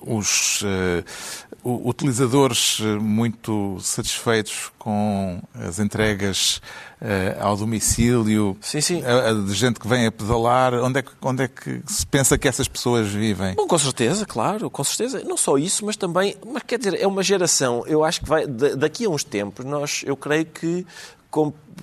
os 0.00 0.62
uh, 0.62 1.88
utilizadores 1.88 2.80
muito 3.00 3.78
satisfeitos 3.80 4.72
com 4.78 5.40
as 5.54 5.78
entregas 5.78 6.60
uh, 7.00 7.40
ao 7.40 7.56
domicílio, 7.56 8.56
sim, 8.60 8.80
sim. 8.80 9.02
de 9.46 9.54
gente 9.54 9.78
que 9.78 9.86
vem 9.86 10.06
a 10.06 10.12
pedalar, 10.12 10.74
onde 10.74 10.98
é, 10.98 11.02
que, 11.02 11.12
onde 11.22 11.44
é 11.44 11.48
que 11.48 11.82
se 11.86 12.06
pensa 12.06 12.36
que 12.36 12.48
essas 12.48 12.68
pessoas 12.68 13.08
vivem? 13.08 13.54
Bom, 13.54 13.66
com 13.66 13.78
certeza, 13.78 14.26
claro, 14.26 14.68
com 14.70 14.84
certeza. 14.84 15.22
Não 15.24 15.36
só 15.36 15.56
isso, 15.56 15.84
mas 15.86 15.96
também, 15.96 16.36
mas 16.46 16.62
quer 16.64 16.78
dizer, 16.78 17.00
é 17.00 17.06
uma 17.06 17.22
geração, 17.22 17.84
eu 17.86 18.04
acho 18.04 18.20
que 18.20 18.28
vai, 18.28 18.46
daqui 18.46 19.04
a 19.04 19.08
uns 19.08 19.24
tempos, 19.24 19.64
nós, 19.64 20.02
eu 20.04 20.16
creio 20.16 20.46
que 20.46 20.86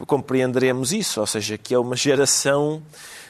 compreenderemos 0.06 0.94
isso, 0.94 1.20
ou 1.20 1.28
seja, 1.28 1.58
que 1.58 1.74
é 1.74 1.80
uma 1.80 1.96
geração 1.96 2.84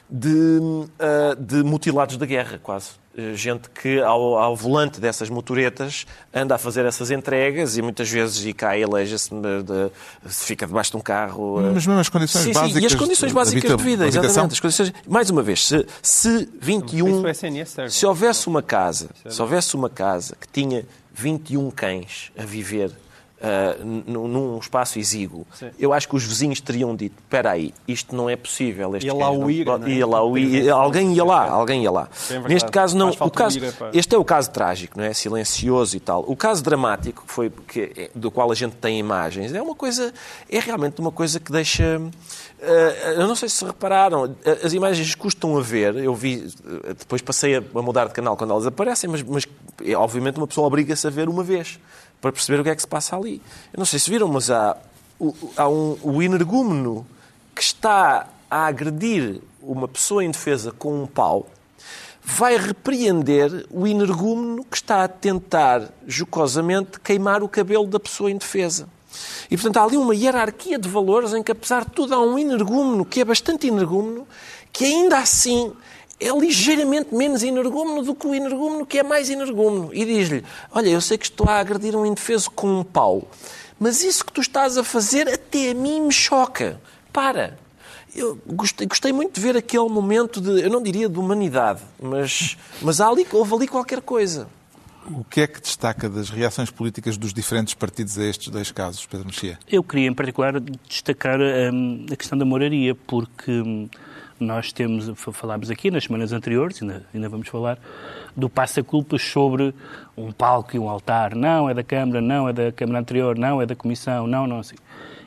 de, 0.10 0.30
uh, 0.30 1.36
de 1.40 1.64
mutilados 1.64 2.18
da 2.18 2.26
guerra, 2.26 2.60
quase. 2.62 2.90
Eh, 3.20 3.36
gente 3.36 3.70
que 3.70 4.00
ao, 4.00 4.38
ao, 4.38 4.56
volante 4.56 5.00
dessas 5.00 5.30
motoretas 5.30 6.06
anda 6.34 6.56
a 6.56 6.58
fazer 6.58 6.86
essas 6.86 7.12
entregas 7.12 7.78
e 7.78 7.82
muitas 7.82 8.10
vezes 8.10 8.46
e 8.46 8.54
cai, 8.54 8.82
aleja-se, 8.82 9.30
de, 9.30 9.92
fica 10.30 10.66
debaixo 10.66 10.92
de 10.92 10.98
um 10.98 11.02
carro. 11.02 11.60
Eh. 11.60 11.72
Mas 11.74 11.86
mesmo 11.86 12.00
as 12.00 12.08
condições 12.08 12.44
sim, 12.44 12.54
básicas. 12.54 12.74
Sim, 12.74 12.84
e 12.84 12.86
as 12.86 12.96
condições 12.96 13.32
básicas 13.34 13.76
de 13.78 13.84
vida, 13.84 14.08
exatamente. 14.08 14.54
As 14.54 14.60
condições, 14.60 14.94
mais 15.06 15.30
uma 15.30 15.44
vez, 15.44 15.68
se, 15.68 15.86
se 16.02 16.50
21. 16.62 17.24
Se 17.90 18.06
houvesse 18.06 18.48
uma 18.48 18.62
casa, 18.62 19.10
se 19.28 19.42
houvesse 19.42 19.76
uma 19.76 19.90
casa 19.90 20.38
que 20.40 20.48
tinha 20.48 20.86
21 21.14 21.70
cães 21.72 22.32
a 22.38 22.46
viver 22.46 22.92
uh, 23.40 23.86
num 23.86 24.58
espaço 24.58 25.00
exíguo, 25.00 25.46
Sim. 25.54 25.70
eu 25.80 25.94
acho 25.94 26.08
que 26.08 26.16
os 26.16 26.24
vizinhos 26.24 26.62
teriam 26.62 26.96
dito: 26.96 27.16
espera 27.20 27.52
aí, 27.52 27.74
isto 27.88 28.16
não 28.16 28.30
é 28.30 28.36
possível. 28.36 28.96
Ia 28.98 29.14
lá 29.14 29.32
o 29.32 29.50
ir, 29.50 29.66
não, 29.66 29.88
ia 29.88 30.06
lá 30.06 30.24
o 30.24 30.36
alguém 30.72 31.14
ia 31.14 31.24
lá, 31.24 31.50
alguém 31.50 31.84
ia 31.84 31.92
lá. 31.92 32.10
Neste 32.48 32.72
caso 32.72 32.98
não. 32.98 33.10
O 33.10 33.32
caso, 33.32 33.60
este 33.94 34.16
é 34.16 34.18
o 34.18 34.26
caso 34.26 34.52
trágico, 34.52 34.98
não 34.98 35.06
é? 35.06 35.14
Silencioso 35.14 35.96
e 35.96 36.00
tal. 36.00 36.24
O 36.28 36.36
caso 36.36 36.64
dramático, 36.64 37.24
que 37.26 37.32
foi 37.32 37.50
que, 37.50 37.92
é, 37.96 38.12
do 38.14 38.30
qual 38.30 38.52
a 38.52 38.56
gente 38.56 38.76
tem 38.76 39.00
imagens, 39.00 39.54
é 39.54 39.62
uma 39.62 39.76
coisa, 39.76 40.14
é 40.50 40.60
realmente 40.60 41.00
uma 41.00 41.12
coisa 41.12 41.40
que 41.40 41.52
deixa. 41.52 42.00
Uh, 42.00 43.10
eu 43.18 43.28
não 43.28 43.36
sei 43.36 43.48
se 43.48 43.64
repararam, 43.64 44.36
as 44.64 44.74
imagens 44.74 45.16
custam 45.16 45.58
a 45.58 45.62
ver. 45.62 45.96
Eu 45.96 46.14
vi, 46.14 46.48
depois 46.98 47.22
passei 47.22 47.56
a 47.56 47.62
mudar 47.82 48.08
de 48.08 48.14
canal 48.14 48.36
quando 48.36 48.52
elas 48.52 48.66
aparecem, 48.66 49.10
mas, 49.10 49.24
mas 49.24 49.46
é, 49.86 49.96
obviamente 49.96 50.38
uma 50.38 50.48
pessoa 50.48 50.68
obriga-se 50.68 51.08
a 51.08 51.10
ver 51.10 51.30
uma 51.30 51.44
vez 51.44 51.80
para 52.22 52.32
perceber 52.32 52.60
o 52.60 52.64
que 52.64 52.70
é 52.70 52.76
que 52.76 52.82
se 52.82 52.88
passa 52.88 53.16
ali. 53.16 53.42
Eu 53.74 53.78
não 53.78 53.86
sei 53.86 54.00
se 54.00 54.10
viram, 54.10 54.28
mas 54.28 54.50
há, 54.50 54.78
há 55.56 55.70
um, 55.70 55.98
o 56.04 56.22
energúmeno 56.22 57.06
que 57.56 57.62
está 57.62 58.28
a 58.50 58.66
agredir 58.66 59.42
uma 59.62 59.88
pessoa 59.88 60.24
indefesa 60.24 60.72
com 60.72 61.04
um 61.04 61.08
pau 61.08 61.48
vai 62.24 62.58
repreender 62.58 63.66
o 63.72 63.88
energúmeno 63.88 64.64
que 64.64 64.78
está 64.78 65.04
a 65.04 65.08
tentar 65.08 65.90
jocosamente 66.06 67.00
queimar 67.00 67.42
o 67.42 67.50
cabelo 67.50 67.88
da 67.88 68.00
pessoa 68.00 68.30
indefesa. 68.30 68.88
E, 69.50 69.58
portanto, 69.58 69.78
há 69.78 69.84
ali 69.84 69.98
uma 69.98 70.14
hierarquia 70.14 70.78
de 70.78 70.88
valores 70.88 71.34
em 71.34 71.42
que, 71.42 71.52
apesar 71.52 71.86
de 71.86 71.92
tudo, 71.92 72.14
há 72.14 72.22
um 72.22 72.38
energúmeno 72.38 73.04
que 73.04 73.22
é 73.22 73.26
bastante 73.26 73.68
energúmeno, 73.68 74.28
que 74.72 74.86
ainda 74.86 75.18
assim 75.18 75.74
é 76.20 76.30
ligeiramente 76.38 77.16
menos 77.16 77.44
energúmeno 77.44 78.04
do 78.04 78.14
que 78.14 78.28
o 78.28 78.36
energúmeno 78.36 78.86
que 78.86 79.00
é 79.00 79.04
mais 79.04 79.30
energúmeno. 79.30 79.90
E 79.94 80.06
diz-lhe: 80.06 80.44
Olha, 80.72 80.90
eu 80.90 81.02
sei 81.02 81.18
que 81.18 81.26
estou 81.26 81.48
a 81.48 81.60
agredir 81.60 81.96
um 81.96 82.06
indefeso 82.06 82.52
com 82.52 82.80
um 82.80 82.84
pau, 82.84 83.28
mas 83.80 84.04
isso 84.04 84.26
que 84.26 84.34
tu 84.34 84.42
estás 84.42 84.78
a 84.78 84.84
fazer 84.84 85.28
até 85.30 85.72
a 85.72 85.74
mim 85.74 86.02
me 86.02 86.12
choca. 86.12 86.80
Para. 87.12 87.58
Eu 88.16 88.40
gostei, 88.46 88.88
gostei 88.88 89.12
muito 89.12 89.36
de 89.36 89.42
ver 89.42 89.56
aquele 89.56 89.88
momento 89.88 90.42
de, 90.42 90.62
eu 90.62 90.70
não 90.70 90.82
diria 90.82 91.08
de 91.08 91.20
humanidade, 91.20 91.82
mas, 92.02 92.58
mas 92.82 93.00
ali, 93.00 93.26
houve 93.32 93.54
ali 93.54 93.68
qualquer 93.68 94.02
coisa. 94.02 94.48
O 95.12 95.24
que 95.24 95.42
é 95.42 95.48
que 95.48 95.62
destaca 95.62 96.10
das 96.10 96.30
reações 96.30 96.70
políticas 96.70 97.18
dos 97.18 97.34
diferentes 97.34 97.74
partidos 97.74 98.18
a 98.18 98.26
estes 98.26 98.50
dois 98.50 98.72
casos, 98.72 99.06
Pedro 99.06 99.28
Mexia? 99.28 99.58
Eu 99.68 99.84
queria, 99.84 100.08
em 100.08 100.14
particular, 100.14 100.60
destacar 100.88 101.40
hum, 101.40 102.06
a 102.12 102.16
questão 102.16 102.38
da 102.38 102.46
moraria, 102.46 102.94
porque 102.94 103.52
hum, 103.52 103.90
nós 104.40 104.72
temos, 104.72 105.12
falámos 105.34 105.70
aqui 105.70 105.92
nas 105.92 106.06
semanas 106.06 106.32
anteriores, 106.32 106.82
ainda, 106.82 107.06
ainda 107.14 107.30
vamos 107.30 107.48
falar, 107.48 107.78
do 108.36 108.50
passa-culpas 108.50 109.22
sobre 109.22 109.74
um 110.18 110.32
palco 110.32 110.76
e 110.76 110.80
um 110.80 110.90
altar. 110.90 111.36
Não, 111.36 111.70
é 111.70 111.74
da 111.74 111.84
Câmara, 111.84 112.22
não, 112.22 112.48
é 112.48 112.54
da 112.54 112.72
Câmara 112.72 113.00
anterior, 113.00 113.38
não, 113.38 113.62
é 113.62 113.66
da 113.66 113.76
Comissão, 113.76 114.28
não, 114.28 114.48
não, 114.48 114.60
assim. 114.60 114.76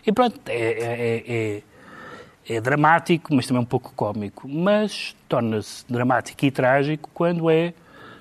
E 0.07 0.13
pronto, 0.13 0.41
é, 0.49 0.55
é, 0.55 1.25
é, 1.27 1.63
é 2.55 2.61
dramático, 2.61 3.35
mas 3.35 3.47
também 3.47 3.63
um 3.63 3.67
pouco 3.67 3.93
cómico. 3.95 4.49
Mas 4.49 5.15
torna-se 5.29 5.85
dramático 5.89 6.45
e 6.45 6.51
trágico 6.51 7.11
quando 7.15 7.49
é 7.51 7.73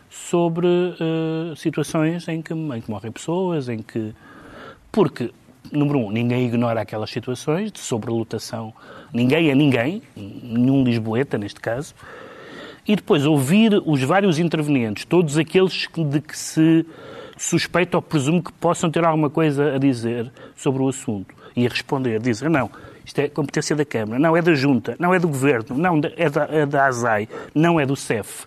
sobre 0.09 0.67
uh, 0.67 1.55
situações 1.55 2.27
em 2.27 2.41
que, 2.41 2.53
em 2.53 2.81
que 2.81 2.91
morrem 2.91 3.11
pessoas, 3.11 3.69
em 3.69 3.81
que... 3.81 4.13
Porque 4.91 5.33
número 5.71 5.99
um, 5.99 6.11
ninguém 6.11 6.45
ignora 6.47 6.81
aquelas 6.81 7.09
situações 7.09 7.71
de 7.71 7.79
sobrelotação. 7.79 8.73
Ninguém 9.13 9.49
é 9.49 9.55
ninguém, 9.55 10.01
nenhum 10.15 10.83
lisboeta 10.83 11.37
neste 11.37 11.59
caso. 11.59 11.93
E 12.87 12.95
depois 12.95 13.25
ouvir 13.25 13.81
os 13.85 14.01
vários 14.03 14.39
intervenientes, 14.39 15.05
todos 15.05 15.37
aqueles 15.37 15.87
de 15.95 16.21
que 16.21 16.37
se 16.37 16.85
suspeita 17.37 17.97
ou 17.97 18.01
presume 18.01 18.41
que 18.41 18.51
possam 18.53 18.89
ter 18.89 19.05
alguma 19.05 19.29
coisa 19.29 19.75
a 19.75 19.77
dizer 19.77 20.31
sobre 20.55 20.81
o 20.81 20.89
assunto 20.89 21.33
e 21.55 21.65
a 21.65 21.69
responder, 21.69 22.19
dizer 22.19 22.49
não, 22.49 22.69
isto 23.05 23.19
é 23.19 23.27
competência 23.27 23.75
da 23.75 23.83
Câmara, 23.83 24.19
não 24.19 24.37
é 24.37 24.41
da 24.41 24.53
Junta, 24.53 24.95
não 24.99 25.13
é 25.13 25.19
do 25.19 25.27
Governo, 25.27 25.77
não 25.77 25.99
é 26.15 26.29
da, 26.29 26.43
é 26.49 26.65
da 26.65 26.85
ASAI, 26.85 27.27
não 27.53 27.79
é 27.79 27.85
do 27.85 27.95
CEF. 27.95 28.45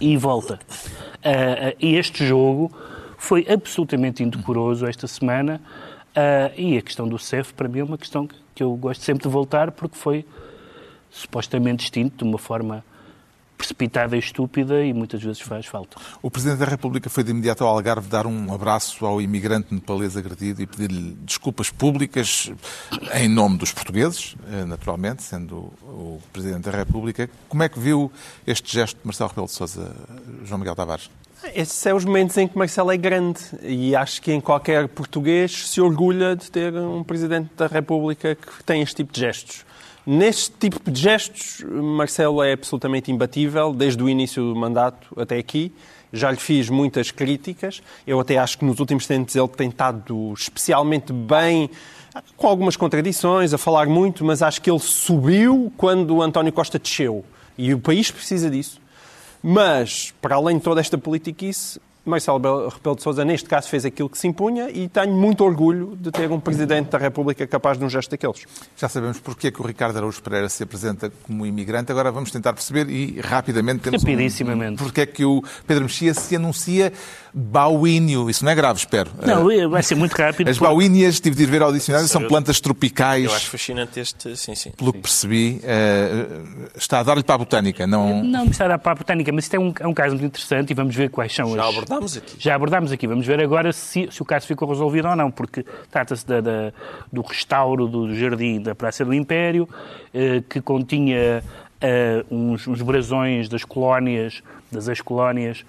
E 0.00 0.16
volta. 0.16 0.54
Uh, 0.54 1.70
uh, 1.70 1.76
e 1.80 1.96
este 1.96 2.24
jogo 2.24 2.70
foi 3.16 3.44
absolutamente 3.48 4.22
indecoroso 4.22 4.86
esta 4.86 5.08
semana 5.08 5.60
Uh, 6.16 6.52
e 6.56 6.78
a 6.78 6.82
questão 6.82 7.08
do 7.08 7.18
CEF, 7.18 7.52
para 7.54 7.68
mim, 7.68 7.80
é 7.80 7.84
uma 7.84 7.98
questão 7.98 8.26
que, 8.26 8.62
eu 8.62 8.74
gosto 8.76 9.04
sempre 9.04 9.22
de 9.22 9.28
voltar, 9.28 9.70
porque 9.70 9.96
foi 9.96 10.24
supostamente 11.10 11.84
extinto 11.84 12.24
de 12.24 12.24
uma 12.24 12.38
forma 12.38 12.84
precipitada 13.56 14.14
e 14.14 14.20
estúpida 14.20 14.84
e 14.84 14.92
muitas 14.92 15.20
vezes 15.20 15.40
faz 15.40 15.66
falta. 15.66 15.98
O 16.22 16.30
Presidente 16.30 16.58
da 16.58 16.64
República 16.64 17.10
foi 17.10 17.24
de 17.24 17.32
imediato 17.32 17.64
ao 17.64 17.74
Algarve 17.74 18.08
dar 18.08 18.24
um 18.24 18.54
abraço 18.54 19.04
ao 19.04 19.20
imigrante 19.20 19.74
nepalês 19.74 20.16
agredido 20.16 20.62
e 20.62 20.66
pedir-lhe 20.66 21.16
desculpas 21.22 21.68
públicas 21.68 22.52
em 23.14 23.28
nome 23.28 23.58
dos 23.58 23.72
portugueses, 23.72 24.36
eh, 24.48 24.64
naturalmente, 24.64 25.24
sendo 25.24 25.72
o 25.82 26.20
Presidente 26.32 26.70
da 26.70 26.70
República. 26.70 27.28
Como 27.48 27.62
é 27.64 27.68
que 27.68 27.80
viu 27.80 28.12
este 28.46 28.72
gesto 28.72 28.96
de 28.96 29.04
Marcelo 29.04 29.30
Rebelo 29.30 29.48
de 29.48 29.52
Sousa, 29.52 29.94
João 30.44 30.58
Miguel 30.58 30.76
Tavares? 30.76 31.10
Esses 31.54 31.74
são 31.74 31.96
os 31.96 32.04
momentos 32.04 32.36
em 32.36 32.48
que 32.48 32.58
Marcelo 32.58 32.90
é 32.90 32.96
grande 32.96 33.40
e 33.62 33.94
acho 33.94 34.20
que 34.20 34.32
em 34.32 34.40
qualquer 34.40 34.88
português 34.88 35.68
se 35.68 35.80
orgulha 35.80 36.34
de 36.34 36.50
ter 36.50 36.74
um 36.74 37.04
Presidente 37.04 37.50
da 37.56 37.66
República 37.66 38.34
que 38.34 38.64
tem 38.64 38.82
este 38.82 38.96
tipo 38.96 39.12
de 39.12 39.20
gestos. 39.20 39.64
Neste 40.04 40.50
tipo 40.52 40.90
de 40.90 41.00
gestos, 41.00 41.64
Marcelo 41.68 42.42
é 42.42 42.54
absolutamente 42.54 43.12
imbatível, 43.12 43.72
desde 43.72 44.02
o 44.02 44.08
início 44.08 44.42
do 44.42 44.56
mandato 44.56 45.08
até 45.20 45.38
aqui. 45.38 45.72
Já 46.12 46.30
lhe 46.30 46.38
fiz 46.38 46.70
muitas 46.70 47.10
críticas. 47.10 47.82
Eu 48.06 48.18
até 48.18 48.38
acho 48.38 48.58
que 48.58 48.64
nos 48.64 48.80
últimos 48.80 49.06
tempos 49.06 49.36
ele 49.36 49.48
tem 49.48 49.68
estado 49.68 50.32
especialmente 50.32 51.12
bem, 51.12 51.70
com 52.36 52.46
algumas 52.48 52.74
contradições, 52.74 53.52
a 53.52 53.58
falar 53.58 53.86
muito, 53.86 54.24
mas 54.24 54.42
acho 54.42 54.62
que 54.62 54.70
ele 54.70 54.78
subiu 54.78 55.70
quando 55.76 56.16
o 56.16 56.22
António 56.22 56.52
Costa 56.52 56.78
desceu. 56.78 57.24
E 57.56 57.74
o 57.74 57.78
país 57.78 58.10
precisa 58.10 58.50
disso. 58.50 58.80
Mas, 59.42 60.12
para 60.20 60.36
além 60.36 60.58
de 60.58 60.64
toda 60.64 60.80
esta 60.80 60.98
politiquice, 60.98 61.80
Marcelo 62.04 62.38
Rebelo 62.68 62.96
de 62.96 63.02
Sousa, 63.02 63.24
neste 63.24 63.48
caso, 63.48 63.68
fez 63.68 63.84
aquilo 63.84 64.08
que 64.08 64.18
se 64.18 64.26
impunha 64.26 64.70
e 64.70 64.88
tenho 64.88 65.12
muito 65.12 65.44
orgulho 65.44 65.96
de 66.00 66.10
ter 66.10 66.30
um 66.30 66.40
Presidente 66.40 66.90
da 66.90 66.98
República 66.98 67.46
capaz 67.46 67.78
de 67.78 67.84
um 67.84 67.90
gesto 67.90 68.10
daqueles. 68.10 68.44
Já 68.76 68.88
sabemos 68.88 69.18
porque 69.20 69.48
é 69.48 69.50
que 69.50 69.60
o 69.60 69.66
Ricardo 69.66 69.96
Araújo 69.96 70.22
Pereira 70.22 70.48
se 70.48 70.62
apresenta 70.62 71.12
como 71.26 71.44
imigrante. 71.44 71.92
Agora 71.92 72.10
vamos 72.10 72.30
tentar 72.30 72.52
perceber 72.52 72.88
e 72.88 73.20
rapidamente 73.20 73.80
temos 73.80 74.02
Rapidissimamente. 74.02 74.82
Um, 74.82 74.84
porque 74.84 75.02
é 75.02 75.06
que 75.06 75.24
o 75.24 75.42
Pedro 75.66 75.84
Mexia 75.84 76.14
se 76.14 76.36
anuncia 76.36 76.92
bauínio. 77.32 78.28
Isso 78.30 78.44
não 78.44 78.52
é 78.52 78.54
grave, 78.54 78.78
espero. 78.78 79.10
Não, 79.24 79.50
eh, 79.50 79.66
vai 79.66 79.82
ser 79.82 79.94
muito 79.94 80.12
rápido. 80.14 80.48
As 80.48 80.58
bauínias, 80.58 81.20
tive 81.20 81.36
de 81.36 81.42
ir 81.42 81.46
ver 81.46 81.62
ao 81.62 81.72
dicionário, 81.72 82.08
são 82.08 82.26
plantas 82.26 82.60
tropicais. 82.60 83.24
Eu 83.24 83.34
acho 83.34 83.50
fascinante 83.50 84.00
este, 84.00 84.36
sim, 84.36 84.54
sim. 84.54 84.70
Pelo 84.70 84.92
que 84.92 85.00
percebi, 85.00 85.60
uh, 85.62 86.68
está 86.76 87.00
a 87.00 87.02
dar-lhe 87.02 87.22
para 87.22 87.34
a 87.34 87.38
botânica, 87.38 87.86
não... 87.86 88.22
Não 88.24 88.44
está 88.46 88.64
a 88.64 88.68
dar 88.68 88.78
para 88.78 88.92
a 88.92 88.94
botânica, 88.96 89.30
mas 89.32 89.44
isto 89.44 89.54
é 89.54 89.58
um, 89.58 89.72
é 89.78 89.86
um 89.86 89.94
caso 89.94 90.10
muito 90.10 90.26
interessante 90.26 90.70
e 90.70 90.74
vamos 90.74 90.94
ver 90.94 91.10
quais 91.10 91.34
são 91.34 91.54
Já 91.54 91.68
as... 91.68 91.74
abordámos 91.88 92.16
aqui. 92.16 92.36
Já 92.38 92.54
abordámos 92.54 92.92
aqui. 92.92 93.06
Vamos 93.06 93.26
ver 93.26 93.40
agora 93.40 93.72
se, 93.72 94.08
se 94.10 94.22
o 94.22 94.24
caso 94.24 94.46
ficou 94.46 94.68
resolvido 94.68 95.08
ou 95.08 95.16
não, 95.16 95.30
porque 95.30 95.64
trata-se 95.90 96.24
do 97.12 97.22
restauro 97.22 97.86
do 97.86 98.14
jardim 98.14 98.60
da 98.60 98.74
Praça 98.74 99.04
do 99.04 99.14
Império, 99.14 99.64
uh, 99.64 100.42
que 100.48 100.60
continha 100.60 101.42
uh, 101.82 102.34
uns, 102.34 102.66
uns 102.66 102.82
brasões 102.82 103.48
das 103.48 103.64
colónias, 103.64 104.42
das 104.70 104.88
ex-colónias, 104.88 105.64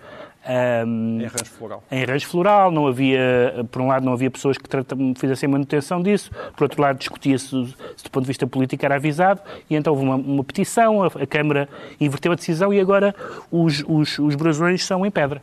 um, 0.49 1.19
em 1.21 1.25
arranjo 1.25 1.45
floral. 1.45 1.83
Em 1.91 2.03
arranjo 2.03 2.27
floral, 2.27 2.71
não 2.71 2.87
havia, 2.87 3.65
por 3.71 3.81
um 3.81 3.87
lado, 3.87 4.05
não 4.05 4.13
havia 4.13 4.31
pessoas 4.31 4.57
que 4.57 4.67
tratam, 4.67 5.13
fizessem 5.15 5.49
manutenção 5.49 6.01
disso, 6.01 6.31
por 6.55 6.63
outro 6.63 6.81
lado, 6.81 6.97
discutia-se 6.97 7.47
se 7.47 8.03
do 8.03 8.09
ponto 8.09 8.23
de 8.23 8.27
vista 8.27 8.47
político 8.47 8.83
era 8.85 8.95
avisado, 8.95 9.41
e 9.69 9.75
então 9.75 9.93
houve 9.93 10.05
uma, 10.05 10.15
uma 10.15 10.43
petição, 10.43 11.03
a, 11.03 11.07
a, 11.07 11.27
Câmara 11.27 11.67
inverteu 11.99 12.31
a 12.31 12.35
decisão 12.35 12.73
e 12.73 12.79
agora 12.79 13.13
os, 13.51 13.83
os, 13.87 14.17
os 14.17 14.35
brasões 14.35 14.83
são 14.83 15.05
em 15.05 15.11
pedra. 15.11 15.41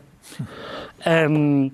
Um, 1.31 1.71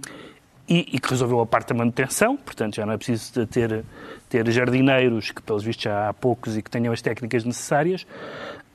e, 0.69 0.97
e, 0.97 1.01
que 1.01 1.11
resolveu 1.11 1.41
a 1.41 1.47
parte 1.47 1.69
da 1.69 1.75
manutenção, 1.75 2.37
portanto 2.37 2.77
já 2.77 2.87
não 2.87 2.95
é 2.95 2.97
preciso 2.97 3.47
ter, 3.47 3.85
ter 4.29 4.51
jardineiros, 4.51 5.31
que 5.31 5.43
pelos 5.43 5.63
vistos 5.63 5.85
já 5.85 6.09
há 6.09 6.13
poucos 6.15 6.57
e 6.57 6.63
que 6.63 6.71
tenham 6.71 6.93
as 6.93 7.03
técnicas 7.03 7.45
necessárias, 7.45 8.07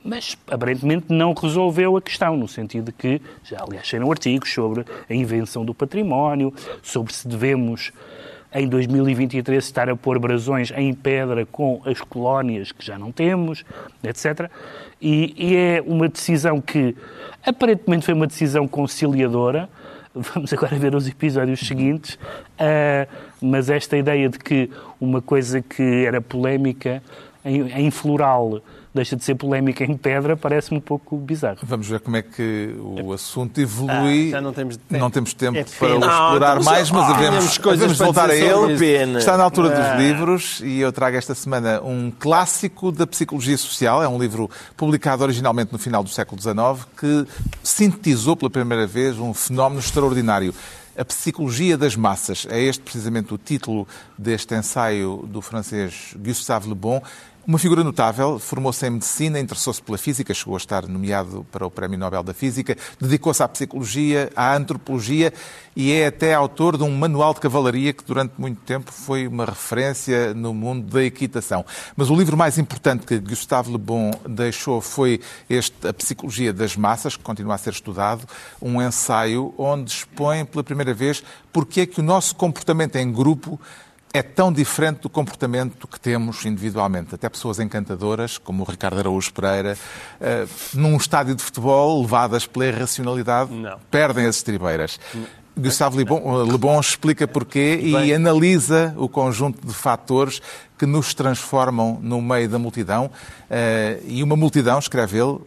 mas 0.03 0.38
aparentemente 0.49 1.07
não 1.09 1.34
resolveu 1.34 1.97
a 1.97 2.01
questão, 2.01 2.38
no 2.38 2.47
sentido 2.47 2.86
de 2.86 2.91
que, 2.91 3.21
já 3.43 3.61
aliás 3.61 3.88
saíram 3.88 4.11
artigos 4.11 4.53
sobre 4.53 4.86
a 5.09 5.13
invenção 5.13 5.65
do 5.65 5.73
património, 5.73 6.53
sobre 6.84 7.13
se 7.13 7.28
devemos 7.28 7.91
em 8.53 8.67
2023 8.67 9.63
estar 9.63 9.89
a 9.89 9.95
pôr 9.95 10.19
brasões 10.19 10.71
em 10.75 10.93
pedra 10.93 11.45
com 11.45 11.82
as 11.86 11.99
colónias 12.01 12.71
que 12.71 12.86
já 12.86 12.97
não 12.97 13.11
temos, 13.11 13.65
etc. 14.03 14.49
E, 15.01 15.33
e 15.37 15.55
é 15.55 15.83
uma 15.85 16.07
decisão 16.07 16.59
que 16.59 16.95
aparentemente 17.45 18.05
foi 18.05 18.13
uma 18.13 18.27
decisão 18.27 18.67
conciliadora, 18.67 19.69
Vamos 20.19 20.51
agora 20.51 20.75
ver 20.75 20.95
os 20.95 21.07
episódios 21.07 21.59
seguintes. 21.59 22.15
Uh, 22.15 23.07
mas 23.39 23.69
esta 23.69 23.95
ideia 23.95 24.27
de 24.27 24.39
que 24.39 24.69
uma 24.99 25.21
coisa 25.21 25.61
que 25.61 26.05
era 26.05 26.19
polémica 26.19 27.03
em, 27.47 27.85
em 27.85 27.91
floral 27.91 28.61
deixa 28.97 29.15
de 29.15 29.23
ser 29.23 29.35
polémica 29.35 29.83
em 29.83 29.95
pedra, 29.95 30.35
parece-me 30.35 30.77
um 30.77 30.81
pouco 30.81 31.17
bizarro. 31.17 31.59
Vamos 31.63 31.87
ver 31.87 31.99
como 31.99 32.17
é 32.17 32.21
que 32.21 32.75
o 32.79 33.13
assunto 33.13 33.59
evolui. 33.59 34.29
Ah, 34.29 34.31
já 34.31 34.41
não 34.41 34.51
temos 34.51 34.77
tempo, 34.77 34.99
não 34.99 35.11
temos 35.11 35.33
tempo 35.33 35.57
é 35.57 35.63
para 35.63 35.87
o 35.87 35.99
explorar 35.99 36.55
não, 36.55 36.63
mais, 36.63 36.91
mas 36.91 37.15
devemos, 37.15 37.57
devemos 37.57 37.97
voltar 37.97 38.29
a 38.29 38.35
ele. 38.35 38.77
Pena. 38.77 39.19
Está 39.19 39.37
na 39.37 39.43
altura 39.43 39.69
dos 39.69 39.79
ah. 39.79 39.95
livros 39.95 40.61
e 40.63 40.79
eu 40.79 40.91
trago 40.91 41.15
esta 41.15 41.35
semana 41.35 41.81
um 41.81 42.11
clássico 42.11 42.91
da 42.91 43.07
psicologia 43.07 43.57
social. 43.57 44.01
É 44.01 44.07
um 44.07 44.19
livro 44.19 44.49
publicado 44.75 45.23
originalmente 45.23 45.71
no 45.71 45.77
final 45.77 46.03
do 46.03 46.09
século 46.09 46.41
XIX 46.41 46.57
que 46.97 47.25
sintetizou 47.63 48.35
pela 48.35 48.49
primeira 48.49 48.87
vez 48.87 49.17
um 49.19 49.33
fenómeno 49.33 49.79
extraordinário. 49.79 50.53
A 50.97 51.05
Psicologia 51.05 51.77
das 51.77 51.95
Massas. 51.95 52.47
É 52.49 52.59
este 52.59 52.81
precisamente 52.81 53.31
o 53.31 53.37
título 53.37 53.87
deste 54.17 54.55
ensaio 54.55 55.23
do 55.27 55.43
francês 55.43 56.15
Gustave 56.17 56.67
Le 56.67 56.73
Bon. 56.73 56.99
Uma 57.47 57.57
figura 57.57 57.81
notável, 57.81 58.37
formou-se 58.39 58.85
em 58.85 58.89
medicina, 58.89 59.39
interessou-se 59.39 59.81
pela 59.81 59.97
física, 59.97 60.33
chegou 60.33 60.55
a 60.55 60.57
estar 60.57 60.85
nomeado 60.85 61.47
para 61.49 61.65
o 61.65 61.71
Prémio 61.71 61.97
Nobel 61.97 62.21
da 62.21 62.33
Física, 62.33 62.75
dedicou-se 62.99 63.41
à 63.41 63.47
psicologia, 63.47 64.29
à 64.35 64.53
antropologia 64.53 65.31
e 65.73 65.93
é 65.93 66.07
até 66.07 66.33
autor 66.33 66.75
de 66.75 66.83
um 66.83 66.93
manual 66.93 67.33
de 67.33 67.39
cavalaria 67.39 67.93
que 67.93 68.03
durante 68.03 68.33
muito 68.37 68.59
tempo 68.63 68.91
foi 68.91 69.27
uma 69.27 69.45
referência 69.45 70.33
no 70.33 70.53
mundo 70.53 70.91
da 70.91 71.01
equitação. 71.01 71.65
Mas 71.95 72.09
o 72.09 72.15
livro 72.17 72.35
mais 72.35 72.57
importante 72.57 73.05
que 73.05 73.17
Gustave 73.17 73.71
Le 73.71 73.77
Bon 73.77 74.11
deixou 74.27 74.81
foi 74.81 75.21
este 75.49 75.87
A 75.87 75.93
Psicologia 75.93 76.51
das 76.51 76.75
Massas, 76.75 77.15
que 77.15 77.23
continua 77.23 77.55
a 77.55 77.57
ser 77.57 77.71
estudado, 77.71 78.27
um 78.61 78.81
ensaio 78.81 79.53
onde 79.57 79.89
expõe 79.89 80.43
pela 80.43 80.65
primeira 80.65 80.93
vez 80.93 81.23
porque 81.53 81.79
é 81.79 81.85
que 81.85 82.01
o 82.01 82.03
nosso 82.03 82.35
comportamento 82.35 82.97
em 82.97 83.09
grupo 83.09 83.57
é 84.13 84.21
tão 84.21 84.51
diferente 84.51 85.01
do 85.01 85.09
comportamento 85.09 85.87
que 85.87 85.99
temos 85.99 86.45
individualmente. 86.45 87.13
Até 87.13 87.29
pessoas 87.29 87.59
encantadoras, 87.59 88.37
como 88.37 88.63
o 88.63 88.65
Ricardo 88.65 88.99
Araújo 88.99 89.31
Pereira, 89.33 89.77
uh, 90.19 90.49
num 90.73 90.97
estádio 90.97 91.35
de 91.35 91.43
futebol, 91.43 92.01
levadas 92.01 92.47
pela 92.47 92.65
irracionalidade, 92.65 93.53
não. 93.53 93.77
perdem 93.91 94.25
as 94.25 94.37
estribeiras. 94.37 94.99
Não. 95.13 95.25
Gustavo 95.57 95.97
Le 95.97 96.05
Bon, 96.05 96.45
Bon 96.59 96.79
explica 96.79 97.27
porquê 97.27 97.79
e 97.81 98.13
analisa 98.13 98.93
o 98.95 99.09
conjunto 99.09 99.65
de 99.65 99.73
fatores 99.73 100.39
que 100.77 100.85
nos 100.85 101.15
transformam 101.15 101.97
no 102.01 102.21
meio 102.21 102.47
da 102.47 102.59
multidão. 102.59 103.05
Uh, 103.05 104.03
e 104.07 104.21
uma 104.21 104.35
multidão, 104.35 104.77
escreve 104.77 105.17
ele, 105.17 105.31
uh, 105.31 105.43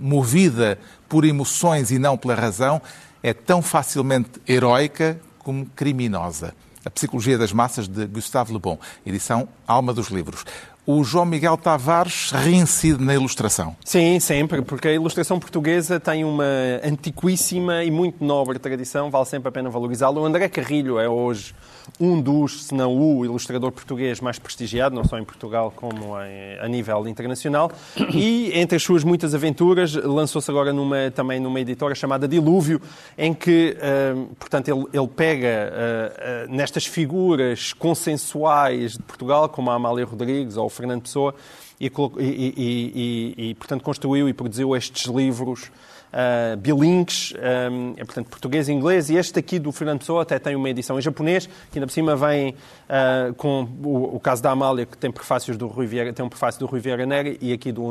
movida 0.00 0.78
por 1.08 1.24
emoções 1.24 1.92
e 1.92 1.98
não 1.98 2.16
pela 2.16 2.34
razão, 2.34 2.82
é 3.22 3.32
tão 3.32 3.62
facilmente 3.62 4.30
heroica 4.48 5.20
como 5.38 5.66
criminosa. 5.66 6.52
A 6.84 6.90
Psicologia 6.90 7.38
das 7.38 7.52
Massas, 7.52 7.88
de 7.88 8.06
Gustave 8.06 8.52
Le 8.52 8.58
Bon, 8.58 8.78
edição 9.06 9.48
Alma 9.66 9.94
dos 9.94 10.08
Livros 10.08 10.44
o 10.86 11.02
João 11.02 11.24
Miguel 11.24 11.56
Tavares 11.56 12.30
reincide 12.30 13.02
na 13.02 13.14
ilustração. 13.14 13.74
Sim, 13.84 14.20
sempre, 14.20 14.60
porque 14.62 14.88
a 14.88 14.92
ilustração 14.92 15.40
portuguesa 15.40 15.98
tem 15.98 16.24
uma 16.24 16.44
antiquíssima 16.84 17.84
e 17.84 17.90
muito 17.90 18.22
nobre 18.22 18.58
tradição, 18.58 19.10
vale 19.10 19.24
sempre 19.26 19.48
a 19.48 19.52
pena 19.52 19.70
valorizá-la. 19.70 20.20
O 20.20 20.24
André 20.24 20.48
Carrilho 20.48 20.98
é 20.98 21.08
hoje 21.08 21.54
um 22.00 22.20
dos, 22.20 22.64
se 22.64 22.74
não 22.74 22.96
o, 22.96 23.24
ilustrador 23.24 23.70
português 23.72 24.20
mais 24.20 24.38
prestigiado, 24.38 24.94
não 24.94 25.04
só 25.04 25.18
em 25.18 25.24
Portugal 25.24 25.72
como 25.74 26.20
em, 26.20 26.58
a 26.58 26.68
nível 26.68 27.06
internacional. 27.08 27.70
E 28.12 28.50
entre 28.54 28.76
as 28.76 28.82
suas 28.82 29.04
muitas 29.04 29.34
aventuras, 29.34 29.94
lançou-se 29.94 30.50
agora 30.50 30.72
numa, 30.72 31.10
também 31.10 31.40
numa 31.40 31.60
editora 31.60 31.94
chamada 31.94 32.26
Dilúvio, 32.26 32.80
em 33.16 33.32
que, 33.32 33.76
uh, 33.76 34.26
portanto, 34.36 34.68
ele, 34.68 34.86
ele 34.92 35.08
pega 35.08 35.72
uh, 35.72 36.50
uh, 36.50 36.54
nestas 36.54 36.86
figuras 36.86 37.72
consensuais 37.72 38.92
de 38.92 39.02
Portugal, 39.02 39.48
como 39.48 39.70
a 39.70 39.74
Amália 39.74 40.04
Rodrigues 40.04 40.56
ou 40.56 40.68
Fernando 40.74 41.02
Pessoa, 41.02 41.34
e, 41.80 41.86
e, 42.18 42.54
e, 42.56 43.50
e 43.50 43.54
portanto, 43.54 43.82
construiu 43.82 44.28
e 44.28 44.32
produziu 44.32 44.76
estes 44.76 45.06
livros 45.06 45.70
uh, 46.14 46.56
bilingues, 46.56 47.34
um, 47.34 47.94
é, 47.96 48.04
portanto, 48.04 48.28
português 48.28 48.68
e 48.68 48.72
inglês, 48.72 49.10
e 49.10 49.16
este 49.16 49.38
aqui 49.38 49.58
do 49.58 49.72
Fernando 49.72 49.98
Pessoa 49.98 50.22
até 50.22 50.38
tem 50.38 50.54
uma 50.54 50.70
edição 50.70 50.98
em 50.98 51.02
japonês, 51.02 51.46
que 51.46 51.78
ainda 51.78 51.86
por 51.86 51.92
cima 51.92 52.16
vem 52.16 52.50
uh, 52.50 53.34
com 53.34 53.68
o, 53.82 54.16
o, 54.16 54.20
caso 54.20 54.42
da 54.42 54.50
Amália, 54.50 54.86
que 54.86 54.96
tem 54.96 55.10
prefácios 55.10 55.56
do 55.56 55.66
Rui 55.66 55.86
Vieira, 55.86 56.12
tem 56.12 56.24
um 56.24 56.28
prefácio 56.28 56.60
do 56.60 56.66
Rui 56.66 56.80
Vieira 56.80 57.04
Neri 57.04 57.36
e 57.40 57.52
aqui 57.52 57.72
do 57.72 57.82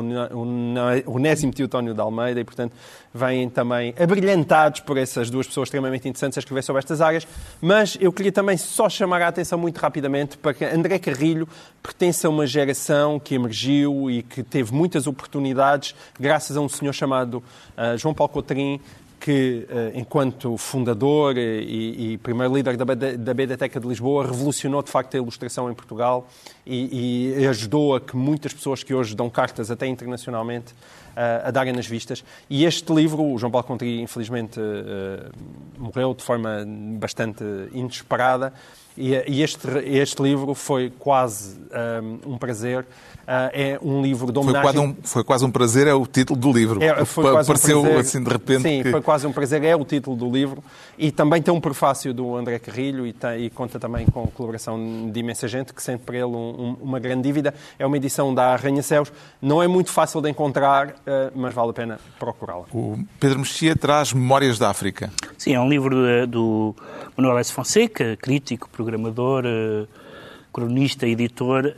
Onésimo 1.06 1.52
Teotónio 1.52 1.94
de 1.94 2.00
Almeida, 2.00 2.40
e 2.40 2.44
portanto 2.44 2.74
vêm 3.14 3.48
também 3.48 3.94
abrilhantados 3.96 4.80
por 4.80 4.98
essas 4.98 5.30
duas 5.30 5.46
pessoas 5.46 5.68
extremamente 5.68 6.08
interessantes 6.08 6.36
a 6.36 6.40
escrever 6.40 6.62
sobre 6.62 6.80
estas 6.80 7.00
áreas, 7.00 7.26
mas 7.60 7.96
eu 8.00 8.12
queria 8.12 8.32
também 8.32 8.56
só 8.56 8.88
chamar 8.88 9.22
a 9.22 9.28
atenção 9.28 9.56
muito 9.56 9.78
rapidamente 9.78 10.36
para 10.36 10.52
que 10.52 10.64
André 10.64 10.98
Carrilho 10.98 11.48
pertence 11.80 12.26
a 12.26 12.28
uma 12.28 12.44
geração 12.44 13.20
que 13.20 13.36
emergiu 13.36 14.10
e 14.10 14.22
que 14.22 14.42
teve 14.42 14.74
muitas 14.74 15.06
oportunidades 15.06 15.94
graças 16.18 16.56
a 16.56 16.60
um 16.60 16.68
senhor 16.68 16.92
chamado 16.92 17.34
uh, 17.78 17.96
João 17.96 18.12
Paulo 18.12 18.32
Cotrim, 18.32 18.80
que, 19.24 19.66
uh, 19.70 19.98
enquanto 19.98 20.54
fundador 20.58 21.38
e, 21.38 22.12
e, 22.12 22.18
primeiro 22.18 22.54
líder 22.54 22.76
da, 22.76 22.84
da 22.84 23.32
Biblioteca 23.32 23.80
de 23.80 23.88
Lisboa, 23.88 24.26
revolucionou 24.26 24.82
de 24.82 24.90
facto 24.90 25.14
a 25.14 25.16
ilustração 25.16 25.70
em 25.70 25.74
Portugal 25.74 26.28
e, 26.66 27.32
e 27.38 27.46
ajudou 27.46 27.96
a 27.96 28.02
que 28.02 28.14
muitas 28.14 28.52
pessoas 28.52 28.82
que 28.82 28.92
hoje 28.92 29.16
dão 29.16 29.30
cartas 29.30 29.70
até 29.70 29.86
internacionalmente 29.86 30.72
uh, 30.72 31.48
a 31.48 31.50
darem 31.50 31.72
nas 31.72 31.86
vistas. 31.86 32.22
E 32.50 32.66
este 32.66 32.92
livro, 32.92 33.22
o 33.22 33.38
João 33.38 33.50
Paulo 33.50 33.66
Contri, 33.66 34.02
infelizmente, 34.02 34.60
uh, 34.60 35.32
morreu 35.78 36.12
de 36.12 36.22
forma 36.22 36.62
bastante 36.98 37.42
inesperada. 37.72 38.52
E, 38.94 39.42
este, 39.42 39.68
este 39.86 40.22
livro 40.22 40.54
foi 40.54 40.92
quase 40.98 41.58
um, 42.26 42.36
prazer 42.36 42.86
é 43.26 43.78
um 43.82 44.02
livro 44.02 44.32
de 44.32 44.38
homenagem... 44.38 44.62
Foi 44.62 44.72
quase 44.72 44.86
um, 44.86 44.96
foi 45.02 45.24
quase 45.24 45.44
um 45.44 45.50
prazer, 45.50 45.86
é 45.86 45.94
o 45.94 46.06
título 46.06 46.38
do 46.38 46.52
livro. 46.52 46.82
É, 46.82 47.04
foi 47.04 47.30
quase 47.30 47.46
Pareceu 47.46 47.78
um 47.78 47.82
prazer, 47.82 48.00
assim 48.00 48.22
de 48.22 48.30
repente... 48.30 48.62
Sim, 48.62 48.82
que... 48.82 48.90
foi 48.90 49.02
quase 49.02 49.26
um 49.26 49.32
prazer, 49.32 49.64
é 49.64 49.74
o 49.76 49.84
título 49.84 50.16
do 50.16 50.30
livro. 50.30 50.62
E 50.98 51.10
também 51.10 51.42
tem 51.42 51.52
um 51.52 51.60
prefácio 51.60 52.14
do 52.14 52.36
André 52.36 52.58
Carrilho 52.58 53.06
e, 53.06 53.12
tem, 53.12 53.44
e 53.44 53.50
conta 53.50 53.78
também 53.80 54.06
com 54.06 54.24
a 54.24 54.26
colaboração 54.28 55.10
de 55.10 55.20
imensa 55.20 55.48
gente, 55.48 55.72
que 55.72 55.82
sente 55.82 56.02
para 56.04 56.16
ele 56.16 56.26
um, 56.26 56.36
um, 56.36 56.76
uma 56.82 57.00
grande 57.00 57.22
dívida. 57.22 57.54
É 57.78 57.86
uma 57.86 57.96
edição 57.96 58.34
da 58.34 58.52
Arranha-Céus. 58.52 59.12
Não 59.40 59.62
é 59.62 59.66
muito 59.66 59.90
fácil 59.90 60.20
de 60.20 60.30
encontrar, 60.30 60.88
uh, 60.88 60.92
mas 61.34 61.54
vale 61.54 61.70
a 61.70 61.72
pena 61.72 62.00
procurá-la. 62.18 62.64
O 62.72 62.98
Pedro 63.18 63.40
Mexia 63.40 63.74
traz 63.74 64.12
Memórias 64.12 64.58
da 64.58 64.70
África. 64.70 65.10
Sim, 65.36 65.54
é 65.54 65.60
um 65.60 65.68
livro 65.68 65.94
do, 65.94 66.26
do 66.26 66.76
Manuel 67.16 67.38
S. 67.38 67.52
Fonseca, 67.52 68.16
crítico, 68.16 68.68
programador, 68.70 69.44
uh, 69.44 69.88
cronista, 70.52 71.06
editor... 71.06 71.74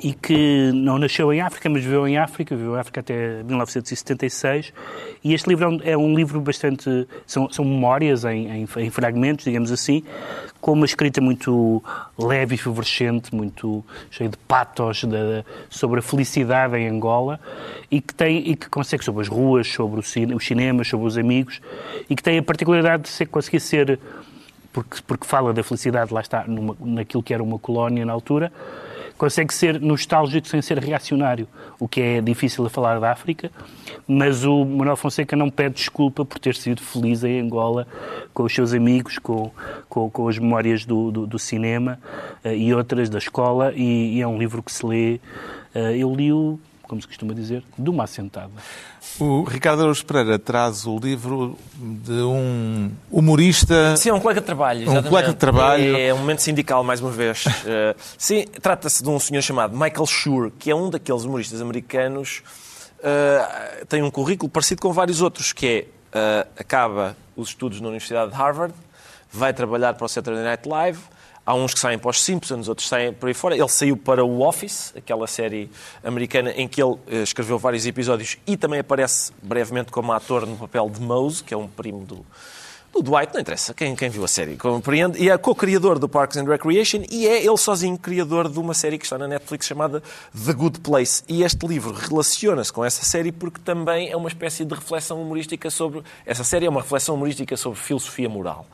E 0.00 0.12
que 0.12 0.70
não 0.72 0.96
nasceu 0.96 1.32
em 1.32 1.40
África, 1.40 1.68
mas 1.68 1.82
viveu 1.82 2.06
em 2.06 2.16
África, 2.16 2.54
viveu 2.54 2.76
em 2.76 2.78
África 2.78 3.00
até 3.00 3.42
1976. 3.42 4.72
E 5.24 5.34
este 5.34 5.48
livro 5.48 5.64
é 5.64 5.68
um, 5.68 5.80
é 5.82 5.96
um 5.96 6.14
livro 6.14 6.40
bastante. 6.40 7.06
São, 7.26 7.50
são 7.50 7.64
memórias 7.64 8.24
em, 8.24 8.48
em, 8.48 8.68
em, 8.76 8.90
fragmentos, 8.90 9.44
digamos 9.44 9.72
assim, 9.72 10.04
com 10.60 10.72
uma 10.72 10.86
escrita 10.86 11.20
muito 11.20 11.82
leve 12.16 12.54
e 12.54 12.58
favorecente, 12.58 13.34
muito 13.34 13.84
cheia 14.10 14.30
de 14.30 14.36
patos 14.36 15.02
de, 15.02 15.44
sobre 15.68 15.98
a 15.98 16.02
felicidade 16.02 16.76
em 16.76 16.88
Angola 16.88 17.40
e 17.90 18.00
que, 18.00 18.14
tem, 18.14 18.50
e 18.50 18.54
que 18.54 18.68
consegue 18.68 19.04
sobre 19.04 19.22
as 19.22 19.28
ruas, 19.28 19.66
sobre 19.66 19.98
o, 19.98 20.36
os 20.36 20.46
cinemas, 20.46 20.86
sobre 20.86 21.06
os 21.06 21.18
amigos 21.18 21.60
e 22.08 22.14
que 22.14 22.22
tem 22.22 22.38
a 22.38 22.42
particularidade 22.42 23.04
de 23.04 23.08
ser, 23.08 23.26
conseguir 23.26 23.60
ser. 23.60 23.98
Porque, 24.72 24.98
porque 25.06 25.26
fala 25.26 25.52
da 25.52 25.64
felicidade, 25.64 26.12
lá 26.12 26.20
está, 26.20 26.44
numa, 26.46 26.76
naquilo 26.78 27.22
que 27.22 27.34
era 27.34 27.42
uma 27.42 27.58
colónia 27.58 28.04
na 28.04 28.12
altura, 28.12 28.52
consegue 29.18 29.52
ser 29.52 29.80
nostálgico 29.80 30.46
sem 30.46 30.62
ser 30.62 30.78
reacionário, 30.78 31.48
o 31.78 31.88
que 31.88 32.00
é 32.00 32.20
difícil 32.20 32.64
a 32.64 32.70
falar 32.70 33.00
da 33.00 33.10
África, 33.10 33.50
mas 34.06 34.44
o 34.44 34.64
Manuel 34.64 34.96
Fonseca 34.96 35.34
não 35.34 35.50
pede 35.50 35.74
desculpa 35.74 36.24
por 36.24 36.38
ter 36.38 36.54
sido 36.54 36.80
feliz 36.80 37.24
em 37.24 37.40
Angola 37.40 37.86
com 38.32 38.44
os 38.44 38.54
seus 38.54 38.72
amigos, 38.72 39.18
com, 39.18 39.50
com, 39.88 40.08
com 40.08 40.28
as 40.28 40.38
memórias 40.38 40.86
do, 40.86 41.10
do, 41.10 41.26
do 41.26 41.38
cinema 41.38 41.98
uh, 42.44 42.48
e 42.48 42.72
outras 42.72 43.10
da 43.10 43.18
escola, 43.18 43.72
e, 43.74 44.16
e, 44.16 44.22
é 44.22 44.26
um 44.26 44.38
livro 44.38 44.62
que 44.62 44.72
se 44.72 44.86
lê. 44.86 45.20
Uh, 45.74 45.78
eu 45.96 46.14
li-o 46.14 46.58
como 46.88 47.00
se 47.00 47.06
costuma 47.06 47.34
dizer, 47.34 47.62
de 47.78 47.88
uma 47.88 48.04
assentada. 48.04 48.50
O 49.20 49.44
Ricardo 49.44 49.82
Araújo 49.82 50.04
Pereira 50.04 50.38
traz 50.38 50.86
o 50.86 50.98
livro 50.98 51.56
de 51.74 52.12
um 52.22 52.90
humorista. 53.10 53.96
Sim, 53.96 54.08
é 54.08 54.14
um 54.14 54.20
colega 54.20 54.40
de 54.40 54.46
trabalho. 54.46 54.82
exatamente. 54.82 55.08
colega 55.08 55.28
de 55.28 55.34
trabalho. 55.36 55.96
É 55.96 56.12
um 56.14 56.18
momento 56.18 56.40
sindical, 56.40 56.82
mais 56.82 57.00
uma 57.00 57.10
vez. 57.10 57.44
Eh, 57.70 57.94
sim, 58.16 58.46
trata-se 58.62 59.02
de 59.02 59.08
um 59.10 59.18
senhor 59.18 59.42
chamado 59.42 59.76
Michael 59.76 60.06
Schur, 60.06 60.50
que 60.58 60.70
é 60.70 60.74
um 60.74 60.88
daqueles 60.88 61.24
humoristas 61.24 61.60
americanos. 61.60 62.42
eh, 63.02 63.84
tem 63.88 64.02
um 64.02 64.10
currículo 64.10 64.50
parecido 64.50 64.80
com 64.80 64.90
vários 64.92 65.20
outros, 65.20 65.52
que 65.52 65.66
é 65.66 65.86
eh, 66.12 66.46
acaba 66.58 67.14
os 67.36 67.48
estudos 67.50 67.80
na 67.80 67.88
Universidade 67.88 68.30
de 68.30 68.36
Harvard, 68.36 68.72
vai 69.30 69.52
trabalhar 69.52 69.92
para 69.94 70.06
o 70.06 70.08
Saturday 70.08 70.42
Night 70.42 70.66
Live. 70.66 70.98
Há 71.48 71.54
uns 71.54 71.72
que 71.72 71.80
saem 71.80 71.98
para 71.98 72.10
os 72.10 72.22
Simpsons, 72.22 72.68
outros 72.68 72.86
saem 72.86 73.10
por 73.10 73.26
aí 73.26 73.32
fora. 73.32 73.56
Ele 73.56 73.68
saiu 73.68 73.96
para 73.96 74.22
o 74.22 74.42
Office, 74.46 74.92
aquela 74.94 75.26
série 75.26 75.70
americana 76.04 76.50
em 76.50 76.68
que 76.68 76.82
ele 76.82 76.96
eh, 77.06 77.22
escreveu 77.22 77.58
vários 77.58 77.86
episódios 77.86 78.36
e 78.46 78.54
também 78.54 78.80
aparece 78.80 79.32
brevemente 79.42 79.90
como 79.90 80.12
ator 80.12 80.46
no 80.46 80.58
papel 80.58 80.90
de 80.90 81.00
Mose, 81.00 81.42
que 81.42 81.54
é 81.54 81.56
um 81.56 81.66
primo 81.66 82.04
do, 82.04 82.26
do 82.92 83.02
Dwight, 83.02 83.32
não 83.32 83.40
interessa, 83.40 83.74
quem, 83.74 83.94
quem 83.94 84.08
viu 84.08 84.24
a 84.24 84.28
série 84.28 84.56
compreende, 84.56 85.18
e 85.22 85.28
é 85.28 85.38
co-criador 85.38 85.98
do 85.98 86.08
Parks 86.08 86.36
and 86.36 86.44
Recreation 86.44 87.02
e 87.10 87.26
é 87.26 87.44
ele 87.44 87.56
sozinho 87.56 87.96
criador 87.98 88.48
de 88.48 88.58
uma 88.58 88.74
série 88.74 88.98
que 88.98 89.04
está 89.04 89.18
na 89.18 89.28
Netflix 89.28 89.66
chamada 89.66 90.02
The 90.44 90.52
Good 90.52 90.80
Place. 90.80 91.22
E 91.28 91.42
este 91.42 91.66
livro 91.66 91.92
relaciona-se 91.92 92.72
com 92.72 92.84
essa 92.84 93.04
série 93.04 93.30
porque 93.30 93.60
também 93.64 94.10
é 94.10 94.16
uma 94.16 94.28
espécie 94.28 94.64
de 94.64 94.74
reflexão 94.74 95.20
humorística 95.20 95.70
sobre... 95.70 96.02
Essa 96.26 96.44
série 96.44 96.66
é 96.66 96.68
uma 96.68 96.80
reflexão 96.80 97.14
humorística 97.14 97.56
sobre 97.56 97.78
filosofia 97.78 98.28
moral. 98.28 98.66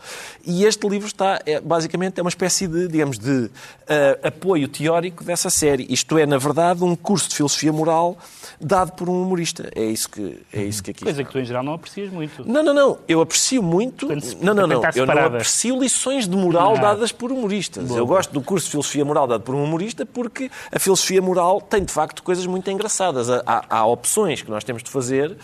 E 0.45 0.65
este 0.65 0.89
livro 0.89 1.07
está, 1.07 1.41
é, 1.45 1.61
basicamente, 1.61 2.19
é 2.19 2.23
uma 2.23 2.31
espécie 2.31 2.67
de, 2.67 2.89
digamos, 2.89 3.19
de 3.19 3.51
eh, 3.87 4.19
apoio 4.23 4.67
teórico 4.69 5.23
dessa 5.23 5.51
série. 5.51 5.87
Isto 5.91 6.17
é, 6.17 6.25
na 6.25 6.39
verdade, 6.39 6.83
um 6.83 6.97
curso 6.97 7.29
de 7.29 7.37
filosofia 7.37 7.73
moral 7.73 8.17
dado 8.61 8.93
por 8.93 9.09
um 9.09 9.23
humorista. 9.23 9.71
É 9.75 9.85
isso 9.85 10.09
que, 10.09 10.41
é 10.53 10.63
isso 10.63 10.83
que 10.83 10.91
aqui 10.91 11.05
Coisa 11.05 11.21
está. 11.21 11.31
que 11.31 11.39
tu, 11.39 11.43
em 11.43 11.45
geral, 11.45 11.63
não 11.63 11.75
aprecias 11.75 12.11
muito. 12.11 12.49
Não, 12.49 12.63
não, 12.63 12.73
não. 12.73 12.99
Eu 13.07 13.21
aprecio 13.21 13.63
muito. 13.63 14.04
Não, 14.41 14.55
não, 14.55 14.67
não. 14.67 14.83
Eu 14.95 15.07
não 15.07 15.19
aprecio 15.27 15.79
lições 15.81 16.29
de 16.29 16.37
moral 16.37 16.75
Ah. 16.77 16.81
dadas 16.81 17.13
por 17.13 17.31
humoristas. 17.33 17.91
Eu 17.91 18.07
gosto 18.07 18.33
do 18.33 18.41
curso 18.43 18.67
de 18.67 18.71
filosofia 18.73 19.05
moral 19.05 19.27
dado 19.27 19.43
por 19.43 19.55
um 19.55 19.63
humorista 19.65 20.05
porque 20.07 20.51
a 20.73 20.79
filosofia 20.79 21.21
moral 21.23 21.61
tem, 21.61 21.85
de 21.85 21.93
facto, 21.93 22.23
coisas 22.23 22.47
muito 22.47 22.71
engraçadas. 22.71 23.29
Há, 23.31 23.65
há- 23.69 23.87
opções 23.87 24.43
que 24.43 24.51
nós 24.51 24.65
temos 24.65 24.83
de 24.83 24.91
fazer 24.91 25.37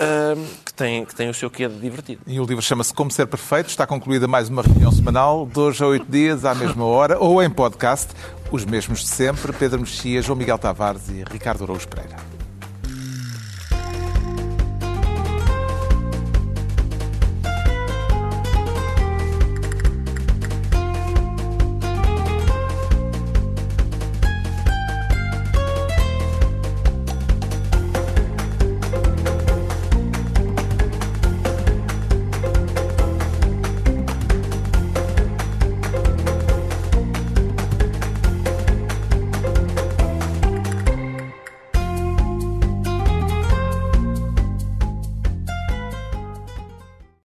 ahm, 0.00 0.44
que, 0.64 0.72
têm, 0.74 1.04
que 1.04 1.14
têm 1.14 1.28
o 1.28 1.34
seu 1.34 1.50
quê 1.50 1.68
de 1.68 1.78
divertido. 1.78 2.22
E 2.26 2.38
o 2.40 2.44
livro 2.44 2.62
chama-se 2.62 2.92
Como 2.94 3.10
Ser 3.10 3.26
Perfeito. 3.26 3.68
Está 3.68 3.86
concluída 3.86 4.26
mais 4.26 4.48
uma 4.48 4.62
reunião 4.62 4.90
semanal, 4.92 5.46
de 5.46 5.58
hoje 5.58 5.82
a 5.82 5.86
oito 5.86 6.06
dias, 6.10 6.44
à 6.44 6.54
mesma 6.54 6.84
hora, 6.84 7.18
ou 7.18 7.42
em 7.42 7.50
podcast. 7.50 8.08
Os 8.50 8.64
mesmos 8.64 9.00
de 9.00 9.08
sempre, 9.08 9.52
Pedro 9.52 9.80
Mexia, 9.80 10.20
João 10.22 10.36
Miguel 10.36 10.58
Tavares 10.58 11.08
e 11.08 11.24
Ricardo 11.30 11.64
Araújo 11.64 11.88
Pereira. 11.88 12.31